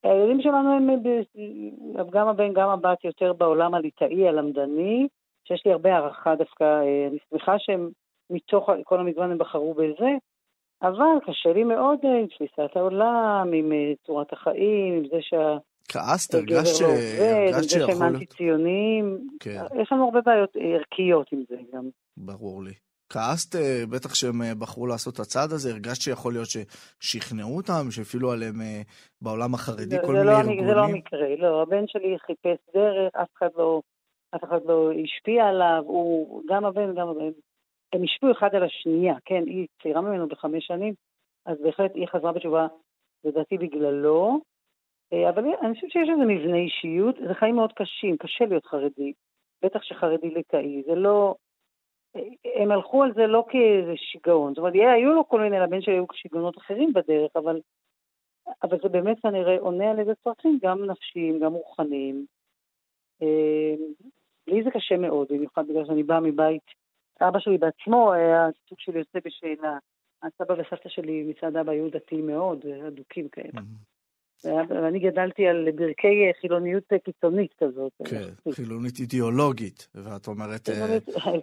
הילדים 0.03 0.41
שלנו 0.41 0.75
הם, 0.75 0.89
אה, 0.89 2.03
גם 2.09 2.27
הבן, 2.27 2.53
גם 2.53 2.69
הבת, 2.69 3.03
יותר 3.03 3.33
בעולם 3.33 3.73
הליטאי, 3.73 4.27
הלמדני, 4.27 5.07
שיש 5.43 5.65
לי 5.65 5.71
הרבה 5.71 5.95
הערכה 5.95 6.35
דווקא, 6.35 6.63
אה, 6.63 7.07
אני 7.07 7.17
שמחה 7.29 7.59
שהם 7.59 7.89
מתוך 8.29 8.69
כל 8.83 8.99
המגוון 8.99 9.31
הם 9.31 9.37
בחרו 9.37 9.73
בזה, 9.73 10.09
אבל 10.81 11.19
קשה 11.25 11.53
לי 11.53 11.63
מאוד 11.63 11.99
עם 12.03 12.27
תפיסת 12.27 12.75
העולם, 12.75 13.51
עם 13.53 13.71
צורת 14.05 14.33
החיים, 14.33 14.93
עם 14.93 15.07
זה 15.07 15.21
שה... 15.21 15.57
כעסת, 15.87 16.33
הרגשת 16.33 16.75
ש... 16.75 16.81
הרגשת 16.81 17.69
שיכול. 17.69 17.93
שהם 17.93 18.03
אנטי-ציונים. 18.03 19.27
כן. 19.39 19.61
יש 19.81 19.91
לנו 19.91 20.05
הרבה 20.05 20.21
בעיות 20.21 20.55
ערכיות 20.55 21.27
עם 21.31 21.43
זה 21.49 21.55
גם. 21.73 21.89
ברור 22.17 22.63
לי. 22.63 22.73
כעסת 23.09 23.55
אה, 23.55 23.83
בטח 23.91 24.13
שהם 24.15 24.41
אה, 24.41 24.55
בחרו 24.59 24.87
לעשות 24.87 25.13
את 25.13 25.19
הצעד 25.19 25.51
הזה, 25.51 25.71
הרגשת 25.71 26.01
שיכול 26.01 26.33
להיות 26.33 26.47
ששכנעו 26.47 27.57
אותם, 27.57 27.91
שהפעילו 27.91 28.31
עליהם 28.31 28.61
אה, 28.61 28.81
בעולם 29.21 29.53
החרדי 29.53 29.95
כל 30.05 30.13
מיני 30.13 30.25
לא, 30.25 30.31
ארגונים? 30.31 30.67
זה 30.67 30.73
לא 30.73 30.83
המקרה, 30.83 31.35
לא, 31.37 31.61
הבן 31.61 31.87
שלי 31.87 32.19
חיפש 32.19 32.59
דרך, 32.73 33.15
אף 33.15 33.27
אחד 33.37 33.49
לא, 33.57 33.81
אף 34.35 34.43
אחד 34.43 34.59
לא 34.65 34.91
השפיע 35.03 35.45
עליו, 35.45 35.83
הוא, 35.85 36.41
גם 36.49 36.65
הבן, 36.65 36.95
גם 36.95 37.07
הבן, 37.07 37.31
הם 37.93 38.03
השפיעו 38.03 38.31
אחד 38.31 38.49
על 38.55 38.63
השנייה, 38.63 39.15
כן, 39.25 39.43
היא 39.45 39.67
צעירה 39.83 40.01
ממנו 40.01 40.27
בחמש 40.27 40.67
שנים, 40.67 40.93
אז 41.45 41.57
בהחלט 41.63 41.91
היא 41.95 42.07
חזרה 42.07 42.31
בתשובה, 42.31 42.67
לדעתי 43.23 43.57
בגללו, 43.57 44.39
אבל 45.29 45.43
אני 45.61 45.73
חושבת 45.73 45.91
שיש 45.91 46.09
איזה 46.09 46.25
מבנה 46.25 46.57
אישיות, 46.57 47.15
זה 47.27 47.33
חיים 47.33 47.55
מאוד 47.55 47.73
קשים, 47.73 48.17
קשה 48.17 48.45
להיות 48.45 48.65
חרדי, 48.65 49.13
בטח 49.61 49.83
שחרדי 49.83 50.29
ליטאי, 50.29 50.83
זה 50.85 50.95
לא... 50.95 51.35
אה, 52.15 52.21
הם 52.61 52.71
הלכו 52.71 53.03
על 53.03 53.13
זה 53.13 53.27
לא 53.27 53.45
כאיזה 53.49 53.93
שיגעון, 53.95 54.53
זאת 54.53 54.57
אומרת, 54.57 54.73
היו 54.73 55.13
לו 55.13 55.27
כל 55.27 55.41
מיני, 55.41 55.59
לבן 55.59 55.81
שלי 55.81 55.93
היו 55.93 56.05
שיגעונות 56.13 56.57
אחרים 56.57 56.93
בדרך, 56.93 57.31
אבל, 57.35 57.61
אבל 58.63 58.77
זה 58.83 58.89
באמת 58.89 59.19
כנראה 59.19 59.59
עונה 59.59 59.91
על 59.91 59.99
איזה 59.99 60.11
צרכים, 60.23 60.59
גם 60.61 60.85
נפשיים, 60.85 61.39
גם 61.39 61.53
רוחניים. 61.53 62.25
אה, 63.21 63.73
לי 64.47 64.63
זה 64.63 64.71
קשה 64.71 64.97
מאוד, 64.97 65.27
במיוחד 65.29 65.67
בגלל 65.67 65.85
שאני 65.85 66.03
באה 66.03 66.19
מבית, 66.19 66.63
אבא 67.21 67.39
שלי 67.39 67.57
בעצמו 67.57 68.13
היה 68.13 68.47
סוג 68.69 68.79
של 68.79 68.95
יוצא 68.95 69.19
בשאלה. 69.25 69.77
הסבא 70.23 70.53
וסבתא 70.53 70.89
שלי 70.89 71.23
מצד 71.23 71.55
אבא 71.55 71.71
היו 71.71 71.89
דתיים 71.89 72.27
מאוד, 72.27 72.65
אדוקים 72.87 73.29
כאלה. 73.29 73.61
ואני 74.45 74.99
גדלתי 74.99 75.47
על 75.47 75.67
ברכי 75.75 76.31
חילוניות 76.41 76.83
קיצונית 77.05 77.51
כזאת. 77.63 77.91
כן, 78.05 78.51
חילונית 78.51 78.99
אידיאולוגית, 78.99 79.87
ואת 79.95 80.27
אומרת... 80.27 80.69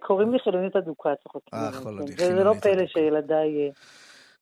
קוראים 0.00 0.32
לי 0.32 0.38
חילונית 0.38 0.76
אדוקה, 0.76 1.10
צוחקים. 1.22 1.58
אה, 1.58 1.72
חילונית 1.72 2.20
אדוקה. 2.20 2.34
וזה 2.34 2.44
לא 2.44 2.54
פלא 2.54 2.86
שילדיי... 2.86 3.70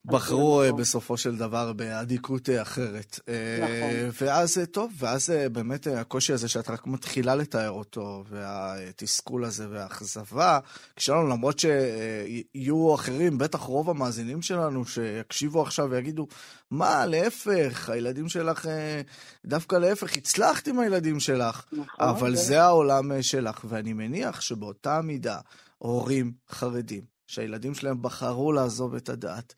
בחרו 0.04 0.62
אה, 0.62 0.72
בסופו 0.72 1.16
של 1.16 1.36
דבר 1.36 1.72
באדיקות 1.72 2.50
אה, 2.50 2.62
אחרת. 2.62 3.20
אה, 3.28 3.58
נכון. 3.60 4.26
ואז, 4.26 4.60
טוב, 4.70 4.92
ואז 4.98 5.32
באמת 5.52 5.86
הקושי 5.86 6.32
הזה 6.32 6.48
שאת 6.48 6.70
רק 6.70 6.86
מתחילה 6.86 7.34
לתאר 7.34 7.70
אותו, 7.70 8.24
והתסכול 8.30 9.44
הזה 9.44 9.66
והאכזבה, 9.70 10.58
כשלנו, 10.96 11.28
למרות 11.28 11.58
שיהיו 11.58 12.94
אחרים, 12.94 13.38
בטח 13.38 13.60
רוב 13.60 13.90
המאזינים 13.90 14.42
שלנו, 14.42 14.86
שיקשיבו 14.86 15.62
עכשיו 15.62 15.88
ויגידו, 15.90 16.26
מה, 16.70 17.06
להפך, 17.06 17.90
הילדים 17.90 18.28
שלך, 18.28 18.68
דווקא 19.46 19.76
להפך, 19.76 20.16
הצלחת 20.16 20.68
עם 20.68 20.78
הילדים 20.78 21.20
שלך, 21.20 21.64
נכון, 21.72 21.84
אבל 21.98 22.36
זה... 22.36 22.42
זה 22.42 22.62
העולם 22.62 23.22
שלך, 23.22 23.64
ואני 23.68 23.92
מניח 23.92 24.40
שבאותה 24.40 25.00
מידה, 25.02 25.38
הורים 25.78 26.32
חרדים, 26.50 27.02
שהילדים 27.26 27.74
שלהם 27.74 28.02
בחרו 28.02 28.52
לעזוב 28.52 28.94
את 28.94 29.08
הדת, 29.08 29.54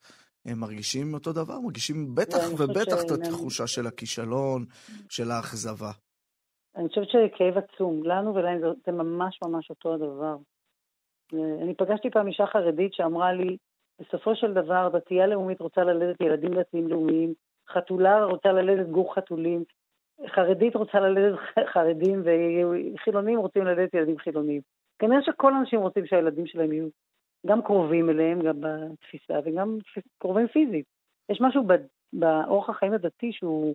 הם 0.47 0.59
מרגישים 0.61 1.15
אותו 1.15 1.33
דבר, 1.33 1.61
מרגישים 1.61 2.15
בטח 2.15 2.53
ובטח 2.59 2.99
את 3.07 3.11
התחושה 3.11 3.67
של 3.67 3.87
הכישלון, 3.87 4.65
של 5.11 5.31
האכזבה. 5.31 5.91
אני 6.77 6.89
חושבת 6.89 7.09
שכאב 7.09 7.59
עצום. 7.59 8.03
לנו 8.05 8.35
ולהם 8.35 8.61
זה 8.87 8.93
ממש 8.93 9.39
ממש 9.45 9.71
אותו 9.71 9.95
הדבר. 9.95 10.37
אני 11.63 11.75
פגשתי 11.75 12.11
פעם 12.11 12.27
אישה 12.27 12.47
חרדית 12.47 12.95
שאמרה 12.95 13.33
לי, 13.33 13.57
בסופו 14.01 14.37
של 14.37 14.53
דבר, 14.53 14.89
דתייה 14.93 15.27
לאומית 15.27 15.61
רוצה 15.61 15.85
ללדת 15.85 16.21
ילדים 16.21 16.55
דתיים 16.55 16.89
לאומיים, 16.89 17.35
חתולה 17.73 18.25
רוצה 18.25 18.53
ללדת 18.53 18.87
גור 18.87 19.15
חתולים, 19.15 19.65
חרדית 20.35 20.77
רוצה 20.77 21.01
ללדת 21.01 21.39
חרדים, 21.73 22.23
וחילונים 22.25 23.39
רוצים 23.39 23.65
ללדת 23.65 23.95
ילדים 23.95 24.19
חילונים. 24.19 24.61
כנראה 24.99 25.23
שכל 25.23 25.55
האנשים 25.55 25.81
רוצים 25.81 26.07
שהילדים 26.07 26.47
שלהם 26.47 26.73
יהיו 26.73 26.89
גם 27.47 27.63
קרובים 27.63 28.11
אליהם, 28.11 28.41
גם 28.43 28.61
בתפיסה, 28.61 29.35
וגם 29.45 29.79
קרובים 30.19 30.49
פיזית. 30.49 30.87
יש 31.29 31.41
משהו 31.41 31.63
באורח 32.13 32.69
החיים 32.69 32.93
הדתי 32.93 33.33
שהוא 33.33 33.75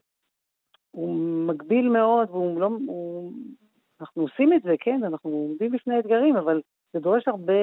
מגביל 1.47 1.89
מאוד, 1.89 2.30
והוא 2.30 2.61
לא... 2.61 2.70
הוא, 2.88 3.32
אנחנו 4.01 4.22
עושים 4.22 4.53
את 4.53 4.61
זה, 4.63 4.76
כן, 4.80 5.03
אנחנו 5.03 5.30
עומדים 5.30 5.72
בפני 5.72 5.99
אתגרים, 5.99 6.38
אבל 6.38 6.61
זה 6.93 6.99
דורש 6.99 7.28
הרבה 7.28 7.53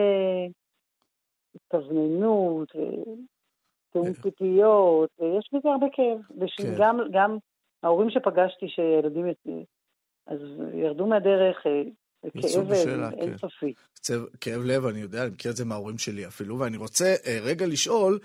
התכווננות, 1.55 2.69
ותיאום 2.77 4.07
כן. 4.07 4.23
ציפיות, 4.23 5.11
ויש 5.19 5.51
בזה 5.53 5.69
הרבה 5.69 5.87
כאב. 5.93 6.19
וגם 6.65 6.99
כן. 6.99 7.11
גם 7.13 7.39
ההורים 7.83 8.11
שפגשתי, 8.11 8.69
שילדים 8.69 9.27
אז 10.27 10.41
ירדו 10.75 11.07
מהדרך, 11.07 11.67
אה, 11.67 11.83
כאב 12.33 12.73
אינסופי. 13.21 13.75
כן. 14.05 14.15
כאב 14.41 14.63
לב, 14.65 14.87
אני 14.87 15.01
יודע, 15.01 15.23
אני 15.23 15.31
מכיר 15.31 15.51
את 15.51 15.57
זה 15.57 15.65
מההורים 15.65 15.99
שלי 15.99 16.27
אפילו, 16.27 16.59
ואני 16.59 16.77
רוצה 16.77 17.15
אה, 17.27 17.39
רגע 17.43 17.67
לשאול, 17.67 18.19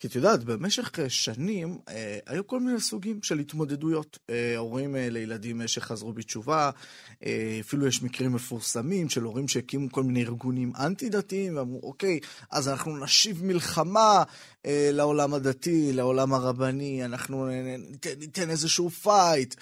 כי 0.00 0.06
את 0.06 0.14
יודעת, 0.14 0.44
במשך 0.44 0.98
אה, 0.98 1.08
שנים 1.08 1.78
אה, 1.88 2.18
היו 2.26 2.46
כל 2.46 2.60
מיני 2.60 2.80
סוגים 2.80 3.22
של 3.22 3.38
התמודדויות. 3.38 4.18
אה, 4.30 4.56
הורים 4.56 4.96
אה, 4.96 5.08
לילדים 5.10 5.62
אה, 5.62 5.68
שחזרו 5.68 6.12
בתשובה, 6.12 6.70
אה, 7.26 7.58
אפילו 7.60 7.86
יש 7.86 8.02
מקרים 8.02 8.32
מפורסמים 8.32 9.08
של 9.08 9.22
הורים 9.22 9.48
שהקימו 9.48 9.92
כל 9.92 10.02
מיני 10.02 10.22
ארגונים 10.22 10.72
אנטי-דתיים, 10.78 11.56
ואמרו, 11.56 11.80
אוקיי, 11.82 12.20
אז 12.50 12.68
אנחנו 12.68 12.96
נשיב 12.96 13.44
מלחמה 13.44 14.22
אה, 14.66 14.90
לעולם 14.92 15.34
הדתי, 15.34 15.92
לעולם 15.92 16.34
הרבני, 16.34 17.04
אנחנו 17.04 17.48
ניתן, 17.90 18.10
ניתן 18.18 18.50
איזשהו 18.50 18.90
פייט. 18.90 19.54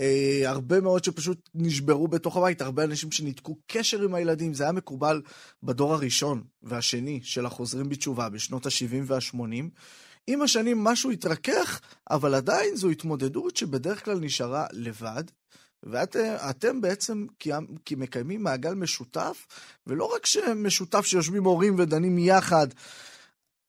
אה, 0.00 0.42
הרבה 0.46 0.80
מאוד 0.80 1.04
שפשוט 1.04 1.50
נשברו 1.54 2.08
בתוך 2.08 2.36
הבית, 2.36 2.62
הרבה 2.62 2.84
אנשים 2.84 3.12
שניתקו 3.12 3.56
קשר 3.66 4.02
עם 4.02 4.14
הילדים, 4.14 4.54
זה 4.54 4.64
היה 4.64 4.72
מקובל 4.72 5.22
בדור 5.62 5.94
הראשון 5.94 6.42
והשני 6.64 7.20
של 7.22 7.46
החוזרים 7.46 7.88
בתשובה 7.88 8.28
בשנות 8.28 8.66
ה-70 8.66 9.02
וה-80. 9.04 9.64
עם 10.26 10.42
השנים 10.42 10.84
משהו 10.84 11.10
התרכך, 11.10 11.80
אבל 12.10 12.34
עדיין 12.34 12.76
זו 12.76 12.90
התמודדות 12.90 13.56
שבדרך 13.56 14.04
כלל 14.04 14.18
נשארה 14.20 14.66
לבד. 14.72 15.24
ואתם 15.82 16.80
בעצם 16.80 17.26
כי 17.84 17.94
מקיימים 17.96 18.42
מעגל 18.42 18.74
משותף, 18.74 19.46
ולא 19.86 20.14
רק 20.14 20.22
משותף 20.56 21.06
שיושבים 21.06 21.44
הורים 21.44 21.78
ודנים 21.78 22.18
יחד 22.18 22.66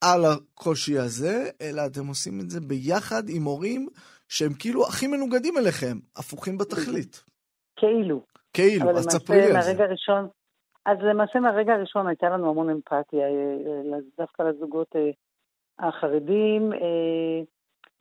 על 0.02 0.26
הקושי 0.26 0.98
הזה, 0.98 1.50
אלא 1.62 1.86
אתם 1.86 2.08
עושים 2.08 2.40
את 2.40 2.50
זה 2.50 2.62
ביחד 2.62 3.30
עם 3.30 3.44
הורים 3.44 3.88
שהם 4.30 4.54
כאילו 4.54 4.88
הכי 4.88 5.08
מנוגדים 5.08 5.58
אליכם, 5.58 6.00
הפוכים 6.16 6.58
בתכלית. 6.58 7.24
כאילו. 7.80 8.22
כאילו, 8.54 8.98
אז 8.98 9.06
ספרי 9.10 9.38
לי 9.38 9.56
על 9.56 9.62
זה. 9.64 9.84
הראשון, 9.84 10.28
אז 10.86 10.98
למעשה 11.02 11.40
מהרגע 11.40 11.74
הראשון 11.74 12.08
הייתה 12.08 12.30
לנו 12.30 12.50
המון 12.50 12.70
אמפתיה, 12.70 13.28
אה, 13.28 13.98
דווקא 14.18 14.44
לזוגות 14.44 14.96
אה, 14.96 15.10
החרדים, 15.80 16.74
אה, 16.74 17.42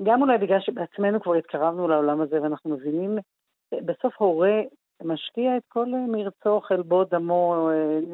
גם 0.02 0.22
אולי 0.22 0.38
בגלל 0.38 0.60
שבעצמנו 0.60 1.20
כבר 1.20 1.34
התקרבנו 1.34 1.88
לעולם 1.88 2.20
הזה 2.20 2.42
ואנחנו 2.42 2.70
מבינים, 2.70 3.18
בסוף 3.74 4.14
הורה 4.18 4.60
משקיע 5.04 5.56
את 5.56 5.62
כל 5.68 5.86
מרצו, 6.08 6.60
חלבו, 6.60 7.04
דמו, 7.04 7.68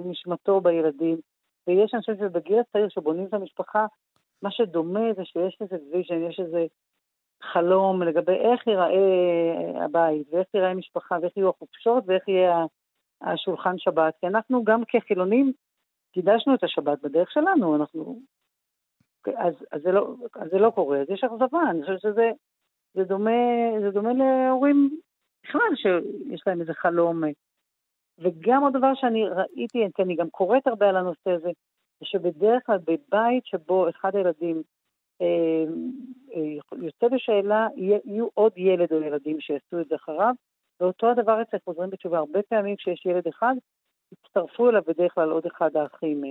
נשמתו 0.04 0.60
בילדים, 0.60 1.18
ויש 1.66 1.94
אנשים 1.94 2.14
שבגיל 2.16 2.58
הצעיר 2.58 2.88
שבונים 2.88 3.24
את 3.24 3.34
המשפחה, 3.34 3.86
מה 4.42 4.50
שדומה 4.50 5.12
זה 5.16 5.24
שיש 5.24 5.58
איזה 5.60 5.76
vision, 5.92 6.22
יש 6.22 6.40
איזה 6.40 6.66
חלום 7.42 8.02
לגבי 8.02 8.32
איך 8.32 8.66
ייראה 8.66 9.84
הבית, 9.84 10.26
ואיך 10.32 10.48
תיראה 10.52 10.70
המשפחה, 10.70 11.16
ואיך 11.22 11.36
יהיו 11.36 11.48
החופשות, 11.48 12.04
ואיך 12.06 12.28
יהיה 12.28 12.64
השולחן 13.22 13.78
שבת. 13.78 14.14
כי 14.20 14.26
אנחנו 14.26 14.64
גם 14.64 14.82
כחילונים 14.88 15.52
קידשנו 16.12 16.54
את 16.54 16.64
השבת 16.64 17.02
בדרך 17.02 17.30
שלנו, 17.30 17.76
אנחנו... 17.76 18.20
אז, 19.36 19.54
אז, 19.72 19.82
זה, 19.82 19.92
לא, 19.92 20.14
אז 20.34 20.50
זה 20.50 20.58
לא 20.58 20.70
קורה, 20.70 21.00
אז 21.00 21.10
יש 21.10 21.24
אכזבה, 21.24 21.70
אני 21.70 21.82
חושבת 21.82 22.00
שזה 22.00 22.30
זה 22.94 23.04
דומה, 23.04 23.30
זה 23.80 23.90
דומה 23.90 24.12
להורים 24.12 24.98
בכלל, 25.44 25.76
שיש 25.76 26.42
להם 26.46 26.60
איזה 26.60 26.74
חלום. 26.74 27.22
וגם 28.18 28.62
עוד 28.62 28.72
דבר 28.72 28.94
שאני 28.94 29.24
ראיתי, 29.28 29.78
כי 29.94 30.02
אני 30.02 30.16
גם 30.16 30.30
קוראת 30.30 30.66
הרבה 30.66 30.88
על 30.88 30.96
הנושא 30.96 31.30
הזה, 31.30 31.50
זה 32.00 32.06
שבדרך 32.06 32.66
כלל 32.66 32.78
בבית 32.78 33.46
שבו 33.46 33.88
אחד 33.88 34.16
הילדים 34.16 34.62
אה, 35.20 35.64
אה, 36.34 36.78
יוצא 36.78 37.08
בשאלה, 37.08 37.68
יהיו 37.76 38.28
עוד 38.34 38.52
ילד 38.56 38.92
או 38.92 39.02
ילדים 39.02 39.40
שיעשו 39.40 39.80
את 39.80 39.88
זה 39.88 39.94
אחריו, 39.94 40.34
ואותו 40.80 41.10
הדבר 41.10 41.42
אצל 41.42 41.56
חוזרים 41.64 41.90
בתשובה. 41.90 42.18
הרבה 42.18 42.42
פעמים 42.42 42.76
כשיש 42.76 43.06
ילד 43.06 43.26
אחד, 43.28 43.54
יצטרפו 44.12 44.70
אליו 44.70 44.82
בדרך 44.86 45.14
כלל 45.14 45.30
עוד 45.30 45.46
אחד 45.46 45.76
האחים. 45.76 46.24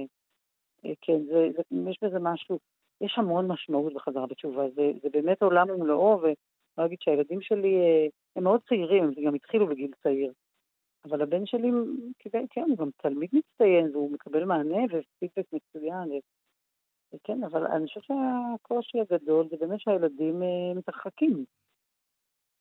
אה, 0.86 0.94
כן, 1.02 1.26
זה, 1.26 1.50
זה, 1.56 1.62
יש 1.90 1.98
בזה 2.04 2.20
משהו, 2.20 2.60
יש 3.02 3.14
המון 3.18 3.48
משמעות 3.48 3.94
בחזרה 3.94 4.28
בתשובה, 4.28 4.70
זה, 4.70 4.92
זה 5.02 5.10
באמת 5.10 5.42
עולם 5.42 5.70
ומלואו, 5.70 6.22
ואני 6.22 6.88
אגיד 6.88 6.98
שהילדים 7.02 7.42
שלי 7.42 7.76
הם 8.36 8.44
מאוד 8.44 8.62
צעירים, 8.70 9.04
הם 9.04 9.26
גם 9.26 9.36
התחילו 9.36 9.68
בגיל 9.68 9.92
צעיר. 10.04 10.34
אבל 11.06 11.22
הבן 11.22 11.46
שלי 11.46 11.72
קיבל, 12.18 12.44
כן, 12.50 12.66
הוא 12.70 12.78
גם 12.78 12.90
תלמיד 12.98 13.30
מצטיין, 13.34 13.90
והוא 13.94 14.12
מקבל 14.12 14.44
מענה 14.44 14.84
ופידבק 14.86 15.54
מצוין, 15.54 16.10
כן, 17.24 17.44
אבל 17.44 17.68
אני 17.68 17.88
חושבת 17.88 18.04
שהקושי 18.04 18.98
הגדול 19.00 19.48
זה 19.50 19.58
באמת 19.60 19.80
שהילדים 19.80 20.44
אה, 20.44 20.74
מתרחקים. 20.76 21.46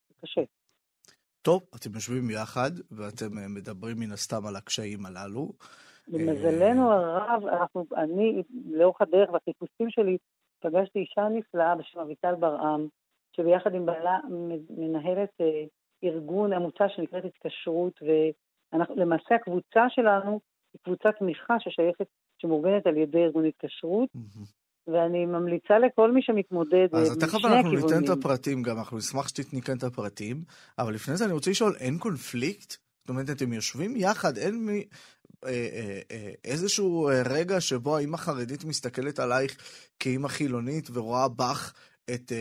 זה 0.09 0.14
קשה. 0.22 0.43
טוב, 1.43 1.62
אתם 1.76 1.91
יושבים 1.95 2.30
יחד 2.30 2.70
ואתם 2.91 3.39
אה, 3.39 3.49
מדברים 3.49 3.97
מן 4.01 4.12
הסתם 4.12 4.47
על 4.47 4.57
הקשיים 4.57 5.07
הללו. 5.07 5.53
למזלנו 6.09 6.93
הרב, 6.93 7.47
אנחנו, 7.47 7.84
אני, 7.97 8.43
לאורך 8.70 9.01
הדרך 9.01 9.30
והחיפושים 9.32 9.91
שלי, 9.91 10.16
פגשתי 10.61 10.99
אישה 10.99 11.28
נפלאה 11.28 11.76
בשם 11.76 12.01
אביטל 12.01 12.34
ברעם, 12.34 12.89
שביחד 13.36 13.74
עם 13.74 13.86
בעלה 13.86 14.18
מנהלת 14.70 15.30
אה, 15.41 15.64
ארגון, 16.05 16.53
עמותה 16.53 16.89
שנקראת 16.89 17.24
התקשרות, 17.24 17.93
ולמעשה 18.03 19.34
הקבוצה 19.34 19.86
שלנו 19.89 20.41
היא 20.72 20.80
קבוצת 20.82 21.18
תמיכה 21.18 21.55
ששייכת 21.61 22.07
שמאורגנת 22.39 22.86
על 22.86 22.97
ידי 22.97 23.18
ארגון 23.24 23.45
התקשרות. 23.45 24.09
ואני 24.93 25.26
ממליצה 25.26 25.78
לכל 25.78 26.12
מי 26.12 26.22
שמתמודד 26.22 26.89
אז 26.93 27.18
תכף 27.18 27.45
אנחנו 27.45 27.72
ניתן 27.72 28.05
את 28.05 28.09
הפרטים 28.09 28.62
גם, 28.62 28.78
אנחנו 28.78 28.99
נשמח 28.99 29.28
שתתני 29.28 29.62
כאן 29.62 29.76
את 29.76 29.82
הפרטים, 29.82 30.43
אבל 30.78 30.95
לפני 30.95 31.16
זה 31.16 31.24
אני 31.24 31.32
רוצה 31.32 31.51
לשאול, 31.51 31.76
אין 31.80 31.99
קונפליקט? 31.99 32.76
זאת 33.09 33.09
אומרת, 33.09 33.30
אתם 33.30 33.53
יושבים 33.53 33.97
יחד, 33.97 34.39
אין 34.39 34.66
מי... 34.66 34.84
אה, 35.45 35.51
אה, 35.51 36.01
אה, 36.11 36.30
איזשהו 36.45 37.11
רגע 37.24 37.61
שבו 37.61 37.97
האמא 37.97 38.16
חרדית 38.16 38.64
מסתכלת 38.64 39.18
עלייך 39.18 39.57
כאמא 40.01 40.28
חילונית 40.28 40.89
ורואה 40.93 41.28
בך 41.28 41.72
את, 42.14 42.32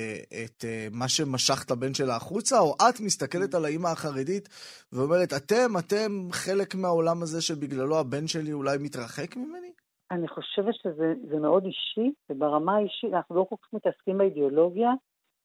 את 0.43 0.65
מה 0.91 1.07
שמשך 1.07 1.63
את 1.65 1.71
הבן 1.71 1.93
שלה 1.93 2.15
החוצה, 2.15 2.59
או 2.59 2.75
את 2.89 2.99
מסתכלת 2.99 3.55
על 3.55 3.65
האימא 3.65 3.87
החרדית 3.87 4.49
ואומרת, 4.91 5.33
אתם, 5.33 5.77
אתם 5.79 6.27
חלק 6.31 6.75
מהעולם 6.75 7.23
הזה 7.23 7.41
שבגללו 7.41 7.99
הבן 7.99 8.27
שלי 8.27 8.53
אולי 8.53 8.77
מתרחק 8.77 9.35
ממני? 9.35 9.71
אני 10.11 10.27
חושבת 10.27 10.75
שזה 10.75 11.39
מאוד 11.39 11.65
אישי, 11.65 12.11
וברמה 12.29 12.75
האישית, 12.75 13.13
אנחנו 13.13 13.35
לא 13.35 13.45
כל 13.49 13.55
כך 13.61 13.73
מתעסקים 13.73 14.17
באידיאולוגיה, 14.17 14.91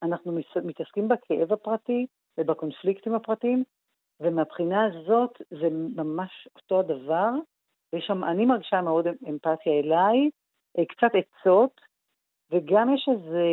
אנחנו 0.03 0.31
מתעסקים 0.63 1.07
בכאב 1.07 1.53
הפרטי 1.53 2.07
ובקונפליקטים 2.37 3.15
הפרטיים, 3.15 3.63
ומהבחינה 4.19 4.85
הזאת 4.85 5.41
זה 5.49 5.69
ממש 5.95 6.47
אותו 6.55 6.79
הדבר. 6.79 7.29
ויש 7.93 8.05
שם, 8.07 8.23
אני 8.23 8.45
מרגישה 8.45 8.81
מאוד 8.81 9.07
אמפתיה 9.29 9.73
אליי, 9.79 10.29
אה, 10.77 10.85
קצת 10.85 11.11
עצות, 11.15 11.81
וגם 12.51 12.93
יש 12.93 13.09
איזה 13.11 13.45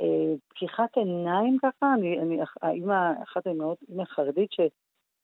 אה, 0.00 0.34
פקיחת 0.48 0.96
עיניים 0.96 1.58
ככה, 1.62 1.94
אני, 1.94 2.18
אני, 2.18 2.38
האמא, 2.62 3.22
אחת 3.22 3.46
האמהות, 3.46 3.78
אמא 3.90 4.04
חרדית 4.04 4.52
ש, 4.52 4.60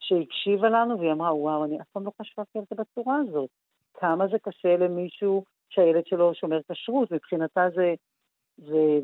שהקשיבה 0.01 0.69
לנו 0.69 0.99
והיא 0.99 1.13
אמרה, 1.13 1.35
וואו, 1.35 1.65
אני 1.65 1.81
אף 1.81 1.89
פעם 1.93 2.07
לא 2.07 2.13
חשבתי 2.21 2.59
על 2.59 2.65
זה 2.71 2.77
בצורה 2.77 3.17
הזאת. 3.17 3.51
כמה 3.95 4.27
זה 4.29 4.39
קשה 4.39 4.77
למישהו 4.77 5.45
שהילד 5.69 6.07
שלו 6.07 6.35
שומר 6.35 6.61
כשרות, 6.73 7.11
מבחינתה 7.11 7.67
זה, 7.75 7.95
זה 8.57 9.01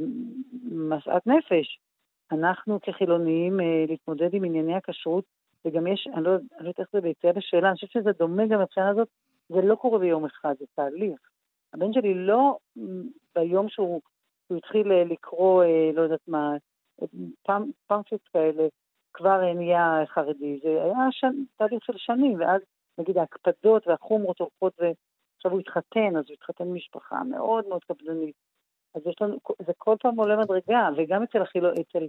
משאת 0.71 1.27
נפש. 1.27 1.79
אנחנו 2.33 2.81
כחילוניים 2.81 3.61
אה, 3.61 3.85
להתמודד 3.89 4.35
עם 4.35 4.45
ענייני 4.45 4.75
הכשרות, 4.75 5.25
וגם 5.65 5.87
יש, 5.87 6.09
אני 6.15 6.25
לא, 6.25 6.35
אני 6.35 6.45
לא 6.53 6.69
יודעת 6.69 6.81
איך 6.81 6.89
זה 6.93 7.01
ביציאה 7.01 7.33
בשאלה, 7.33 7.69
אני 7.69 7.75
חושבת 7.75 7.91
שזה 7.91 8.13
דומה 8.19 8.47
גם 8.47 8.61
מבחינה 8.61 8.89
הזאת, 8.89 9.09
זה 9.49 9.61
לא 9.63 9.75
קורה 9.75 9.99
ביום 9.99 10.25
אחד, 10.25 10.55
זה 10.59 10.65
תהליך. 10.75 11.21
הבן 11.75 11.93
שלי 11.93 12.15
לא 12.15 12.59
ביום 13.35 13.69
שהוא 13.69 14.01
הוא 14.49 14.59
התחיל 14.59 14.93
אה, 14.93 15.05
לקרוא, 15.05 15.65
אה, 15.65 15.91
לא 15.95 16.03
יודעת 16.03 16.29
מה, 16.29 16.57
פמפלט 17.87 18.21
כאלה, 18.33 18.67
כבר 19.13 19.55
נהיה 19.55 20.03
חרדי. 20.07 20.59
זה 20.63 20.83
היה 20.83 21.09
שנ, 21.11 21.43
תהליך 21.57 21.85
של 21.85 21.93
שנים, 21.97 22.41
ואז 22.41 22.61
נגיד 22.99 23.19
ההקפדות 23.19 23.87
והחומרות 23.87 24.39
הולכות, 24.39 24.73
ועכשיו 24.79 25.53
הוא 25.53 25.61
התחתן, 25.61 26.17
אז 26.17 26.25
הוא 26.29 26.35
התחתן 26.35 26.65
במשפחה 26.65 27.25
מאוד 27.25 27.69
מאוד 27.69 27.85
קפדנית. 27.85 28.35
אז 28.95 29.03
יש 29.07 29.15
לנו, 29.21 29.39
זה 29.67 29.73
כל 29.79 29.97
פעם 30.01 30.17
עולה 30.17 30.37
מדרגה, 30.37 30.89
וגם 30.97 31.23
אצל 31.23 31.43
החילו, 31.43 31.69
אצל, 31.73 32.07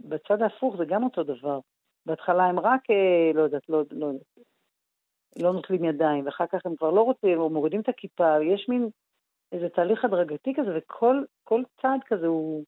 בצד 0.00 0.42
ההפוך 0.42 0.76
זה 0.76 0.84
גם 0.84 1.04
אותו 1.04 1.22
דבר. 1.22 1.58
בהתחלה 2.06 2.44
הם 2.44 2.60
רק, 2.60 2.90
אה, 2.90 3.32
לא 3.34 3.42
יודעת, 3.42 3.68
לא, 3.68 3.82
לא, 3.90 4.10
לא 5.42 5.52
נוטלים 5.52 5.84
ידיים, 5.84 6.26
ואחר 6.26 6.46
כך 6.46 6.66
הם 6.66 6.76
כבר 6.76 6.90
לא 6.90 7.00
רוצים, 7.00 7.38
או 7.38 7.50
מורידים 7.50 7.80
את 7.80 7.88
הכיפה, 7.88 8.42
יש 8.42 8.68
מין 8.68 8.88
איזה 9.52 9.68
תהליך 9.68 10.04
הדרגתי 10.04 10.54
כזה, 10.54 10.78
וכל 10.78 11.62
צעד 11.82 12.00
כזה 12.06 12.26
הוא 12.26 12.64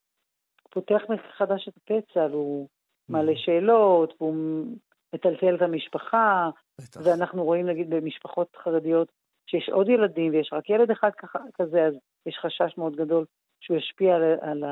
פותח 0.70 1.02
מחדש 1.08 1.68
את 1.68 1.76
הפצע, 1.76 2.26
והוא 2.30 2.68
מעלה 3.08 3.32
mm. 3.32 3.38
שאלות, 3.38 4.14
והוא 4.20 4.66
מטלטל 5.14 5.54
את 5.54 5.62
המשפחה, 5.62 6.50
בטח. 6.80 7.00
ואנחנו 7.04 7.44
רואים 7.44 7.66
נגיד 7.66 7.90
במשפחות 7.90 8.56
חרדיות 8.56 9.12
שיש 9.50 9.68
עוד 9.68 9.88
ילדים 9.88 10.32
ויש 10.32 10.50
רק 10.52 10.70
ילד 10.70 10.90
אחד 10.90 11.10
כזה, 11.54 11.86
אז 11.86 11.94
יש 12.26 12.36
חשש 12.40 12.78
מאוד 12.78 12.96
גדול 12.96 13.24
שהוא 13.60 13.76
ישפיע 13.76 14.14
על, 14.14 14.22
על 14.40 14.64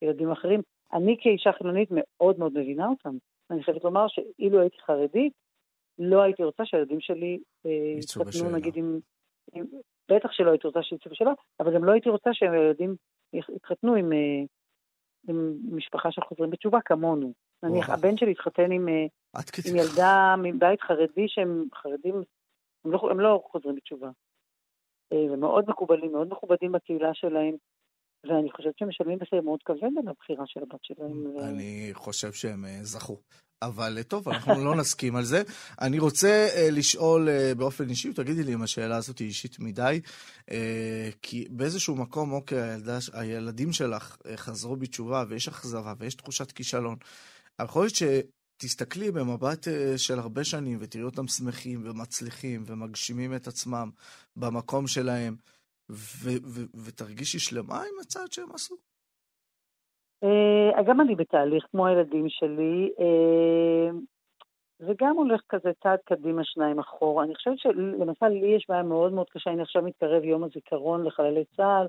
הילדים 0.00 0.30
האחרים. 0.30 0.60
אני 0.92 1.16
כאישה 1.20 1.52
חילונית 1.52 1.88
מאוד 1.92 2.38
מאוד 2.38 2.52
מבינה 2.58 2.86
אותם. 2.88 3.16
אני 3.50 3.62
חייבת 3.62 3.84
לומר 3.84 4.06
שאילו 4.08 4.60
הייתי 4.60 4.76
חרדית, 4.86 5.32
לא 5.98 6.22
הייתי 6.22 6.42
רוצה 6.44 6.62
שהילדים 6.66 7.00
שלי 7.00 7.38
אה, 7.66 7.70
יתחתנו 7.98 8.50
נגיד 8.50 8.76
עם, 8.76 8.98
עם, 9.52 9.64
בטח 10.10 10.32
שלא 10.32 10.50
הייתי 10.50 10.66
רוצה 10.66 10.82
שיצאו 10.82 11.10
בשאלה, 11.10 11.32
אבל 11.60 11.74
גם 11.74 11.84
לא 11.84 11.92
הייתי 11.92 12.08
רוצה 12.08 12.30
שהילדים 12.32 12.94
יתחתנו 13.32 13.94
עם, 13.94 14.12
אה, 14.12 14.42
עם 15.28 15.56
משפחה 15.76 16.12
של 16.12 16.22
חוזרים 16.22 16.50
בתשובה 16.50 16.78
כמונו. 16.84 17.32
נניח, 17.62 17.90
הבן 17.90 18.16
שלי 18.16 18.30
התחתן 18.30 18.72
עם, 18.72 18.88
אה, 18.88 19.06
עם 19.70 19.76
ילדה 19.76 20.34
מבית 20.42 20.80
חרדי 20.80 21.28
שהם 21.28 21.64
חרדים, 21.74 22.14
הם 22.84 22.92
לא, 22.92 23.08
הם 23.10 23.20
לא 23.20 23.42
חוזרים 23.52 23.74
בתשובה. 23.76 24.10
הם 25.10 25.30
אה, 25.30 25.36
מאוד 25.36 25.64
מקובלים, 25.68 26.12
מאוד 26.12 26.28
מכובדים 26.30 26.72
בקהילה 26.72 27.14
שלהם. 27.14 27.56
ואני 28.24 28.52
חושבת 28.52 28.78
שהם 28.78 28.88
משלמים 28.88 29.18
מחיר 29.22 29.40
מאוד 29.40 29.62
כבד 29.64 29.98
על 29.98 30.08
הבחירה 30.08 30.44
של 30.46 30.60
הבת 30.62 30.84
שלהם. 30.84 31.26
אני 31.48 31.90
חושב 31.92 32.32
שהם 32.32 32.64
זכו. 32.82 33.16
אבל 33.62 33.98
אה, 33.98 34.02
טוב, 34.02 34.28
אנחנו 34.28 34.64
לא 34.64 34.74
נסכים 34.80 35.16
על 35.16 35.24
זה. 35.24 35.42
אני 35.80 35.98
רוצה 35.98 36.48
uh, 36.50 36.72
לשאול 36.72 37.28
uh, 37.28 37.58
באופן 37.58 37.88
אישי, 37.88 38.12
תגידי 38.12 38.42
לי 38.42 38.54
אם 38.54 38.62
השאלה 38.62 38.96
הזאת 38.96 39.18
היא 39.18 39.28
אישית 39.28 39.58
מדי, 39.58 40.00
uh, 40.50 40.52
כי 41.22 41.46
באיזשהו 41.50 41.96
מקום, 41.96 42.32
אוקיי, 42.32 42.62
הילדה, 42.62 42.98
הילדים 43.12 43.72
שלך 43.72 44.16
uh, 44.16 44.36
חזרו 44.36 44.76
בתשובה 44.76 45.24
ויש 45.28 45.48
אכזבה 45.48 45.92
ויש 45.98 46.14
תחושת 46.14 46.52
כישלון. 46.52 46.96
יכול 47.64 47.82
להיות 47.82 47.94
שתסתכלי 47.94 49.10
במבט 49.10 49.66
uh, 49.66 49.98
של 49.98 50.18
הרבה 50.18 50.44
שנים 50.44 50.78
ותראי 50.80 51.04
אותם 51.04 51.26
שמחים 51.26 51.80
ומצליחים 51.84 52.62
ומגשימים 52.66 53.34
את 53.34 53.46
עצמם 53.46 53.90
במקום 54.36 54.86
שלהם, 54.86 55.34
ותרגישי 56.84 57.38
שלמה 57.38 57.76
עם 57.76 58.00
הצעד 58.00 58.32
שהם 58.32 58.52
עשו. 58.54 58.74
Uh, 60.24 60.82
גם 60.86 61.00
אני 61.00 61.14
בתהליך, 61.14 61.64
כמו 61.70 61.86
הילדים 61.86 62.26
שלי, 62.28 62.90
וגם 64.80 65.16
הולך 65.16 65.40
כזה 65.48 65.70
צעד 65.82 65.98
קדימה, 66.04 66.44
שניים 66.44 66.78
אחורה. 66.78 67.24
אני 67.24 67.34
חושבת 67.34 67.58
שלמשל 67.58 68.26
לי 68.28 68.56
יש 68.56 68.66
בעיה 68.68 68.82
מאוד 68.82 69.12
מאוד 69.12 69.26
קשה, 69.30 69.50
הנה 69.50 69.62
עכשיו 69.62 69.82
מתקרב 69.82 70.24
יום 70.24 70.44
הזיכרון 70.44 71.04
לחללי 71.04 71.44
צה"ל, 71.56 71.86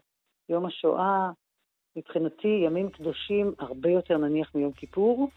יום 0.49 0.65
השואה, 0.65 1.31
מבחינתי 1.95 2.47
ימים 2.65 2.89
קדושים 2.89 3.53
הרבה 3.59 3.89
יותר 3.89 4.17
נניח 4.17 4.55
מיום 4.55 4.71
כיפור. 4.71 5.29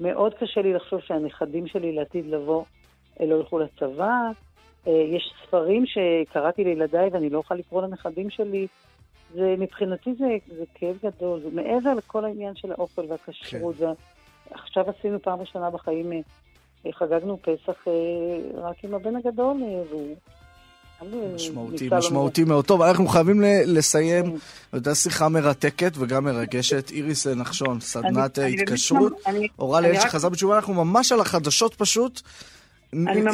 מאוד 0.00 0.34
קשה 0.34 0.62
לי 0.62 0.72
לחשוב 0.72 1.00
שהנכדים 1.00 1.66
שלי 1.66 1.92
לעתיד 1.92 2.26
לבוא 2.26 2.64
לא 3.20 3.34
ילכו 3.34 3.58
לצבא. 3.58 4.30
Uh, 4.86 4.90
יש 4.90 5.32
ספרים 5.46 5.84
שקראתי 5.86 6.64
לילדיי 6.64 7.08
ואני 7.12 7.30
לא 7.30 7.38
אוכל 7.38 7.54
לקרוא 7.54 7.82
לנכדים 7.82 8.30
שלי 8.30 8.66
זה, 9.34 9.54
מבחינתי 9.58 10.14
זה, 10.14 10.36
זה 10.56 10.64
כאב 10.74 10.96
גדול, 11.02 11.40
זה 11.40 11.48
מעבר 11.52 11.94
לכל 11.94 12.24
העניין 12.24 12.54
של 12.54 12.72
האוכל 12.72 13.02
והכשרות. 13.08 13.76
כן. 13.76 13.84
עכשיו 14.50 14.90
עשינו 14.90 15.22
פעם 15.22 15.40
ראשונה 15.40 15.70
בחיים, 15.70 16.12
אה, 16.12 16.92
חגגנו 16.92 17.38
פסח 17.42 17.88
אה, 17.88 17.92
רק 18.54 18.84
עם 18.84 18.94
הבן 18.94 19.16
הגדול, 19.16 19.56
אה, 19.62 19.82
והוא... 19.90 20.16
משמעותי, 21.34 21.88
משמעותי 21.92 22.44
מאוד. 22.44 22.64
טוב, 22.64 22.82
אנחנו 22.82 23.08
חייבים 23.08 23.42
לסיים. 23.64 24.24
כן. 24.24 24.36
הייתה 24.72 24.94
שיחה 24.94 25.28
מרתקת 25.28 25.92
וגם 25.98 26.24
מרגשת. 26.24 26.90
איריס 26.90 27.26
נחשון, 27.26 27.80
סדנת 27.80 28.38
התקשרות. 28.38 29.12
אורל 29.58 29.86
אל 29.86 30.00
שחזר 30.00 30.28
בתשובה, 30.28 30.56
אנחנו 30.56 30.74
ממש 30.74 31.12
על 31.12 31.20
החדשות 31.20 31.74
פשוט. 31.74 32.20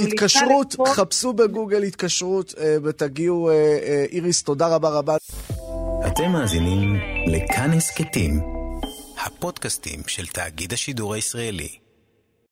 התקשרות, 0.06 0.76
חפשו 0.88 1.32
בגוגל 1.32 1.82
התקשרות 1.82 2.54
ותגיעו. 2.84 3.50
איריס, 4.12 4.42
תודה 4.42 4.66
רבה 4.66 4.88
רבה. 4.88 5.16
אתם 6.06 6.32
מאזינים 6.32 6.96
לכאן 7.26 7.72
הסכתים, 7.72 8.40
הפודקאסטים 9.24 10.00
של 10.06 10.26
תאגיד 10.26 10.72
השידור 10.72 11.14
הישראלי. 11.14 11.85